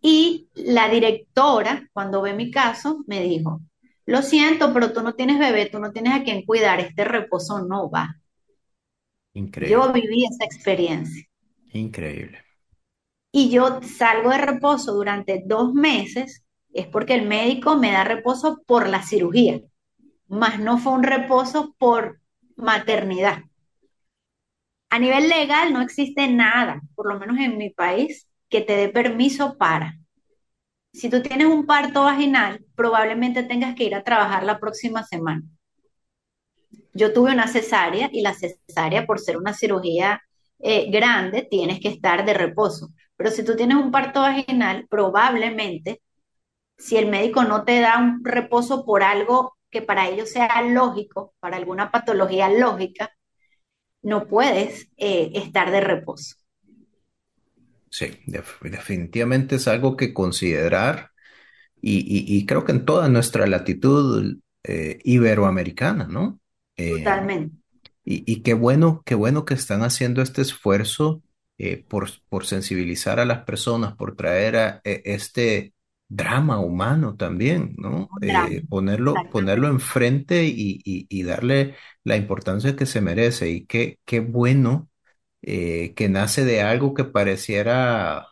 y 0.00 0.48
la 0.54 0.88
directora, 0.88 1.88
cuando 1.92 2.22
ve 2.22 2.32
mi 2.32 2.50
caso, 2.50 3.04
me 3.06 3.20
dijo, 3.20 3.60
lo 4.06 4.22
siento, 4.22 4.72
pero 4.72 4.92
tú 4.92 5.02
no 5.02 5.14
tienes 5.14 5.38
bebé, 5.38 5.66
tú 5.66 5.78
no 5.78 5.92
tienes 5.92 6.14
a 6.14 6.22
quien 6.22 6.44
cuidar, 6.44 6.80
este 6.80 7.04
reposo 7.04 7.64
no 7.64 7.90
va. 7.90 8.16
Increíble. 9.34 9.72
Yo 9.72 9.92
viví 9.92 10.24
esa 10.24 10.44
experiencia. 10.44 11.24
Increíble. 11.72 12.38
Y 13.32 13.50
yo 13.50 13.80
salgo 13.82 14.30
de 14.30 14.38
reposo 14.38 14.94
durante 14.94 15.42
dos 15.44 15.72
meses, 15.72 16.44
es 16.72 16.86
porque 16.86 17.14
el 17.14 17.26
médico 17.26 17.76
me 17.76 17.92
da 17.92 18.04
reposo 18.04 18.62
por 18.66 18.88
la 18.88 19.02
cirugía 19.02 19.60
más 20.30 20.60
no 20.60 20.78
fue 20.78 20.92
un 20.92 21.02
reposo 21.02 21.74
por 21.76 22.20
maternidad. 22.56 23.42
A 24.88 24.98
nivel 24.98 25.28
legal 25.28 25.72
no 25.72 25.82
existe 25.82 26.28
nada, 26.28 26.80
por 26.94 27.12
lo 27.12 27.18
menos 27.18 27.38
en 27.38 27.58
mi 27.58 27.70
país, 27.70 28.28
que 28.48 28.60
te 28.60 28.76
dé 28.76 28.88
permiso 28.88 29.58
para. 29.58 29.98
Si 30.92 31.08
tú 31.10 31.22
tienes 31.22 31.46
un 31.48 31.66
parto 31.66 32.04
vaginal, 32.04 32.64
probablemente 32.74 33.42
tengas 33.42 33.74
que 33.74 33.84
ir 33.84 33.94
a 33.94 34.04
trabajar 34.04 34.44
la 34.44 34.58
próxima 34.58 35.04
semana. 35.04 35.42
Yo 36.92 37.12
tuve 37.12 37.32
una 37.32 37.46
cesárea 37.46 38.08
y 38.12 38.22
la 38.22 38.34
cesárea, 38.34 39.06
por 39.06 39.20
ser 39.20 39.36
una 39.36 39.52
cirugía 39.52 40.22
eh, 40.60 40.90
grande, 40.90 41.46
tienes 41.48 41.80
que 41.80 41.88
estar 41.88 42.24
de 42.24 42.34
reposo. 42.34 42.90
Pero 43.16 43.30
si 43.30 43.44
tú 43.44 43.56
tienes 43.56 43.76
un 43.76 43.90
parto 43.90 44.20
vaginal, 44.20 44.86
probablemente, 44.88 46.02
si 46.78 46.96
el 46.96 47.08
médico 47.08 47.44
no 47.44 47.64
te 47.64 47.80
da 47.80 47.98
un 47.98 48.24
reposo 48.24 48.84
por 48.84 49.02
algo 49.02 49.56
que 49.70 49.82
para 49.82 50.08
ellos 50.08 50.30
sea 50.30 50.62
lógico, 50.62 51.34
para 51.40 51.56
alguna 51.56 51.90
patología 51.90 52.48
lógica, 52.50 53.12
no 54.02 54.26
puedes 54.28 54.88
eh, 54.98 55.32
estar 55.34 55.70
de 55.72 55.80
reposo. 55.82 56.36
Sí, 57.90 58.18
def- 58.26 58.60
definitivamente 58.62 59.56
es 59.56 59.66
algo 59.68 59.96
que 59.96 60.14
considerar 60.14 61.10
y, 61.82 61.98
y- 62.00 62.38
y 62.38 62.46
creo 62.46 62.64
que 62.64 62.72
en 62.72 62.84
toda 62.86 63.08
nuestra 63.08 63.46
latitud 63.46 64.38
eh, 64.64 64.98
iberoamericana, 65.04 66.06
¿no? 66.08 66.40
Eh, 66.76 67.12
Totalmente. 67.12 67.56
y, 68.04 68.24
y 68.32 68.42
qué 68.42 68.54
bueno, 68.54 69.02
qué 69.06 69.14
bueno 69.16 69.44
que 69.46 69.54
están 69.54 69.82
haciendo 69.82 70.22
este 70.22 70.42
esfuerzo 70.42 71.22
eh, 71.58 71.84
por, 71.88 72.10
por 72.28 72.46
sensibilizar 72.46 73.20
a 73.20 73.26
las 73.26 73.44
personas, 73.44 73.96
por 73.96 74.16
traer 74.16 74.56
a, 74.56 74.80
e- 74.84 75.02
este 75.06 75.74
drama 76.10 76.60
humano 76.60 77.16
también, 77.16 77.74
¿no? 77.78 78.14
Eh, 78.22 78.64
ponerlo, 78.68 79.28
ponerlo 79.30 79.68
enfrente 79.68 80.44
y, 80.46 80.82
y, 80.84 81.06
y 81.10 81.24
darle 81.24 81.76
la 82.04 82.16
importancia 82.18 82.76
que 82.76 82.86
se 82.86 83.02
merece. 83.02 83.50
Y 83.50 83.66
qué, 83.66 84.00
qué 84.06 84.20
bueno 84.20 84.90
eh, 85.42 85.94
que 85.96 86.08
nace 86.10 86.44
de 86.46 86.62
algo 86.62 86.94
que 86.94 87.04
pareciera 87.04 88.28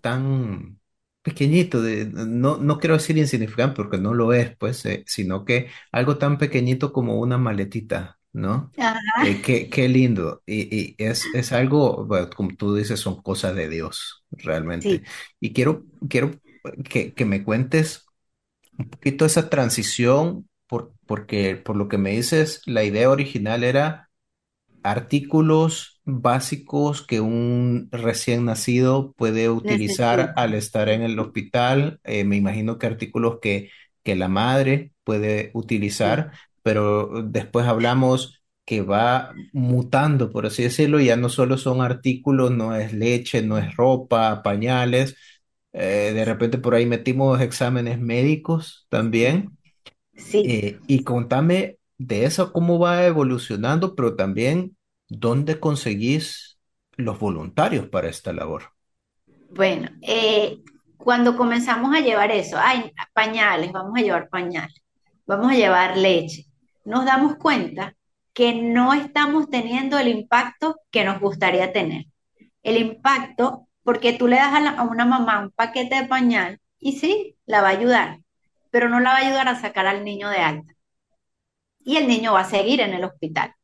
tan 0.00 0.80
pequeñito, 1.22 1.82
de, 1.82 2.06
no, 2.06 2.56
no 2.58 2.78
quiero 2.78 2.94
decir 2.96 3.18
insignificante 3.18 3.76
porque 3.76 3.98
no 3.98 4.14
lo 4.14 4.32
es, 4.32 4.56
pues, 4.56 4.84
eh, 4.86 5.02
sino 5.06 5.44
que 5.44 5.68
algo 5.92 6.18
tan 6.18 6.38
pequeñito 6.38 6.92
como 6.92 7.18
una 7.20 7.38
maletita, 7.38 8.18
¿no? 8.32 8.72
Eh, 9.20 9.40
qué, 9.40 9.68
qué 9.70 9.88
lindo. 9.88 10.42
Y, 10.46 10.76
y 10.76 10.94
es, 10.98 11.34
es 11.34 11.52
algo, 11.52 12.04
bueno, 12.06 12.30
como 12.36 12.54
tú 12.56 12.74
dices, 12.74 13.00
son 13.00 13.22
cosas 13.22 13.54
de 13.56 13.68
Dios, 13.68 14.24
realmente. 14.30 15.02
sí, 15.02 15.06
Y 15.40 15.52
quiero, 15.52 15.86
quiero 16.08 16.30
que, 16.88 17.14
que 17.14 17.24
me 17.24 17.44
cuentes 17.44 18.06
un 18.78 18.90
poquito 18.90 19.24
esa 19.26 19.50
transición, 19.50 20.48
por, 20.68 20.94
porque 21.06 21.56
por 21.56 21.76
lo 21.76 21.88
que 21.88 21.98
me 21.98 22.12
dices, 22.12 22.62
la 22.66 22.84
idea 22.84 23.10
original 23.10 23.64
era 23.64 24.10
artículos 24.82 26.00
básicos 26.04 27.02
que 27.06 27.20
un 27.20 27.88
recién 27.92 28.44
nacido 28.46 29.12
puede 29.16 29.50
utilizar 29.50 30.32
necesito. 30.32 30.36
al 30.36 30.54
estar 30.54 30.88
en 30.88 31.02
el 31.02 31.18
hospital. 31.18 32.00
Eh, 32.04 32.24
me 32.24 32.36
imagino 32.36 32.78
que 32.78 32.86
artículos 32.86 33.38
que, 33.42 33.70
que 34.04 34.14
la 34.16 34.28
madre 34.28 34.92
puede 35.04 35.50
Sí, 36.02 36.08
utilizar, 36.08 36.32
pero 36.62 37.22
después 37.24 37.66
hablamos 37.66 38.40
que 38.64 38.82
va 38.82 39.32
mutando, 39.52 40.30
por 40.30 40.46
así 40.46 40.64
decirlo, 40.64 41.00
ya 41.00 41.16
no 41.16 41.28
solo 41.28 41.56
son 41.58 41.80
artículos, 41.82 42.50
no 42.50 42.74
es 42.74 42.92
leche, 42.92 43.42
no 43.42 43.58
es 43.58 43.74
ropa, 43.76 44.42
pañales. 44.42 45.16
Eh, 45.78 46.12
de 46.14 46.24
repente 46.24 46.56
por 46.56 46.74
ahí 46.74 46.86
metimos 46.86 47.40
exámenes 47.40 48.00
médicos 48.00 48.86
también. 48.88 49.58
sí. 50.16 50.42
Eh, 50.48 50.80
y 50.86 51.04
contame 51.04 51.78
de 51.98 52.24
eso, 52.24 52.52
cómo 52.52 52.78
va 52.78 53.04
evolucionando, 53.04 53.94
pero 53.94 54.16
también 54.16 54.76
dónde 55.08 55.60
conseguís 55.60 56.58
los 56.96 57.18
voluntarios 57.18 57.88
para 57.88 58.08
esta 58.08 58.32
labor. 58.32 58.72
Bueno, 59.50 59.90
eh, 60.02 60.58
cuando 60.96 61.36
comenzamos 61.36 61.94
a 61.94 62.00
llevar 62.00 62.30
eso, 62.30 62.56
ay, 62.58 62.92
pañales, 63.12 63.72
vamos 63.72 63.98
a 63.98 64.02
llevar 64.02 64.28
pañales, 64.28 64.82
vamos 65.26 65.52
a 65.52 65.54
llevar 65.54 65.96
leche, 65.96 66.46
nos 66.84 67.04
damos 67.04 67.36
cuenta 67.36 67.94
que 68.32 68.54
no 68.54 68.92
estamos 68.94 69.48
teniendo 69.50 69.98
el 69.98 70.08
impacto 70.08 70.76
que 70.90 71.04
nos 71.04 71.20
gustaría 71.20 71.72
tener. 71.72 72.06
El 72.62 72.76
impacto, 72.78 73.65
porque 73.86 74.12
tú 74.12 74.26
le 74.26 74.36
das 74.36 74.52
a, 74.52 74.82
una 74.82 75.06
mamá 75.06 75.38
un 75.40 75.52
paquete 75.52 76.02
de 76.02 76.08
pañal 76.08 76.60
y 76.80 76.98
sí, 76.98 77.36
la 77.46 77.62
va 77.62 77.68
a 77.68 77.70
ayudar, 77.70 78.18
pero 78.70 78.88
no 78.88 78.98
la 78.98 79.10
va 79.10 79.18
a 79.18 79.20
ayudar 79.20 79.48
a 79.48 79.60
sacar 79.60 79.86
al 79.86 80.04
niño 80.04 80.28
de 80.28 80.38
alta. 80.38 80.74
Y 81.84 81.96
el 81.96 82.08
niño 82.08 82.32
va 82.32 82.40
a 82.40 82.50
seguir 82.50 82.80
en 82.80 82.94
el 82.94 83.04
hospital, 83.04 83.54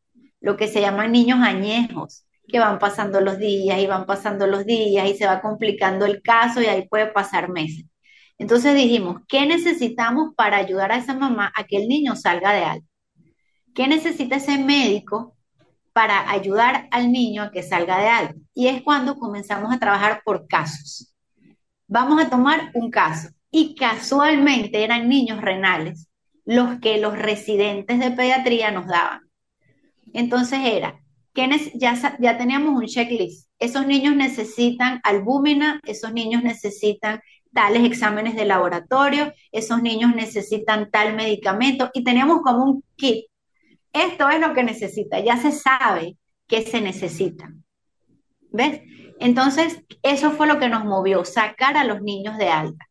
lo 0.41 0.57
que 0.57 0.69
se 0.69 0.81
llaman 0.81 1.11
niños 1.11 1.41
añejos, 1.41 2.25
que 2.47 2.61
van 2.61 2.79
pasando 2.79 3.21
los 3.21 3.39
días 3.39 3.81
y 3.81 3.87
van 3.89 4.07
pasando 4.07 4.47
los 4.47 4.65
días 4.65 5.11
y 5.11 5.17
se 5.17 5.27
va 5.27 5.41
complicando 5.41 6.07
el 6.07 6.23
caso 6.23 6.63
y 6.63 6.67
ahí 6.67 6.87
puede 6.87 7.07
pasar 7.09 7.49
meses. 7.49 7.87
Entonces 8.39 8.77
dijimos, 8.77 9.23
¿qué 9.27 9.45
necesitamos 9.47 10.35
para 10.37 10.59
ayudar 10.59 10.93
a 10.93 10.99
esa 10.99 11.15
mamá 11.15 11.53
a 11.57 11.65
que 11.65 11.79
el 11.79 11.89
niño 11.89 12.15
salga 12.15 12.53
de 12.53 12.63
alta? 12.63 12.87
¿Qué 13.75 13.89
necesita 13.89 14.37
ese 14.37 14.57
médico 14.57 15.37
para 15.93 16.31
ayudar 16.31 16.89
al 16.91 17.13
niño 17.13 17.43
a 17.43 17.51
que 17.51 17.63
salga 17.63 17.99
de 17.99 18.09
alta? 18.09 18.35
Y 18.55 18.69
es 18.69 18.83
cuando 18.83 19.17
comenzamos 19.17 19.73
a 19.73 19.79
trabajar 19.79 20.23
por 20.25 20.47
casos. 20.47 21.15
Vamos 21.87 22.21
a 22.23 22.31
tomar 22.31 22.71
un 22.75 22.91
caso. 22.91 23.29
Y 23.51 23.75
casualmente 23.75 24.83
eran 24.83 25.09
niños 25.09 25.41
renales 25.41 26.09
los 26.45 26.81
que 26.81 26.99
los 26.99 27.19
residentes 27.19 27.99
de 27.99 28.11
pediatría 28.11 28.71
nos 28.71 28.87
daban. 28.87 29.21
Entonces 30.13 30.61
era, 30.65 31.01
ya, 31.75 32.17
ya 32.19 32.39
teníamos 32.39 32.75
un 32.75 32.87
checklist. 32.87 33.49
Esos 33.59 33.87
niños 33.87 34.17
necesitan 34.17 35.01
albúmina, 35.05 35.81
esos 35.85 36.13
niños 36.13 36.43
necesitan 36.43 37.21
tales 37.53 37.85
exámenes 37.85 38.35
de 38.35 38.45
laboratorio, 38.45 39.33
esos 39.53 39.83
niños 39.83 40.15
necesitan 40.15 40.91
tal 40.91 41.15
medicamento 41.15 41.91
y 41.95 42.03
teníamos 42.05 42.41
como 42.43 42.65
un 42.65 42.85
kit. 42.97 43.27
Esto 43.93 44.29
es 44.31 44.41
lo 44.41 44.55
que 44.55 44.63
necesita, 44.63 45.21
ya 45.21 45.37
se 45.37 45.53
sabe 45.53 46.17
que 46.47 46.63
se 46.63 46.81
necesita. 46.81 47.53
¿Ves? 48.51 48.83
Entonces, 49.21 49.83
eso 50.03 50.33
fue 50.33 50.47
lo 50.47 50.59
que 50.59 50.69
nos 50.69 50.85
movió, 50.85 51.25
sacar 51.25 51.77
a 51.77 51.85
los 51.85 52.03
niños 52.03 52.39
de 52.39 52.49
alta. 52.49 52.87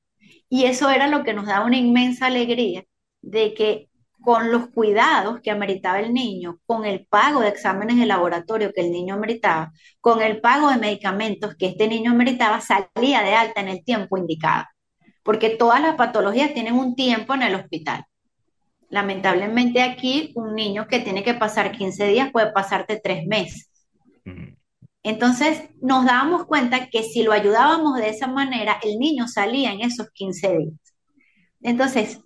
Y 0.50 0.66
eso 0.66 0.90
era 0.90 1.08
lo 1.08 1.24
que 1.24 1.34
nos 1.34 1.46
daba 1.46 1.66
una 1.66 1.78
inmensa 1.78 2.28
alegría 2.28 2.84
de 3.22 3.54
que 3.54 3.90
con 4.22 4.52
los 4.52 4.70
cuidados 4.70 5.42
que 5.42 5.52
ameritaba 5.52 6.00
el 6.00 6.14
niño, 6.14 6.60
con 6.66 6.86
el 6.86 7.06
pago 7.08 7.42
de 7.42 7.50
exámenes 7.50 7.98
de 7.98 8.06
laboratorio 8.06 8.72
que 8.74 8.82
el 8.82 8.92
niño 8.92 9.16
ameritaba, 9.16 9.72
con 10.00 10.22
el 10.22 10.40
pago 10.42 10.70
de 10.70 10.78
medicamentos 10.78 11.56
que 11.56 11.68
este 11.68 11.88
niño 11.88 12.12
ameritaba, 12.12 12.62
salía 12.62 13.24
de 13.24 13.34
alta 13.34 13.62
en 13.62 13.70
el 13.70 13.84
tiempo 13.84 14.18
indicado. 14.18 14.66
Porque 15.24 15.50
todas 15.50 15.82
las 15.82 15.96
patologías 15.96 16.54
tienen 16.54 16.76
un 16.76 16.96
tiempo 16.96 17.34
en 17.34 17.44
el 17.44 17.56
hospital. 17.56 18.06
Lamentablemente 18.92 19.82
aquí 19.82 20.34
un 20.36 20.54
niño 20.54 20.88
que 20.88 21.00
tiene 21.00 21.24
que 21.24 21.34
pasar 21.34 21.72
15 21.72 22.08
días 22.08 22.32
puede 22.32 22.52
pasarte 22.52 23.00
tres 23.02 23.26
meses. 23.26 23.72
Entonces 25.02 25.70
nos 25.82 26.06
dábamos 26.06 26.46
cuenta 26.46 26.88
que 26.90 27.04
si 27.04 27.24
lo 27.24 27.32
ayudábamos 27.32 27.98
de 27.98 28.10
esa 28.10 28.28
manera, 28.28 28.78
el 28.84 29.00
niño 29.00 29.28
salía 29.28 29.72
en 29.72 29.82
esos 29.82 30.12
15 30.12 30.58
días. 30.58 30.94
Entonces, 31.62 32.20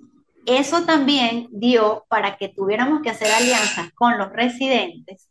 eso 0.45 0.84
también 0.86 1.47
dio 1.51 2.05
para 2.09 2.38
que 2.38 2.49
tuviéramos 2.49 3.01
que 3.01 3.09
hacer 3.11 3.32
alianzas 3.32 3.91
con 3.93 4.18
los 4.18 4.32
residentes 4.32 5.30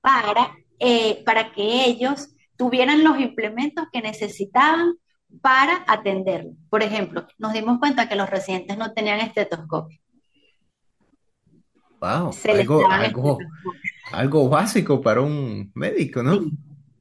para, 0.00 0.52
eh, 0.78 1.22
para 1.24 1.52
que 1.52 1.84
ellos 1.84 2.28
tuvieran 2.56 3.04
los 3.04 3.18
implementos 3.20 3.86
que 3.92 4.02
necesitaban 4.02 4.94
para 5.40 5.84
atenderlo. 5.86 6.52
Por 6.68 6.82
ejemplo, 6.82 7.26
nos 7.38 7.52
dimos 7.52 7.78
cuenta 7.78 8.08
que 8.08 8.16
los 8.16 8.28
residentes 8.28 8.76
no 8.76 8.92
tenían 8.92 9.20
estetoscopio. 9.20 10.01
Wow, 12.02 12.32
Se 12.32 12.50
algo, 12.50 12.84
algo, 12.90 13.38
algo 14.10 14.48
básico 14.48 15.00
para 15.00 15.20
un 15.20 15.70
médico, 15.76 16.20
¿no? 16.20 16.40
Sí, 16.40 16.50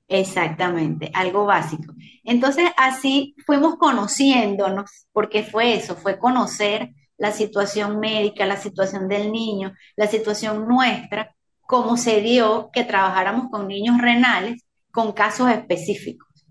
exactamente, 0.08 1.10
algo 1.16 1.46
básico. 1.46 1.96
Entonces, 2.24 2.70
así 2.78 3.36
fuimos 3.48 3.78
conociéndonos, 3.78 5.08
porque 5.12 5.42
fue 5.42 5.74
eso, 5.74 5.96
fue 5.96 6.20
conocer 6.20 6.92
la 7.18 7.32
situación 7.32 8.00
médica, 8.00 8.46
la 8.46 8.58
situación 8.58 9.08
del 9.08 9.32
niño, 9.32 9.74
la 9.96 10.06
situación 10.06 10.68
nuestra, 10.68 11.36
cómo 11.62 11.98
se 11.98 12.22
dio 12.22 12.70
que 12.72 12.84
trabajáramos 12.84 13.50
con 13.50 13.68
niños 13.68 14.00
renales 14.00 14.64
con 14.92 15.14
casos 15.14 15.50
específicos. 15.50 16.46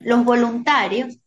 Los 0.00 0.24
voluntarios, 0.24 1.20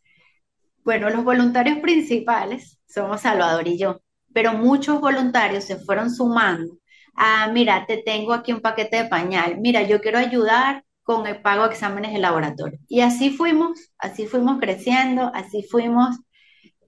bueno, 0.83 1.09
los 1.09 1.23
voluntarios 1.23 1.79
principales 1.79 2.77
somos 2.89 3.21
Salvador 3.21 3.69
y 3.69 3.77
yo, 3.77 4.01
pero 4.33 4.53
muchos 4.53 4.99
voluntarios 5.01 5.65
se 5.65 5.77
fueron 5.77 6.09
sumando. 6.09 6.77
Ah, 7.15 7.49
mira, 7.51 7.85
te 7.85 7.97
tengo 7.97 8.33
aquí 8.33 8.53
un 8.53 8.61
paquete 8.61 9.03
de 9.03 9.09
pañal. 9.09 9.59
Mira, 9.59 9.83
yo 9.83 10.01
quiero 10.01 10.17
ayudar 10.17 10.83
con 11.03 11.27
el 11.27 11.41
pago 11.41 11.63
de 11.63 11.73
exámenes 11.73 12.13
de 12.13 12.19
laboratorio. 12.19 12.79
Y 12.87 13.01
así 13.01 13.31
fuimos, 13.31 13.91
así 13.97 14.27
fuimos 14.27 14.59
creciendo, 14.59 15.31
así 15.33 15.63
fuimos 15.69 16.17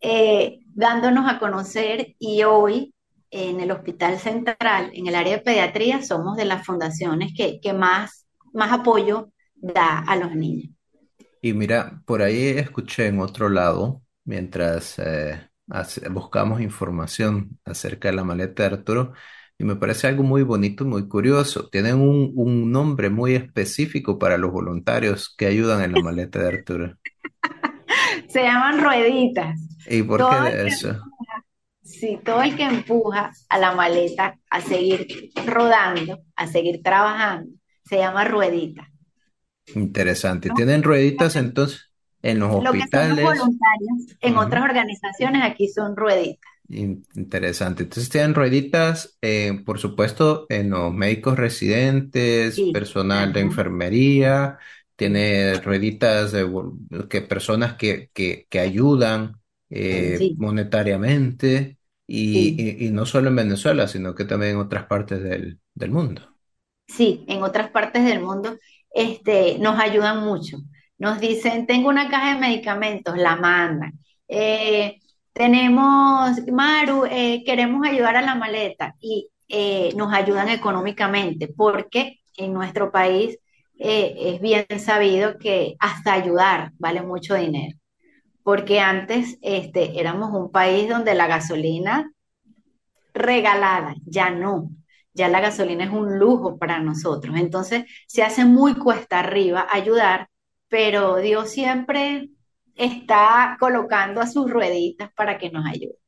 eh, 0.02 0.60
dándonos 0.68 1.32
a 1.32 1.40
conocer 1.40 2.16
y 2.20 2.44
hoy 2.44 2.94
en 3.32 3.60
el 3.60 3.72
Hospital 3.72 4.20
Central, 4.20 4.92
en 4.94 5.08
el 5.08 5.16
área 5.16 5.38
de 5.38 5.42
pediatría, 5.42 6.04
somos 6.04 6.38
de 6.38 6.46
las 6.46 6.66
fundaciones 6.66 7.34
que, 7.36 7.60
que 7.60 7.74
más, 7.74 8.28
más 8.54 8.72
apoyo 8.72 9.32
da 9.56 10.00
a 10.00 10.16
los 10.16 10.36
niños. 10.36 10.70
Y 11.42 11.54
mira, 11.54 12.02
por 12.06 12.22
ahí 12.22 12.50
escuché 12.50 13.08
en 13.08 13.20
otro 13.20 13.50
lado, 13.50 14.02
mientras 14.24 15.00
eh, 15.00 15.50
hace- 15.74 16.10
buscamos 16.10 16.62
información 16.62 17.60
acerca 17.66 18.10
de 18.10 18.16
la 18.16 18.24
maleta 18.24 18.64
de 18.64 18.76
Arturo, 18.76 19.14
Y 19.60 19.66
me 19.66 19.76
parece 19.76 20.08
algo 20.08 20.24
muy 20.24 20.44
bonito 20.44 20.84
y 20.84 20.88
muy 20.88 21.08
curioso. 21.08 21.70
Tienen 21.70 21.96
un, 21.98 22.32
un 22.36 22.72
nombre 22.72 23.10
muy 23.12 23.36
específico 23.36 24.18
para 24.20 24.38
los 24.38 24.52
voluntarios 24.52 25.34
que 25.38 25.46
ayudan 25.46 25.84
en 25.84 25.94
la 25.94 26.00
maleta 26.00 26.40
de 26.40 26.48
Arturo. 26.48 26.98
Se 28.30 28.44
llaman 28.44 28.82
rueditas. 28.84 29.60
¿Y 29.86 30.04
por 30.04 30.28
qué 30.28 30.42
Todo 30.42 30.48
el 30.48 30.54
de 30.54 30.64
que 30.64 30.68
eso? 30.68 31.10
Sí, 31.82 32.20
todo 32.26 32.42
el 32.42 32.56
que 32.56 32.64
empuja 32.64 33.32
a 33.50 33.58
la 33.60 33.74
maleta 33.74 34.38
a 34.50 34.62
seguir 34.62 35.08
rodando, 35.46 36.20
a 36.36 36.48
seguir 36.48 36.82
trabajando, 36.82 37.52
se 37.86 37.98
llama 37.98 38.24
ruedita. 38.26 38.88
Interesante. 39.76 40.52
¿Tienen 40.52 40.84
rueditas 40.84 41.36
entonces 41.36 41.93
en 42.24 42.40
los 42.40 42.52
Lo 42.58 42.76
que 42.76 42.88
son 42.88 43.10
los 43.10 43.20
hospitales? 43.20 43.22
voluntarios 43.22 44.18
en 44.22 44.38
otras 44.38 44.64
organizaciones, 44.64 45.44
aquí 45.44 45.68
son 45.68 45.96
rueditas. 45.96 46.52
In- 46.70 47.06
Interesante. 47.16 47.84
Entonces 47.84 48.10
tienen 48.10 48.34
rueditas, 48.36 49.18
eh, 49.22 49.62
por 49.66 49.80
supuesto, 49.80 50.46
en 50.50 50.70
los 50.72 50.94
médicos 50.94 51.38
residentes, 51.38 52.62
Sí, 52.66 52.72
personal 52.72 53.34
de 53.34 53.42
enfermería, 53.42 54.58
tiene 54.96 55.60
rueditas 55.60 56.32
de 56.32 56.50
que 57.10 57.22
personas 57.22 57.76
que, 57.76 58.10
que, 58.14 58.48
que 58.50 58.60
ayudan 58.60 59.42
eh, 59.70 60.20
sí, 60.20 60.38
monetariamente 60.38 61.78
y, 62.08 62.56
sí, 62.56 62.64
y- 62.86 62.88
y 62.88 62.92
no 62.92 63.06
solo 63.06 63.30
en 63.30 63.36
Venezuela, 63.36 63.88
sino 63.88 64.16
que 64.16 64.26
también 64.26 64.54
en 64.54 64.58
otras 64.60 64.86
partes 64.88 65.22
del, 65.24 65.60
del 65.76 65.92
mundo. 65.92 66.22
sí, 66.88 67.26
en 67.28 67.44
otras 67.44 67.72
partes 67.72 68.04
del 68.06 68.22
mundo 68.22 68.58
este, 68.92 69.58
nos 69.60 69.80
ayudan 69.80 70.20
mucho. 70.24 70.58
Nos 70.98 71.20
dicen, 71.20 71.66
tengo 71.68 71.90
una 71.90 72.10
caja 72.10 72.34
de 72.34 72.40
medicamentos, 72.40 73.18
la 73.18 73.36
mandan. 73.36 73.94
Eh, 74.28 75.00
tenemos, 75.34 76.38
Maru, 76.52 77.06
eh, 77.06 77.44
queremos 77.46 77.86
ayudar 77.88 78.16
a 78.18 78.22
la 78.22 78.36
maleta 78.36 78.96
y 79.00 79.30
eh, 79.48 79.94
nos 79.96 80.14
ayudan 80.14 80.50
económicamente 80.50 81.48
porque 81.48 82.20
en 82.38 82.54
nuestro 82.54 82.92
país 82.92 83.38
es 83.76 84.40
bien 84.40 84.66
sabido 84.80 85.38
que 85.38 85.76
hasta 85.80 86.14
ayudar 86.14 86.72
vale 86.78 87.02
mucho 87.02 87.36
dinero. 87.36 87.78
Porque 88.44 88.80
antes 88.80 89.38
este, 89.42 90.00
éramos 90.00 90.32
un 90.34 90.52
país 90.52 90.90
donde 90.90 91.16
la 91.16 91.28
gasolina 91.28 92.12
regalada, 93.14 93.96
ya 94.06 94.30
no. 94.30 94.70
Ya 95.14 95.28
la 95.28 95.42
gasolina 95.42 95.84
es 95.86 95.92
un 95.92 96.18
lujo 96.18 96.58
para 96.58 96.80
nosotros. 96.80 97.36
Entonces 97.38 97.86
se 98.08 98.24
hace 98.24 98.46
muy 98.46 98.76
cuesta 98.76 99.20
arriba 99.20 99.68
ayudar, 99.72 100.28
pero 100.74 101.18
Dios 101.18 101.52
siempre 101.52 102.32
está 102.74 103.58
colocando 103.60 104.22
a 104.22 104.26
sus 104.26 104.50
rueditas 104.50 105.12
para 105.14 105.38
que 105.38 105.52
nos 105.52 105.68
ayude. 105.68 106.00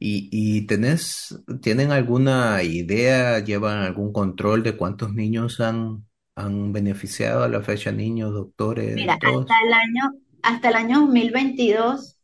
¿Y, 0.00 0.28
y 0.32 0.66
tenés, 0.66 1.40
tienen 1.62 1.92
alguna 1.92 2.64
idea, 2.64 3.38
llevan 3.38 3.78
algún 3.78 4.12
control 4.12 4.64
de 4.64 4.76
cuántos 4.76 5.14
niños 5.14 5.60
han, 5.60 6.08
han 6.34 6.72
beneficiado 6.72 7.44
a 7.44 7.48
la 7.48 7.62
fecha, 7.62 7.92
niños, 7.92 8.32
doctores, 8.32 8.96
Mira, 8.96 9.14
hasta 9.14 9.28
el 9.28 9.72
año, 9.72 10.20
hasta 10.42 10.68
el 10.70 10.74
año 10.74 11.00
2022 11.02 12.18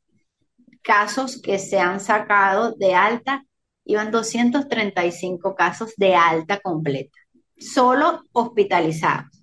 casos 0.83 1.41
que 1.41 1.61
se 1.61 1.79
han 1.79 2.01
sacado 2.01 2.75
de 2.75 2.97
alta, 2.97 3.47
iban 3.85 4.11
235 4.11 5.55
casos 5.55 5.95
de 5.97 6.17
alta 6.17 6.59
completa, 6.59 7.17
solo 7.57 8.25
hospitalizados. 8.33 9.36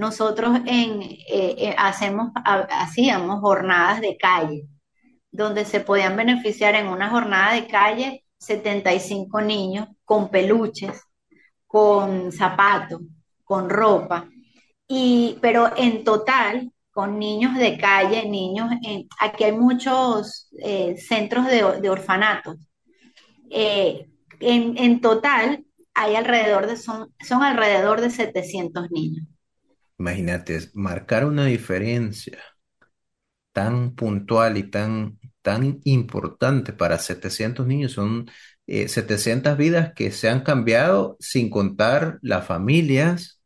Nosotros 0.00 0.58
eh, 0.66 1.18
eh, 1.28 1.74
hacemos, 1.78 2.30
ha- 2.44 2.68
hacíamos 2.82 3.40
jornadas 3.40 4.00
de 4.00 4.16
calle, 4.18 4.64
donde 5.32 5.64
se 5.66 5.80
podían 5.80 6.16
beneficiar 6.16 6.74
en 6.76 6.88
una 6.88 7.10
jornada 7.10 7.54
de 7.54 7.66
calle 7.68 8.24
75 8.38 9.40
niños 9.42 9.88
con 10.04 10.30
peluches, 10.30 11.02
con 11.66 12.32
zapatos, 12.32 13.02
con 13.44 13.70
ropa, 13.70 14.28
pero 15.40 15.76
en 15.76 16.04
total, 16.04 16.72
con 16.90 17.18
niños 17.18 17.56
de 17.56 17.78
calle, 17.78 18.28
niños, 18.28 18.68
aquí 19.20 19.44
hay 19.44 19.52
muchos 19.52 20.48
eh, 20.62 20.96
centros 20.98 21.46
de, 21.46 21.80
de 21.80 21.90
orfanatos. 21.90 22.56
En, 24.40 24.76
en 24.78 25.00
total, 25.00 25.64
hay 25.94 26.16
alrededor 26.16 26.66
de, 26.66 26.76
son, 26.76 27.14
son 27.26 27.42
alrededor 27.42 28.00
de 28.00 28.10
700 28.10 28.90
niños. 28.90 29.26
Imagínate, 30.00 30.56
es 30.56 30.74
marcar 30.74 31.26
una 31.26 31.44
diferencia 31.44 32.38
tan 33.52 33.94
puntual 33.94 34.56
y 34.56 34.62
tan, 34.62 35.18
tan 35.42 35.80
importante 35.84 36.72
para 36.72 36.98
700 36.98 37.66
niños. 37.66 37.92
Son 37.92 38.30
eh, 38.66 38.88
700 38.88 39.58
vidas 39.58 39.92
que 39.94 40.10
se 40.10 40.30
han 40.30 40.40
cambiado 40.40 41.18
sin 41.20 41.50
contar 41.50 42.18
las 42.22 42.46
familias, 42.46 43.42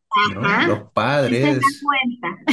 Los 0.68 0.92
padres, 0.92 1.58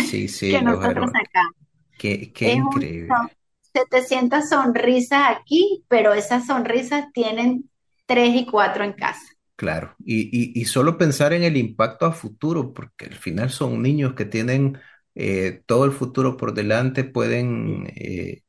sí, 0.07 0.27
sí, 0.27 0.49
que 0.49 0.61
los 0.61 0.79
nosotros 0.79 1.11
sacamos. 1.11 1.55
Qué, 1.99 2.33
qué 2.33 2.55
un, 2.55 2.61
increíble. 2.73 3.07
son 3.07 3.29
700 3.71 4.49
sonrisas 4.49 5.21
aquí, 5.29 5.85
pero 5.87 6.15
esas 6.15 6.47
sonrisas 6.47 7.05
tienen 7.13 7.69
3 8.07 8.33
y 8.33 8.45
4 8.47 8.83
en 8.83 8.93
casa. 8.93 9.30
Claro, 9.55 9.95
y, 10.03 10.21
y, 10.57 10.59
y 10.59 10.65
solo 10.65 10.97
pensar 10.97 11.33
en 11.33 11.43
el 11.43 11.55
impacto 11.55 12.05
a 12.07 12.11
futuro, 12.13 12.73
porque 12.73 13.05
al 13.05 13.13
final 13.15 13.51
son 13.51 13.81
niños 13.83 14.15
que 14.15 14.25
tienen 14.25 14.79
eh, 15.13 15.61
todo 15.67 15.85
el 15.85 15.91
futuro 15.91 16.35
por 16.35 16.53
delante, 16.55 17.03
pueden, 17.03 17.85
eh, 17.95 18.41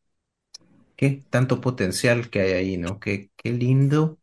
qué 0.96 1.24
tanto 1.30 1.60
potencial 1.60 2.30
que 2.30 2.40
hay 2.40 2.52
ahí, 2.52 2.76
¿no? 2.76 3.00
Qué, 3.00 3.30
qué 3.36 3.52
lindo 3.52 4.18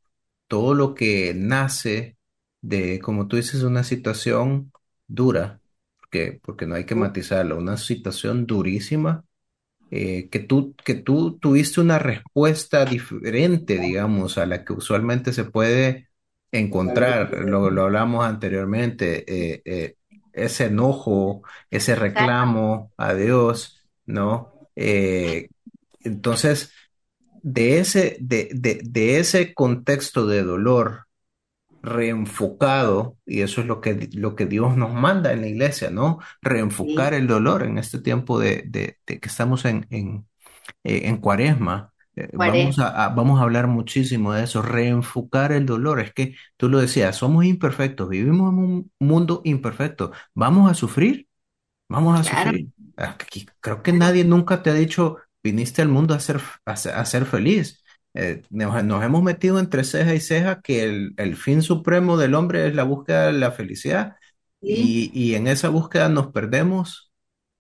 todo 0.48 0.74
lo 0.74 0.96
que 0.96 1.34
nace 1.36 2.18
de, 2.62 3.00
como 3.00 3.28
tú 3.28 3.36
dices, 3.38 3.64
una 3.64 3.84
situación 3.84 4.72
dura, 5.08 5.62
porque, 6.00 6.40
porque 6.44 6.66
no 6.68 6.76
hay 6.76 6.86
que 6.86 6.96
matizarlo, 6.96 7.58
una 7.58 7.78
situación 7.78 8.46
durísima 8.46 9.26
eh, 9.92 10.30
que 10.32 10.40
tú, 10.42 10.76
que 10.86 10.96
tú 10.96 11.40
tuviste 11.40 11.82
una 11.82 12.00
respuesta 12.00 12.86
diferente, 12.86 13.80
digamos, 13.80 14.40
a 14.40 14.48
la 14.48 14.66
que 14.66 14.74
usualmente 14.74 15.34
se 15.34 15.46
puede 15.46 16.09
encontrar. 16.52 17.34
Lo, 17.40 17.70
lo 17.70 17.84
hablamos 17.84 18.26
anteriormente, 18.26 19.26
eh, 19.56 19.62
eh, 19.66 19.96
ese 20.34 20.66
enojo, 20.66 21.44
ese 21.70 21.96
reclamo 21.96 22.94
a 22.98 23.14
Dios, 23.14 23.86
¿no? 24.06 24.54
Eh, 24.76 25.50
entonces, 26.02 26.74
de 27.42 27.80
ese, 27.80 28.18
de, 28.22 28.50
de, 28.54 28.82
de 28.84 29.20
ese 29.20 29.54
contexto 29.54 30.28
de 30.28 30.44
dolor 30.44 31.06
reenfocado, 31.82 33.18
y 33.26 33.42
eso 33.42 33.62
es 33.62 33.68
lo 33.68 33.80
que, 33.82 34.10
lo 34.14 34.36
que 34.36 34.46
Dios 34.46 34.76
nos 34.78 34.94
manda 34.94 35.32
en 35.34 35.42
la 35.42 35.48
iglesia, 35.48 35.90
¿no? 35.92 36.20
Reenfocar 36.42 37.14
Sí, 37.14 37.14
el 37.14 37.28
dolor 37.28 37.64
en 37.64 37.78
este 37.78 38.00
tiempo 38.02 38.40
de, 38.40 38.64
de- 38.68 38.98
que 39.06 39.20
estamos 39.24 39.66
en, 39.66 39.88
en, 39.90 40.28
en 40.84 41.18
Cuaresma. 41.18 41.94
Eh, 42.16 42.30
Vamos 42.34 42.80
a, 42.80 43.06
a- 43.06 43.10
vamos 43.10 43.40
a 43.40 43.44
hablar 43.44 43.68
muchísimo 43.68 44.34
de 44.34 44.44
eso, 44.44 44.62
reenfocar 44.62 45.52
el 45.52 45.66
dolor. 45.66 46.00
Es 46.00 46.14
que 46.14 46.36
tú 46.58 46.70
lo 46.70 46.80
decías, 46.80 47.16
somos 47.18 47.46
imperfectos, 47.46 48.10
vivimos 48.10 48.54
en 48.54 48.60
un 48.60 48.92
mundo 49.00 49.42
imperfecto. 49.46 50.12
¿Vamos 50.34 50.70
a 50.70 50.74
sufrir? 50.76 51.28
Vamos 51.90 52.20
a 52.20 52.24
Claro, 52.24 52.52
sufrir. 52.52 52.70
Aquí, 52.98 53.48
creo 53.62 53.84
que 53.84 53.94
claro. 53.94 53.94
nadie 53.94 54.26
nunca 54.26 54.64
te 54.64 54.70
ha 54.72 54.74
dicho, 54.76 55.18
viniste 55.44 55.82
al 55.82 55.90
mundo 55.90 56.14
a 56.16 56.20
ser, 56.20 56.42
a 56.66 56.76
ser, 56.78 56.96
a 56.96 57.06
ser 57.06 57.26
feliz. 57.26 57.84
Eh, 58.16 58.44
nos, 58.50 58.84
nos 58.84 59.04
hemos 59.04 59.24
metido 59.24 59.60
entre 59.60 59.84
ceja 59.84 60.14
y 60.16 60.20
ceja 60.22 60.62
que 60.62 60.84
el, 60.84 61.14
el 61.18 61.36
fin 61.38 61.62
supremo 61.64 62.18
del 62.18 62.36
hombre 62.36 62.68
es 62.68 62.76
la 62.76 62.84
búsqueda 62.84 63.28
de 63.28 63.34
la 63.34 63.52
felicidad 63.52 64.16
Sí, 64.62 64.68
y, 64.68 65.12
y 65.14 65.36
en 65.36 65.48
esa 65.48 65.70
búsqueda 65.70 66.10
nos 66.10 66.28
perdemos, 66.32 67.12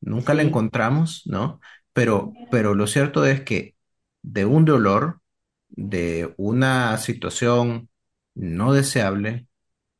nunca 0.01 0.33
la 0.33 0.41
sí, 0.41 0.43
encontramos, 0.43 1.23
¿no? 1.25 1.59
Pero, 1.93 2.33
pero 2.49 2.75
lo 2.75 2.87
cierto 2.87 3.25
es 3.25 3.41
que 3.41 3.75
de 4.21 4.45
un 4.45 4.65
dolor, 4.65 5.21
de 5.69 6.33
una 6.37 6.97
situación 6.97 7.89
no 8.35 8.73
deseable, 8.73 9.47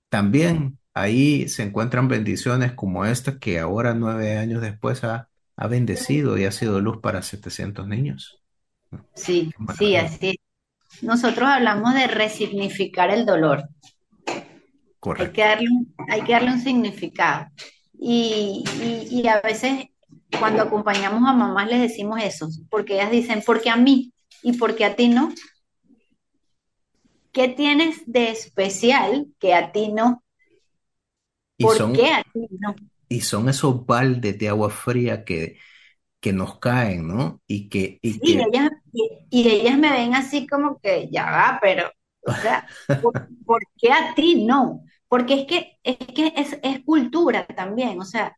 también 0.09 0.79
ahí 0.93 1.49
se 1.49 1.63
encuentran 1.63 2.07
bendiciones 2.07 2.73
como 2.73 3.05
esta 3.05 3.39
que 3.39 3.59
ahora, 3.59 3.93
nueve 3.95 4.37
años 4.37 4.61
después, 4.61 5.03
ha, 5.03 5.29
ha 5.57 5.67
bendecido 5.67 6.37
y 6.37 6.45
ha 6.45 6.51
sido 6.53 6.81
luz 6.81 6.99
para 7.01 7.21
700 7.23 7.87
niños. 7.87 8.43
sí, 9.15 9.53
sí, 9.77 9.95
así 9.95 10.29
es. 10.29 10.35
Nosotros 11.03 11.49
hablamos 11.49 11.95
de 11.95 12.07
resignificar 12.07 13.11
el 13.11 13.25
dolor. 13.25 13.69
Hay 15.17 15.31
que 15.31 15.41
Correcto. 15.41 15.41
darle 15.41 15.67
hay 16.09 16.23
que 16.23 16.31
darle 16.33 16.51
un 16.53 16.61
significado. 16.61 17.47
Y, 17.99 18.63
y, 19.11 19.21
y 19.21 19.27
a 19.27 19.41
veces 19.41 19.85
cuando 20.37 20.61
acompañamos 20.63 21.27
a 21.27 21.33
mamás 21.33 21.67
les 21.69 21.81
decimos 21.81 22.21
eso, 22.21 22.49
porque 22.69 22.95
ellas 22.95 23.11
dicen, 23.11 23.41
¿por 23.45 23.61
qué 23.61 23.69
a 23.69 23.75
mí? 23.77 24.13
¿Y 24.43 24.53
por 24.53 24.75
qué 24.75 24.85
a 24.85 24.95
ti 24.95 25.07
no? 25.09 25.33
¿Qué 27.31 27.47
tienes 27.47 28.03
de 28.05 28.29
especial 28.29 29.33
que 29.39 29.55
a 29.55 29.71
ti 29.71 29.91
no? 29.91 30.23
¿Por 31.59 31.77
son, 31.77 31.93
qué 31.93 32.07
a 32.11 32.23
ti 32.23 32.47
no? 32.59 32.75
y 33.09 33.21
son 33.21 33.49
esos 33.49 33.85
baldes 33.85 34.37
de 34.39 34.49
agua 34.49 34.69
fría 34.69 35.23
que, 35.25 35.57
que 36.19 36.33
nos 36.33 36.59
caen, 36.59 37.07
¿no? 37.07 37.41
Y 37.47 37.69
que, 37.69 37.99
y 38.03 38.21
Sí, 38.21 38.21
que 38.23 38.39
ellas, 38.41 38.69
y, 38.93 39.09
y 39.29 39.49
ellas 39.49 39.77
me 39.77 39.91
ven 39.91 40.15
así 40.15 40.47
como 40.47 40.79
que 40.79 41.09
ya 41.11 41.25
va, 41.25 41.59
pero 41.61 41.89
O 42.25 42.35
sea, 42.35 42.67
¿por, 42.99 43.13
por 43.45 43.61
qué 43.77 43.91
a 43.91 44.13
ti 44.15 44.45
no? 44.45 44.83
Porque 45.07 45.33
es 45.41 45.47
que 45.47 45.79
es, 45.83 45.97
que 45.97 46.33
es, 46.35 46.59
es 46.63 46.83
cultura 46.85 47.45
también, 47.47 47.99
o 47.99 48.05
sea, 48.05 48.37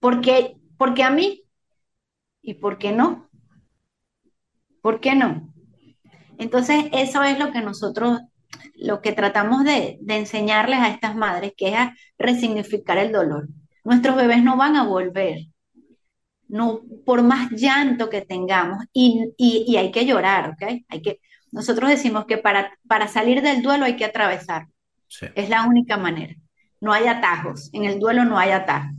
porque, 0.00 0.56
porque 0.80 1.02
a 1.02 1.10
mí 1.10 1.42
y 2.40 2.54
por 2.54 2.78
qué 2.78 2.90
no, 2.90 3.28
¿por 4.80 4.98
qué 4.98 5.14
no? 5.14 5.52
Entonces, 6.38 6.86
eso 6.92 7.22
es 7.22 7.38
lo 7.38 7.52
que 7.52 7.60
nosotros, 7.60 8.20
lo 8.76 9.02
que 9.02 9.12
tratamos 9.12 9.62
de, 9.62 9.98
de 10.00 10.16
enseñarles 10.16 10.78
a 10.78 10.88
estas 10.88 11.14
madres, 11.14 11.52
que 11.54 11.68
es 11.68 11.74
a 11.74 11.94
resignificar 12.16 12.96
el 12.96 13.12
dolor. 13.12 13.48
Nuestros 13.84 14.16
bebés 14.16 14.42
no 14.42 14.56
van 14.56 14.74
a 14.74 14.84
volver, 14.84 15.48
no, 16.48 16.80
por 17.04 17.22
más 17.22 17.50
llanto 17.50 18.08
que 18.08 18.22
tengamos, 18.22 18.86
y, 18.94 19.34
y, 19.36 19.66
y 19.68 19.76
hay 19.76 19.90
que 19.90 20.06
llorar, 20.06 20.48
¿ok? 20.48 20.82
Hay 20.88 21.02
que, 21.02 21.20
nosotros 21.52 21.90
decimos 21.90 22.24
que 22.24 22.38
para, 22.38 22.72
para 22.88 23.06
salir 23.06 23.42
del 23.42 23.60
duelo 23.60 23.84
hay 23.84 23.96
que 23.96 24.06
atravesar, 24.06 24.66
Sí, 25.08 25.26
es 25.34 25.50
la 25.50 25.66
única 25.66 25.98
manera. 25.98 26.34
No 26.80 26.94
hay 26.94 27.06
atajos, 27.06 27.68
en 27.74 27.84
el 27.84 27.98
duelo 27.98 28.24
no 28.24 28.38
hay 28.38 28.52
atajos. 28.52 28.94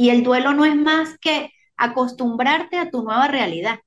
Y 0.00 0.08
el 0.08 0.22
duelo 0.22 0.54
no 0.54 0.64
es 0.64 0.74
más 0.74 1.18
que 1.18 1.52
acostumbrarte 1.76 2.78
a 2.78 2.90
tu 2.90 3.02
nueva 3.02 3.28
realidad. 3.28 3.80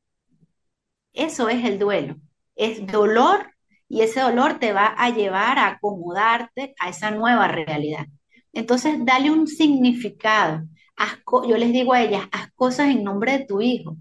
Eso 1.13 1.49
es 1.49 1.65
el 1.65 1.79
duelo. 1.79 2.17
Es 2.55 2.85
dolor 2.85 3.51
y 3.89 4.01
ese 4.01 4.21
dolor 4.21 4.59
te 4.59 4.73
va 4.73 4.93
a 4.95 5.09
llevar 5.09 5.57
a 5.57 5.69
acomodarte 5.69 6.75
a 6.79 6.89
esa 6.89 7.09
nueva 7.09 7.47
realidad. 7.47 8.05
Entonces, 8.53 8.97
dale 9.03 9.31
un 9.31 9.47
significado. 9.47 10.67
Haz 10.95 11.17
yo 11.49 11.57
les 11.57 11.73
digo 11.73 11.93
a 11.93 12.03
ellas, 12.03 12.27
haz 12.31 12.51
cosas 12.53 12.89
en 12.89 13.03
nombre 13.03 13.39
de 13.39 13.45
tu 13.45 13.61
hijo. 13.61 13.97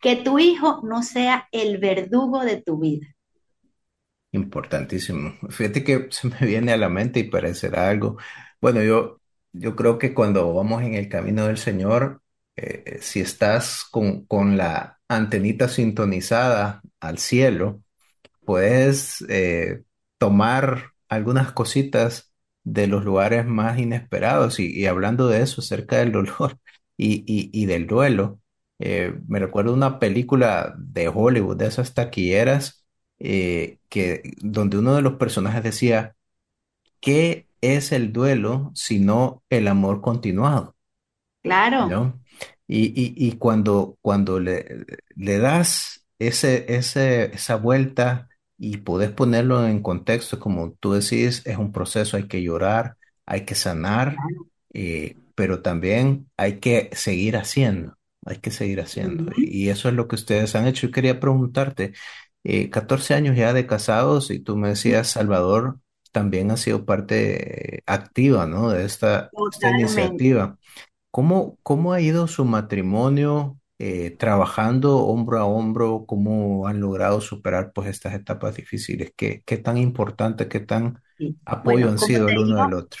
Que 0.00 0.16
tu 0.16 0.38
hijo 0.38 0.82
no 0.84 1.02
sea 1.02 1.48
el 1.50 1.78
verdugo 1.78 2.44
de 2.44 2.60
tu 2.60 2.78
vida. 2.78 3.06
importantísimo. 4.32 5.34
Fíjate 5.50 5.84
que 5.84 6.08
se 6.10 6.28
me 6.28 6.38
viene 6.46 6.72
a 6.72 6.76
la 6.76 6.88
mente 6.88 7.20
y 7.20 7.24
parecerá 7.30 7.88
algo. 7.88 8.18
Bueno, 8.60 8.82
yo, 8.82 9.20
yo 9.54 9.76
creo 9.76 9.98
que 9.98 10.14
cuando 10.14 10.54
vamos 10.54 10.84
en 10.84 10.94
el 10.94 11.10
camino 11.10 11.46
del 11.48 11.58
Señor, 11.58 12.22
eh, 12.56 12.98
si 13.02 13.20
estás 13.20 13.84
con, 13.92 14.26
con 14.26 14.58
la 14.58 15.00
antenita 15.08 15.68
sintonizada 15.68 16.82
al 17.00 17.18
cielo, 17.18 17.82
puedes 18.44 19.24
eh, 19.28 19.84
tomar 20.18 20.92
algunas 21.08 21.52
cositas 21.52 22.32
de 22.64 22.86
los 22.88 23.04
lugares 23.04 23.46
más 23.46 23.78
inesperados. 23.78 24.60
Y, 24.60 24.86
hablando 24.86 25.28
de 25.28 25.42
eso, 25.42 25.60
acerca 25.62 25.98
del 25.98 26.12
dolor 26.12 26.58
y, 26.96 27.24
y- 27.52 27.66
del 27.66 27.86
duelo, 27.86 28.40
eh, 28.80 29.14
me 29.28 29.38
recuerdo 29.40 29.74
una 29.74 29.98
película 30.00 30.74
de 30.78 31.08
Hollywood, 31.08 31.56
de 31.58 31.66
esas 31.68 31.94
taquilleras, 31.94 32.84
que, 33.88 34.22
donde 34.40 34.78
uno 34.78 34.94
de 34.96 35.02
los 35.02 35.14
personajes 35.14 35.62
decía, 35.62 36.16
¿qué 37.00 37.48
es 37.64 37.92
el 37.92 38.12
duelo 38.12 38.70
sino 38.74 39.42
el 39.50 39.68
amor 39.68 40.00
continuado? 40.00 40.76
Claro, 41.42 41.82
¿no? 41.82 42.20
Y, 42.66 42.86
y, 43.00 43.14
y 43.28 43.32
cuando, 43.38 43.98
cuando 44.00 44.40
le, 44.40 44.86
le 45.16 45.38
das 45.38 46.06
ese, 46.18 46.64
ese, 46.76 47.34
esa 47.34 47.56
vuelta 47.56 48.28
y 48.58 48.78
podés 48.78 49.10
ponerlo 49.10 49.66
en 49.66 49.82
contexto, 49.82 50.40
como 50.40 50.72
tú 50.74 50.92
decís, 50.94 51.42
es 51.44 51.56
un 51.58 51.72
proceso, 51.72 52.16
hay 52.16 52.26
que 52.28 52.42
llorar, 52.42 52.96
hay 53.26 53.44
que 53.44 53.54
sanar, 53.54 54.22
eh, 54.72 55.18
pero 55.34 55.60
también 55.62 56.30
hay 56.36 56.60
que 56.60 56.88
seguir 56.94 57.36
haciendo, 57.36 57.96
hay 58.24 58.38
que 58.38 58.50
seguir 58.50 58.80
haciendo. 58.80 59.26
Y, 59.36 59.64
y 59.66 59.68
eso 59.68 59.88
es 59.88 59.94
lo 59.94 60.08
que 60.08 60.14
ustedes 60.16 60.54
han 60.54 60.66
hecho. 60.66 60.86
Y 60.86 60.90
quería 60.92 61.20
preguntarte, 61.20 61.92
eh, 62.44 62.70
14 62.70 63.14
años 63.14 63.36
ya 63.36 63.52
de 63.52 63.66
casados 63.66 64.30
y 64.30 64.38
tú 64.40 64.56
me 64.56 64.68
decías, 64.70 65.08
Salvador 65.10 65.80
también 66.14 66.50
ha 66.52 66.56
sido 66.56 66.86
parte 66.86 67.82
activa, 67.86 68.46
¿no? 68.46 68.70
de 68.70 68.84
esta, 68.86 69.30
iniciativa. 69.62 70.58
¿Cómo, 71.10 71.58
cómo 71.64 71.92
ha 71.92 72.00
ido 72.00 72.28
su 72.28 72.44
matrimonio 72.46 73.58
eh, 73.78 74.12
trabajando 74.18 74.98
hombro 74.98 75.40
a 75.40 75.46
hombro? 75.46 76.06
¿Cómo 76.06 76.68
han 76.68 76.80
logrado 76.80 77.20
superar 77.20 77.72
pues 77.74 77.88
estas 77.88 78.14
etapas 78.14 78.56
difíciles? 78.56 79.12
¿Qué, 79.16 79.42
qué 79.46 79.58
tan 79.58 79.78
importante, 79.78 80.48
qué 80.48 80.60
tan 80.60 81.02
Sí. 81.18 81.36
apoyo 81.44 81.88
Bueno, 81.88 81.90
han 81.90 81.98
sido 81.98 82.28
el 82.28 82.38
uno 82.38 82.58
del 82.58 82.74
otro? 82.74 83.00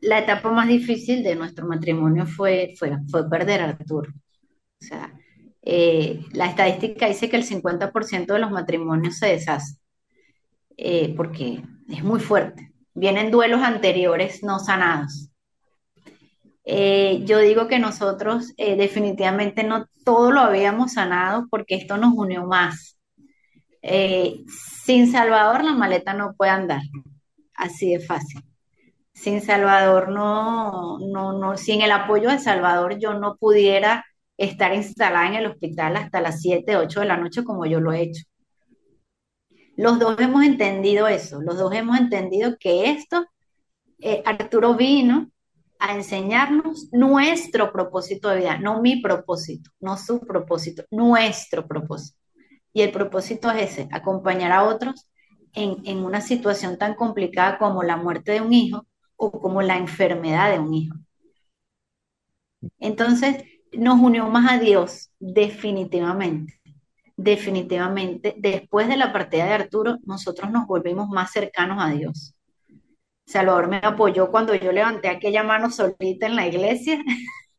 la 0.00 0.18
etapa 0.20 0.50
más 0.52 0.68
difícil 0.68 1.22
de 1.22 1.34
nuestro 1.36 1.66
matrimonio 1.66 2.26
fue, 2.26 2.74
fue, 2.78 2.92
fue 3.10 3.28
perder 3.28 3.62
a 3.62 3.64
Arturo. 3.70 4.12
O 4.80 4.84
sea, 4.84 5.12
eh, 5.62 6.20
la 6.32 6.46
estadística 6.48 7.08
dice 7.08 7.28
que 7.30 7.36
el 7.36 7.44
50% 7.44 8.34
de 8.34 8.40
los 8.40 8.50
matrimonios 8.52 9.18
se 9.18 9.26
deshacen, 9.28 9.78
eh, 10.76 11.14
porque 11.16 11.62
es 11.88 12.02
muy 12.02 12.20
fuerte. 12.20 12.72
Vienen 12.94 13.30
duelos 13.30 13.62
anteriores 13.62 14.42
no 14.42 14.58
sanados. 14.58 15.30
Eh, 16.64 17.22
yo 17.24 17.38
digo 17.38 17.68
que 17.68 17.78
nosotros 17.78 18.52
eh, 18.56 18.76
definitivamente 18.76 19.62
no 19.62 19.86
todo 20.04 20.32
lo 20.32 20.40
habíamos 20.40 20.94
sanado 20.94 21.46
porque 21.50 21.76
esto 21.76 21.96
nos 21.96 22.12
unió 22.14 22.44
más. 22.46 22.98
Sin 24.84 25.12
Salvador 25.12 25.62
la 25.64 25.72
maleta 25.72 26.12
no 26.12 26.34
puede 26.34 26.50
andar, 26.50 26.82
así 27.54 27.92
de 27.92 28.00
fácil. 28.00 28.42
Sin 29.12 29.40
Salvador 29.40 30.08
no, 30.10 30.98
no, 30.98 31.38
no, 31.38 31.56
sin 31.56 31.82
el 31.82 31.92
apoyo 31.92 32.30
de 32.30 32.38
Salvador 32.38 32.98
yo 32.98 33.14
no 33.14 33.36
pudiera 33.36 34.04
estar 34.36 34.74
instalada 34.74 35.28
en 35.28 35.34
el 35.34 35.46
hospital 35.46 35.96
hasta 35.96 36.20
las 36.20 36.40
7 36.42 36.76
8 36.76 37.00
de 37.00 37.06
la 37.06 37.16
noche 37.16 37.44
como 37.44 37.64
yo 37.66 37.80
lo 37.80 37.92
he 37.92 38.02
hecho. 38.02 38.24
Los 39.76 39.98
dos 39.98 40.18
hemos 40.18 40.42
entendido 40.44 41.06
eso, 41.06 41.40
los 41.42 41.58
dos 41.58 41.72
hemos 41.74 41.98
entendido 41.98 42.56
que 42.58 42.90
esto, 42.90 43.26
eh, 43.98 44.22
Arturo 44.24 44.74
vino 44.74 45.30
a 45.78 45.94
enseñarnos 45.94 46.88
nuestro 46.92 47.72
propósito 47.72 48.28
de 48.30 48.38
vida, 48.38 48.58
no 48.58 48.80
mi 48.80 49.00
propósito, 49.02 49.70
no 49.80 49.98
su 49.98 50.20
propósito, 50.20 50.84
nuestro 50.90 51.66
propósito. 51.66 52.18
Y 52.72 52.82
el 52.82 52.92
propósito 52.92 53.50
es 53.50 53.72
ese, 53.72 53.88
acompañar 53.92 54.52
a 54.52 54.64
otros 54.64 55.08
en, 55.52 55.76
en 55.84 55.98
una 55.98 56.20
situación 56.20 56.78
tan 56.78 56.94
complicada 56.94 57.58
como 57.58 57.82
la 57.82 57.96
muerte 57.96 58.32
de 58.32 58.40
un 58.40 58.52
hijo 58.52 58.86
o 59.16 59.30
como 59.30 59.62
la 59.62 59.76
enfermedad 59.76 60.52
de 60.52 60.58
un 60.58 60.74
hijo. 60.74 60.96
Entonces, 62.78 63.44
nos 63.72 64.00
unió 64.00 64.28
más 64.28 64.50
a 64.52 64.58
Dios, 64.58 65.10
definitivamente. 65.18 66.60
Definitivamente, 67.16 68.34
después 68.38 68.88
de 68.88 68.96
la 68.96 69.12
partida 69.12 69.46
de 69.46 69.52
Arturo, 69.52 69.96
nosotros 70.04 70.50
nos 70.50 70.66
volvimos 70.66 71.08
más 71.08 71.32
cercanos 71.32 71.78
a 71.82 71.90
Dios. 71.90 72.34
Salvador 73.26 73.68
me 73.68 73.78
apoyó 73.82 74.30
cuando 74.30 74.54
yo 74.54 74.70
levanté 74.70 75.08
aquella 75.08 75.42
mano 75.42 75.70
solita 75.70 76.26
en 76.26 76.36
la 76.36 76.46
iglesia. 76.46 77.02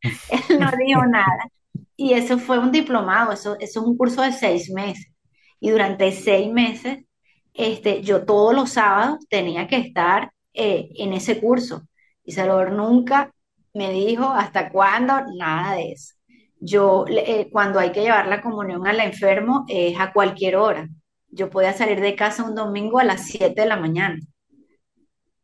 Él 0.02 0.60
no 0.60 0.70
dijo 0.86 1.04
nada. 1.06 1.50
Y 1.96 2.12
eso 2.14 2.38
fue 2.38 2.58
un 2.58 2.70
diplomado, 2.70 3.32
eso, 3.32 3.56
es 3.58 3.76
un 3.76 3.96
curso 3.96 4.22
de 4.22 4.32
seis 4.32 4.70
meses. 4.70 5.12
Y 5.60 5.70
durante 5.70 6.12
seis 6.12 6.50
meses, 6.50 7.04
este, 7.52 8.02
yo 8.02 8.24
todos 8.24 8.54
los 8.54 8.70
sábados 8.70 9.26
tenía 9.28 9.66
que 9.66 9.76
estar 9.78 10.32
eh, 10.54 10.90
en 10.96 11.12
ese 11.12 11.40
curso. 11.40 11.82
Y 12.24 12.32
Salvador 12.32 12.72
nunca 12.72 13.32
me 13.74 13.90
dijo 13.92 14.24
hasta 14.24 14.70
cuándo, 14.70 15.14
nada 15.36 15.74
de 15.74 15.92
eso. 15.92 16.14
Yo, 16.60 17.04
eh, 17.08 17.48
cuando 17.50 17.78
hay 17.78 17.92
que 17.92 18.02
llevar 18.02 18.26
la 18.26 18.42
comunión 18.42 18.86
al 18.86 19.00
enfermo, 19.00 19.64
es 19.68 19.98
a 19.98 20.12
cualquier 20.12 20.56
hora. 20.56 20.88
Yo 21.30 21.50
podía 21.50 21.72
salir 21.72 22.00
de 22.00 22.16
casa 22.16 22.44
un 22.44 22.54
domingo 22.54 22.98
a 22.98 23.04
las 23.04 23.26
7 23.26 23.60
de 23.60 23.66
la 23.66 23.76
mañana. 23.76 24.18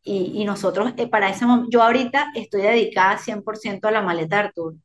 Y, 0.07 0.45
nosotros, 0.45 0.93
eh, 0.99 1.07
para 1.09 1.31
ese 1.31 1.47
momento, 1.47 1.71
yo 1.71 1.83
ahorita 1.83 2.33
estoy 2.35 2.62
dedicada 2.62 3.17
100% 3.19 3.89
a 3.89 3.91
la 3.91 4.03
maleta 4.03 4.37
de 4.37 4.43
Arturo, 4.45 4.77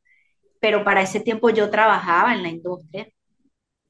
pero 0.60 0.82
para 0.84 1.02
ese 1.02 1.20
tiempo 1.20 1.50
yo 1.50 1.70
trabajaba 1.70 2.34
en 2.34 2.42
la 2.42 2.48
industria 2.48 3.08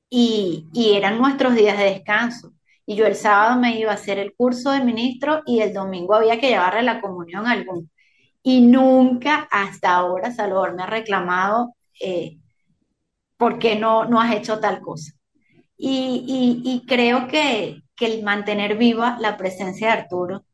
y, 0.09 0.66
y 0.72 0.95
eran 0.97 1.18
nuestros 1.18 1.55
días 1.55 1.78
de 1.78 1.84
descanso. 1.84 2.53
Y 2.86 2.97
yo 2.97 3.07
el 3.07 3.14
sábado 3.14 3.61
me 3.61 3.78
iba 3.78 3.93
a 3.93 3.95
hacer 3.95 4.18
el 4.18 4.34
curso 4.34 4.72
de 4.72 4.84
ministro 4.84 5.43
y 5.47 5.61
el 5.61 5.72
domingo 5.72 6.14
había 6.14 6.41
que 6.41 6.49
llevarle 6.49 6.82
la 6.82 7.01
comunión 7.01 7.47
a 7.47 7.53
algún. 7.53 7.91
Y 8.43 8.62
nunca 8.62 9.49
hasta 9.51 9.95
ahora 9.95 10.32
Salvador 10.32 10.74
me 10.74 10.82
ha 10.82 10.86
reclamado 10.86 11.76
eh, 12.01 12.38
por 13.36 13.59
qué 13.59 13.76
no, 13.76 14.05
no 14.07 14.20
has 14.20 14.34
hecho 14.34 14.61
tal 14.61 14.80
cosa. 14.80 15.12
Y, 15.76 16.62
y, 16.64 16.86
creo 16.86 17.26
que, 17.28 17.82
que, 17.96 18.07
el 18.07 18.22
mantener 18.22 18.76
viva 18.76 19.16
la 19.20 19.36
presencia 19.38 19.88
de 19.88 20.01
Arturo 20.03 20.44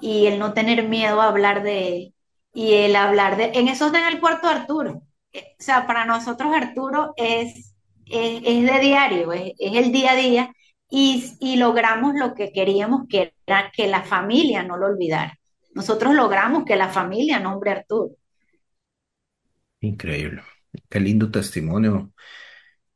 y 0.00 0.26
el 0.26 0.38
no 0.38 0.54
tener 0.54 0.88
miedo 0.88 1.20
a 1.20 1.28
hablar 1.28 1.62
de 1.62 1.88
él 1.88 2.14
y 2.54 2.74
el 2.74 2.96
hablar 2.96 3.36
de... 3.36 3.52
En 3.54 3.68
eso 3.68 3.86
está 3.86 4.00
en 4.00 4.14
el 4.14 4.20
cuarto 4.20 4.48
de 4.48 4.54
Arturo. 4.54 5.02
Eh, 5.32 5.54
O 5.58 5.62
sea, 5.62 5.86
para 5.86 6.06
nosotros 6.06 6.50
Arturo 6.54 7.12
es, 7.16 7.74
es, 8.06 8.42
de 8.42 8.80
diario, 8.80 9.32
es, 9.32 9.52
es, 9.58 9.76
el 9.76 9.92
día 9.92 10.12
a 10.12 10.16
día 10.16 10.52
y, 10.90 11.36
y 11.40 11.56
logramos 11.56 12.14
lo 12.14 12.34
que 12.34 12.52
queríamos, 12.52 13.02
que 13.08 13.34
era 13.46 13.70
que 13.74 13.86
la 13.86 14.02
familia 14.02 14.62
no 14.62 14.76
lo 14.78 14.86
olvidara. 14.86 15.38
Nosotros 15.74 16.14
logramos 16.14 16.64
que 16.64 16.76
la 16.76 16.88
familia 16.88 17.38
nombre 17.38 17.70
Arturo. 17.72 18.14
Increíble. 19.80 20.42
Qué 20.88 21.00
lindo 21.00 21.30
testimonio. 21.30 22.12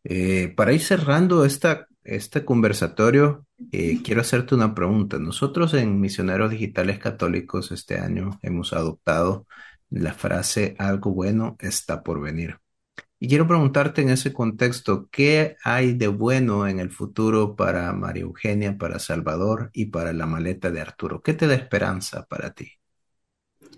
Eh, 0.04 0.52
para 0.56 0.72
ir 0.72 0.80
cerrando 0.80 1.44
esta, 1.44 1.88
este 2.02 2.44
conversatorio, 2.44 3.46
eh, 3.72 4.00
quiero 4.02 4.20
hacerte 4.20 4.54
una 4.54 4.74
pregunta. 4.74 5.18
Nosotros 5.18 5.74
en 5.74 6.00
Misioneros 6.00 6.50
Digitales 6.50 6.98
Católicos 6.98 7.72
este 7.72 7.98
año 7.98 8.38
hemos 8.42 8.72
adoptado 8.72 9.46
la 9.90 10.12
frase 10.12 10.74
algo 10.78 11.12
bueno 11.12 11.56
está 11.60 12.02
por 12.02 12.20
venir. 12.20 12.58
Y 13.20 13.28
quiero 13.28 13.46
preguntarte 13.46 14.02
en 14.02 14.10
ese 14.10 14.32
contexto, 14.32 15.08
¿qué 15.10 15.56
hay 15.64 15.94
de 15.94 16.08
bueno 16.08 16.66
en 16.66 16.78
el 16.78 16.90
futuro 16.90 17.56
para 17.56 17.92
María 17.92 18.24
Eugenia, 18.24 18.76
para 18.76 18.98
Salvador 18.98 19.70
y 19.72 19.86
para 19.86 20.12
la 20.12 20.26
maleta 20.26 20.70
de 20.70 20.80
Arturo? 20.80 21.22
¿Qué 21.22 21.32
te 21.32 21.46
da 21.46 21.54
esperanza 21.54 22.26
para 22.28 22.52
ti? 22.52 22.70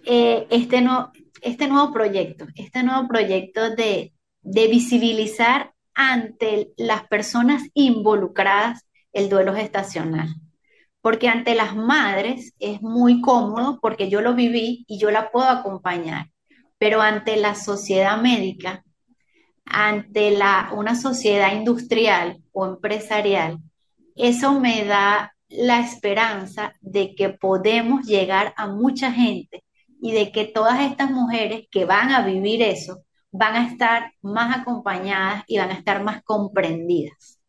Eh, 0.05 0.47
este, 0.51 0.80
no, 0.80 1.12
este 1.43 1.68
nuevo 1.68 1.93
proyecto, 1.93 2.47
este 2.55 2.82
nuevo 2.82 3.09
proyecto 3.09 3.74
de, 3.74 4.12
visibilizar 4.43 5.72
ante 5.95 6.72
las 6.76 7.09
personas 7.09 7.64
involucradas 7.74 8.87
el 9.12 9.28
duelo 9.28 9.55
gestacional. 9.55 10.28
Porque 11.01 11.28
ante 11.28 11.55
las 11.55 11.74
madres 11.74 12.55
es 12.61 12.80
muy 12.80 13.20
cómodo 13.20 13.78
porque 13.80 14.09
yo 14.09 14.20
lo 14.20 14.34
viví 14.34 14.84
y 14.87 14.99
yo 14.99 15.11
la 15.11 15.30
puedo 15.30 15.49
acompañar. 15.49 16.30
Pero 16.78 17.01
ante 17.01 17.37
la 17.37 17.55
sociedad 17.55 18.20
médica 18.20 18.84
ante 19.66 20.30
la, 20.30 20.70
una 20.74 20.95
sociedad 20.95 21.53
industrial 21.53 22.41
o 22.53 22.66
empresarial, 22.66 23.59
eso 24.14 24.59
me 24.61 24.84
da 24.84 25.34
la 25.49 25.80
esperanza 25.80 26.72
de 26.80 27.14
que 27.14 27.28
podemos 27.30 28.07
llegar 28.07 28.55
a 28.57 28.68
mucha 28.68 29.12
gente 29.12 29.62
y 30.01 30.12
de 30.12 30.32
que 30.32 30.44
todas 30.44 30.80
estas 30.80 31.11
mujeres 31.11 31.66
que 31.70 31.84
van 31.84 32.11
a 32.11 32.24
vivir 32.24 32.62
eso 32.62 33.03
van 33.30 33.55
a 33.55 33.68
estar 33.68 34.12
más 34.22 34.59
acompañadas 34.59 35.44
y 35.47 35.59
van 35.59 35.70
a 35.70 35.74
estar 35.74 36.03
más 36.03 36.22
comprendidas. 36.22 37.40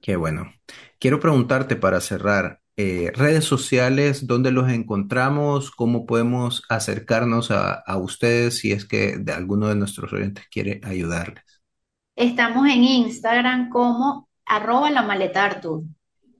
Qué 0.00 0.16
bueno. 0.16 0.52
Quiero 0.98 1.20
preguntarte 1.20 1.76
para 1.76 2.00
cerrar, 2.00 2.60
eh, 2.76 3.10
redes 3.12 3.44
sociales, 3.44 4.28
dónde 4.28 4.52
los 4.52 4.70
encontramos, 4.70 5.72
cómo 5.72 6.06
podemos 6.06 6.62
acercarnos 6.68 7.50
a, 7.50 7.82
ustedes 7.96 8.58
si 8.58 8.70
es 8.70 8.84
que 8.84 9.18
de 9.18 9.32
alguno 9.32 9.66
de 9.66 9.74
nuestros 9.74 10.12
oyentes 10.12 10.44
quiere 10.48 10.80
ayudarles. 10.84 11.42
Estamos 12.14 12.68
en 12.68 12.84
Instagram 12.84 13.68
como 13.68 14.28
arroba 14.46 14.90
la 14.92 15.02
maleta. 15.02 15.60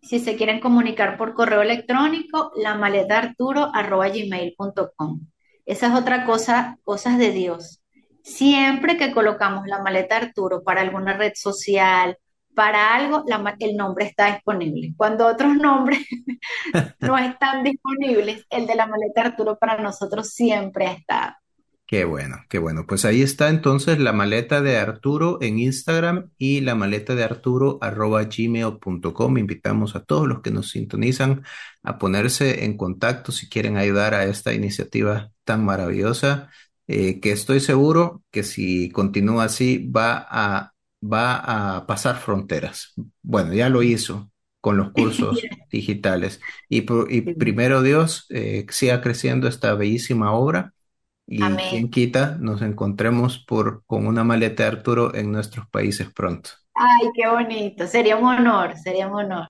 Si 0.08 0.20
se 0.20 0.36
quieren 0.36 0.58
comunicar 0.58 1.18
por 1.18 1.34
correo 1.34 1.60
electrónico, 1.60 2.50
la 2.56 2.74
maleta 2.74 3.18
Arturo 3.18 3.70
arroba 3.74 4.08
gmail.com. 4.08 5.20
Esa 5.66 5.86
es 5.88 5.94
otra 5.94 6.24
cosa, 6.24 6.78
cosas 6.82 7.18
de 7.18 7.30
Dios. 7.30 7.82
Siempre 8.22 8.96
que 8.96 9.12
colocamos 9.12 9.66
la 9.66 9.82
maleta 9.82 10.16
Arturo 10.16 10.62
para 10.62 10.80
alguna 10.80 11.18
red 11.18 11.32
social, 11.34 12.16
para 12.54 12.94
algo 12.94 13.22
el 13.58 13.76
nombre 13.76 14.06
está 14.06 14.32
disponible. 14.32 14.94
Cuando 14.96 15.26
otros 15.26 15.54
nombres 15.54 16.00
no 17.00 17.18
están 17.18 17.62
disponibles, 17.62 18.46
el 18.48 18.66
de 18.66 18.76
la 18.76 18.86
maleta 18.86 19.20
Arturo 19.20 19.58
para 19.58 19.76
nosotros 19.76 20.30
siempre 20.30 20.86
estado. 20.86 21.34
Qué 21.88 22.04
bueno, 22.04 22.36
qué 22.50 22.58
bueno. 22.58 22.84
Pues 22.86 23.06
ahí 23.06 23.22
está 23.22 23.48
entonces 23.48 23.98
la 23.98 24.12
maleta 24.12 24.60
de 24.60 24.76
Arturo 24.76 25.38
en 25.40 25.58
Instagram 25.58 26.30
y 26.36 26.60
la 26.60 26.74
maleta 26.74 27.14
de 27.14 27.24
Arturo 27.24 27.78
arroba 27.80 28.24
gmail.com. 28.24 29.38
Invitamos 29.38 29.96
a 29.96 30.04
todos 30.04 30.28
los 30.28 30.42
que 30.42 30.50
nos 30.50 30.68
sintonizan 30.68 31.44
a 31.82 31.96
ponerse 31.96 32.66
en 32.66 32.76
contacto 32.76 33.32
si 33.32 33.48
quieren 33.48 33.78
ayudar 33.78 34.12
a 34.12 34.24
esta 34.26 34.52
iniciativa 34.52 35.32
tan 35.44 35.64
maravillosa, 35.64 36.50
eh, 36.88 37.20
que 37.20 37.32
estoy 37.32 37.58
seguro 37.60 38.22
que 38.30 38.42
si 38.42 38.90
continúa 38.90 39.44
así 39.44 39.90
va 39.90 40.26
a 40.30 40.74
va 41.02 41.76
a 41.76 41.86
pasar 41.86 42.18
fronteras. 42.18 42.92
Bueno, 43.22 43.54
ya 43.54 43.70
lo 43.70 43.82
hizo 43.82 44.30
con 44.60 44.76
los 44.76 44.92
cursos 44.92 45.40
digitales. 45.72 46.40
Y, 46.68 46.82
primero 46.82 47.80
Dios, 47.80 48.26
eh, 48.28 48.66
siga 48.68 49.00
creciendo 49.00 49.48
esta 49.48 49.74
bellísima 49.74 50.32
obra 50.32 50.74
y 51.28 51.40
quien 51.70 51.90
quita 51.90 52.36
nos 52.40 52.62
encontremos 52.62 53.38
por, 53.38 53.84
con 53.86 54.06
una 54.06 54.24
maleta 54.24 54.62
de 54.62 54.68
Arturo 54.70 55.14
en 55.14 55.30
nuestros 55.30 55.68
países 55.68 56.10
pronto. 56.12 56.50
Ay, 56.74 57.10
qué 57.14 57.28
bonito, 57.28 57.86
sería 57.86 58.16
un 58.16 58.26
honor, 58.26 58.76
sería 58.76 59.08
un 59.08 59.16
honor. 59.16 59.48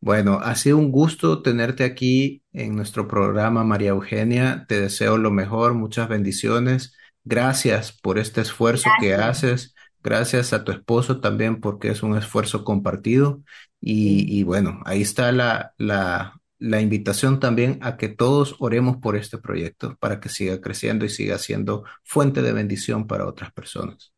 Bueno, 0.00 0.38
ha 0.42 0.54
sido 0.54 0.78
un 0.78 0.90
gusto 0.90 1.42
tenerte 1.42 1.84
aquí 1.84 2.42
en 2.52 2.76
nuestro 2.76 3.06
programa, 3.06 3.64
María 3.64 3.90
Eugenia. 3.90 4.64
Te 4.66 4.80
deseo 4.80 5.18
lo 5.18 5.30
mejor, 5.30 5.74
muchas 5.74 6.08
bendiciones. 6.08 6.96
Gracias 7.24 7.92
por 7.92 8.18
este 8.18 8.40
esfuerzo 8.40 8.88
que 8.98 9.14
haces 9.14 9.74
Gracias 10.02 10.54
a 10.54 10.64
tu 10.64 10.72
esposo 10.72 11.20
también 11.20 11.60
porque 11.60 11.88
es 11.90 12.02
un 12.02 12.16
esfuerzo 12.16 12.64
compartido. 12.64 13.42
Y, 13.82 14.42
bueno, 14.44 14.80
ahí 14.84 15.02
está 15.02 15.32
la, 15.32 15.74
la, 15.78 16.39
la, 16.60 16.80
invitación 16.80 17.40
también 17.40 17.78
a 17.82 17.96
que 17.96 18.08
todos 18.08 18.56
oremos 18.60 18.98
por 18.98 19.16
este 19.16 19.38
proyecto 19.38 19.96
para 19.98 20.20
que 20.20 20.28
siga 20.28 20.60
creciendo 20.60 21.04
y 21.04 21.08
siga 21.08 21.38
siendo 21.38 21.84
fuente 22.04 22.42
de 22.42 22.52
bendición 22.52 23.06
para 23.06 23.26
otras 23.26 23.52
personas. 23.52 24.12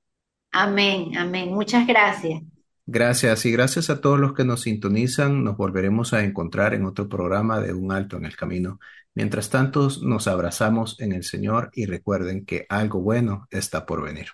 Amén, 0.50 1.16
amén. 1.16 1.54
Muchas 1.54 1.86
gracias. 1.86 2.42
Gracias 2.84 3.46
y 3.46 3.52
gracias 3.52 3.90
a 3.90 4.00
todos 4.00 4.18
los 4.18 4.34
que 4.34 4.44
nos 4.44 4.62
sintonizan. 4.62 5.44
Nos 5.44 5.56
volveremos 5.56 6.12
a 6.12 6.24
encontrar 6.24 6.74
en 6.74 6.84
otro 6.84 7.08
programa 7.08 7.60
de 7.60 7.72
Un 7.72 7.92
Alto 7.92 8.16
en 8.16 8.26
el 8.26 8.36
Camino. 8.36 8.80
Mientras 9.14 9.50
tanto, 9.50 9.88
nos 10.02 10.26
abrazamos 10.26 11.00
en 11.00 11.12
el 11.12 11.22
Señor 11.22 11.70
y 11.74 11.86
recuerden 11.86 12.44
que 12.44 12.66
algo 12.68 13.00
bueno 13.00 13.46
está 13.50 13.86
por 13.86 14.02
venir. 14.02 14.26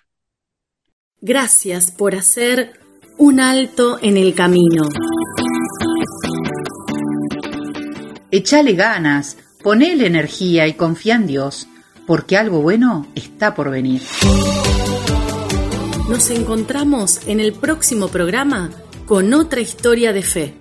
Gracias 1.21 1.91
por 1.91 2.15
hacer 2.15 2.79
un 3.17 3.41
alto 3.41 3.99
en 4.01 4.15
el 4.15 4.33
camino. 4.33 4.83
Echale 8.31 8.73
ganas, 8.73 9.37
ponele 9.63 10.05
energía 10.05 10.67
y 10.67 10.73
confía 10.73 11.15
en 11.15 11.25
Dios, 11.25 11.67
porque 12.05 12.37
algo 12.37 12.61
bueno 12.61 13.07
está 13.15 13.55
por 13.55 13.71
venir. 13.71 14.03
Nos 16.07 16.29
encontramos 16.29 17.21
en 17.25 17.39
el 17.39 17.53
próximo 17.53 18.07
programa 18.09 18.69
con 19.07 19.33
otra 19.33 19.61
historia 19.61 20.13
de 20.13 20.21
fe. 20.21 20.58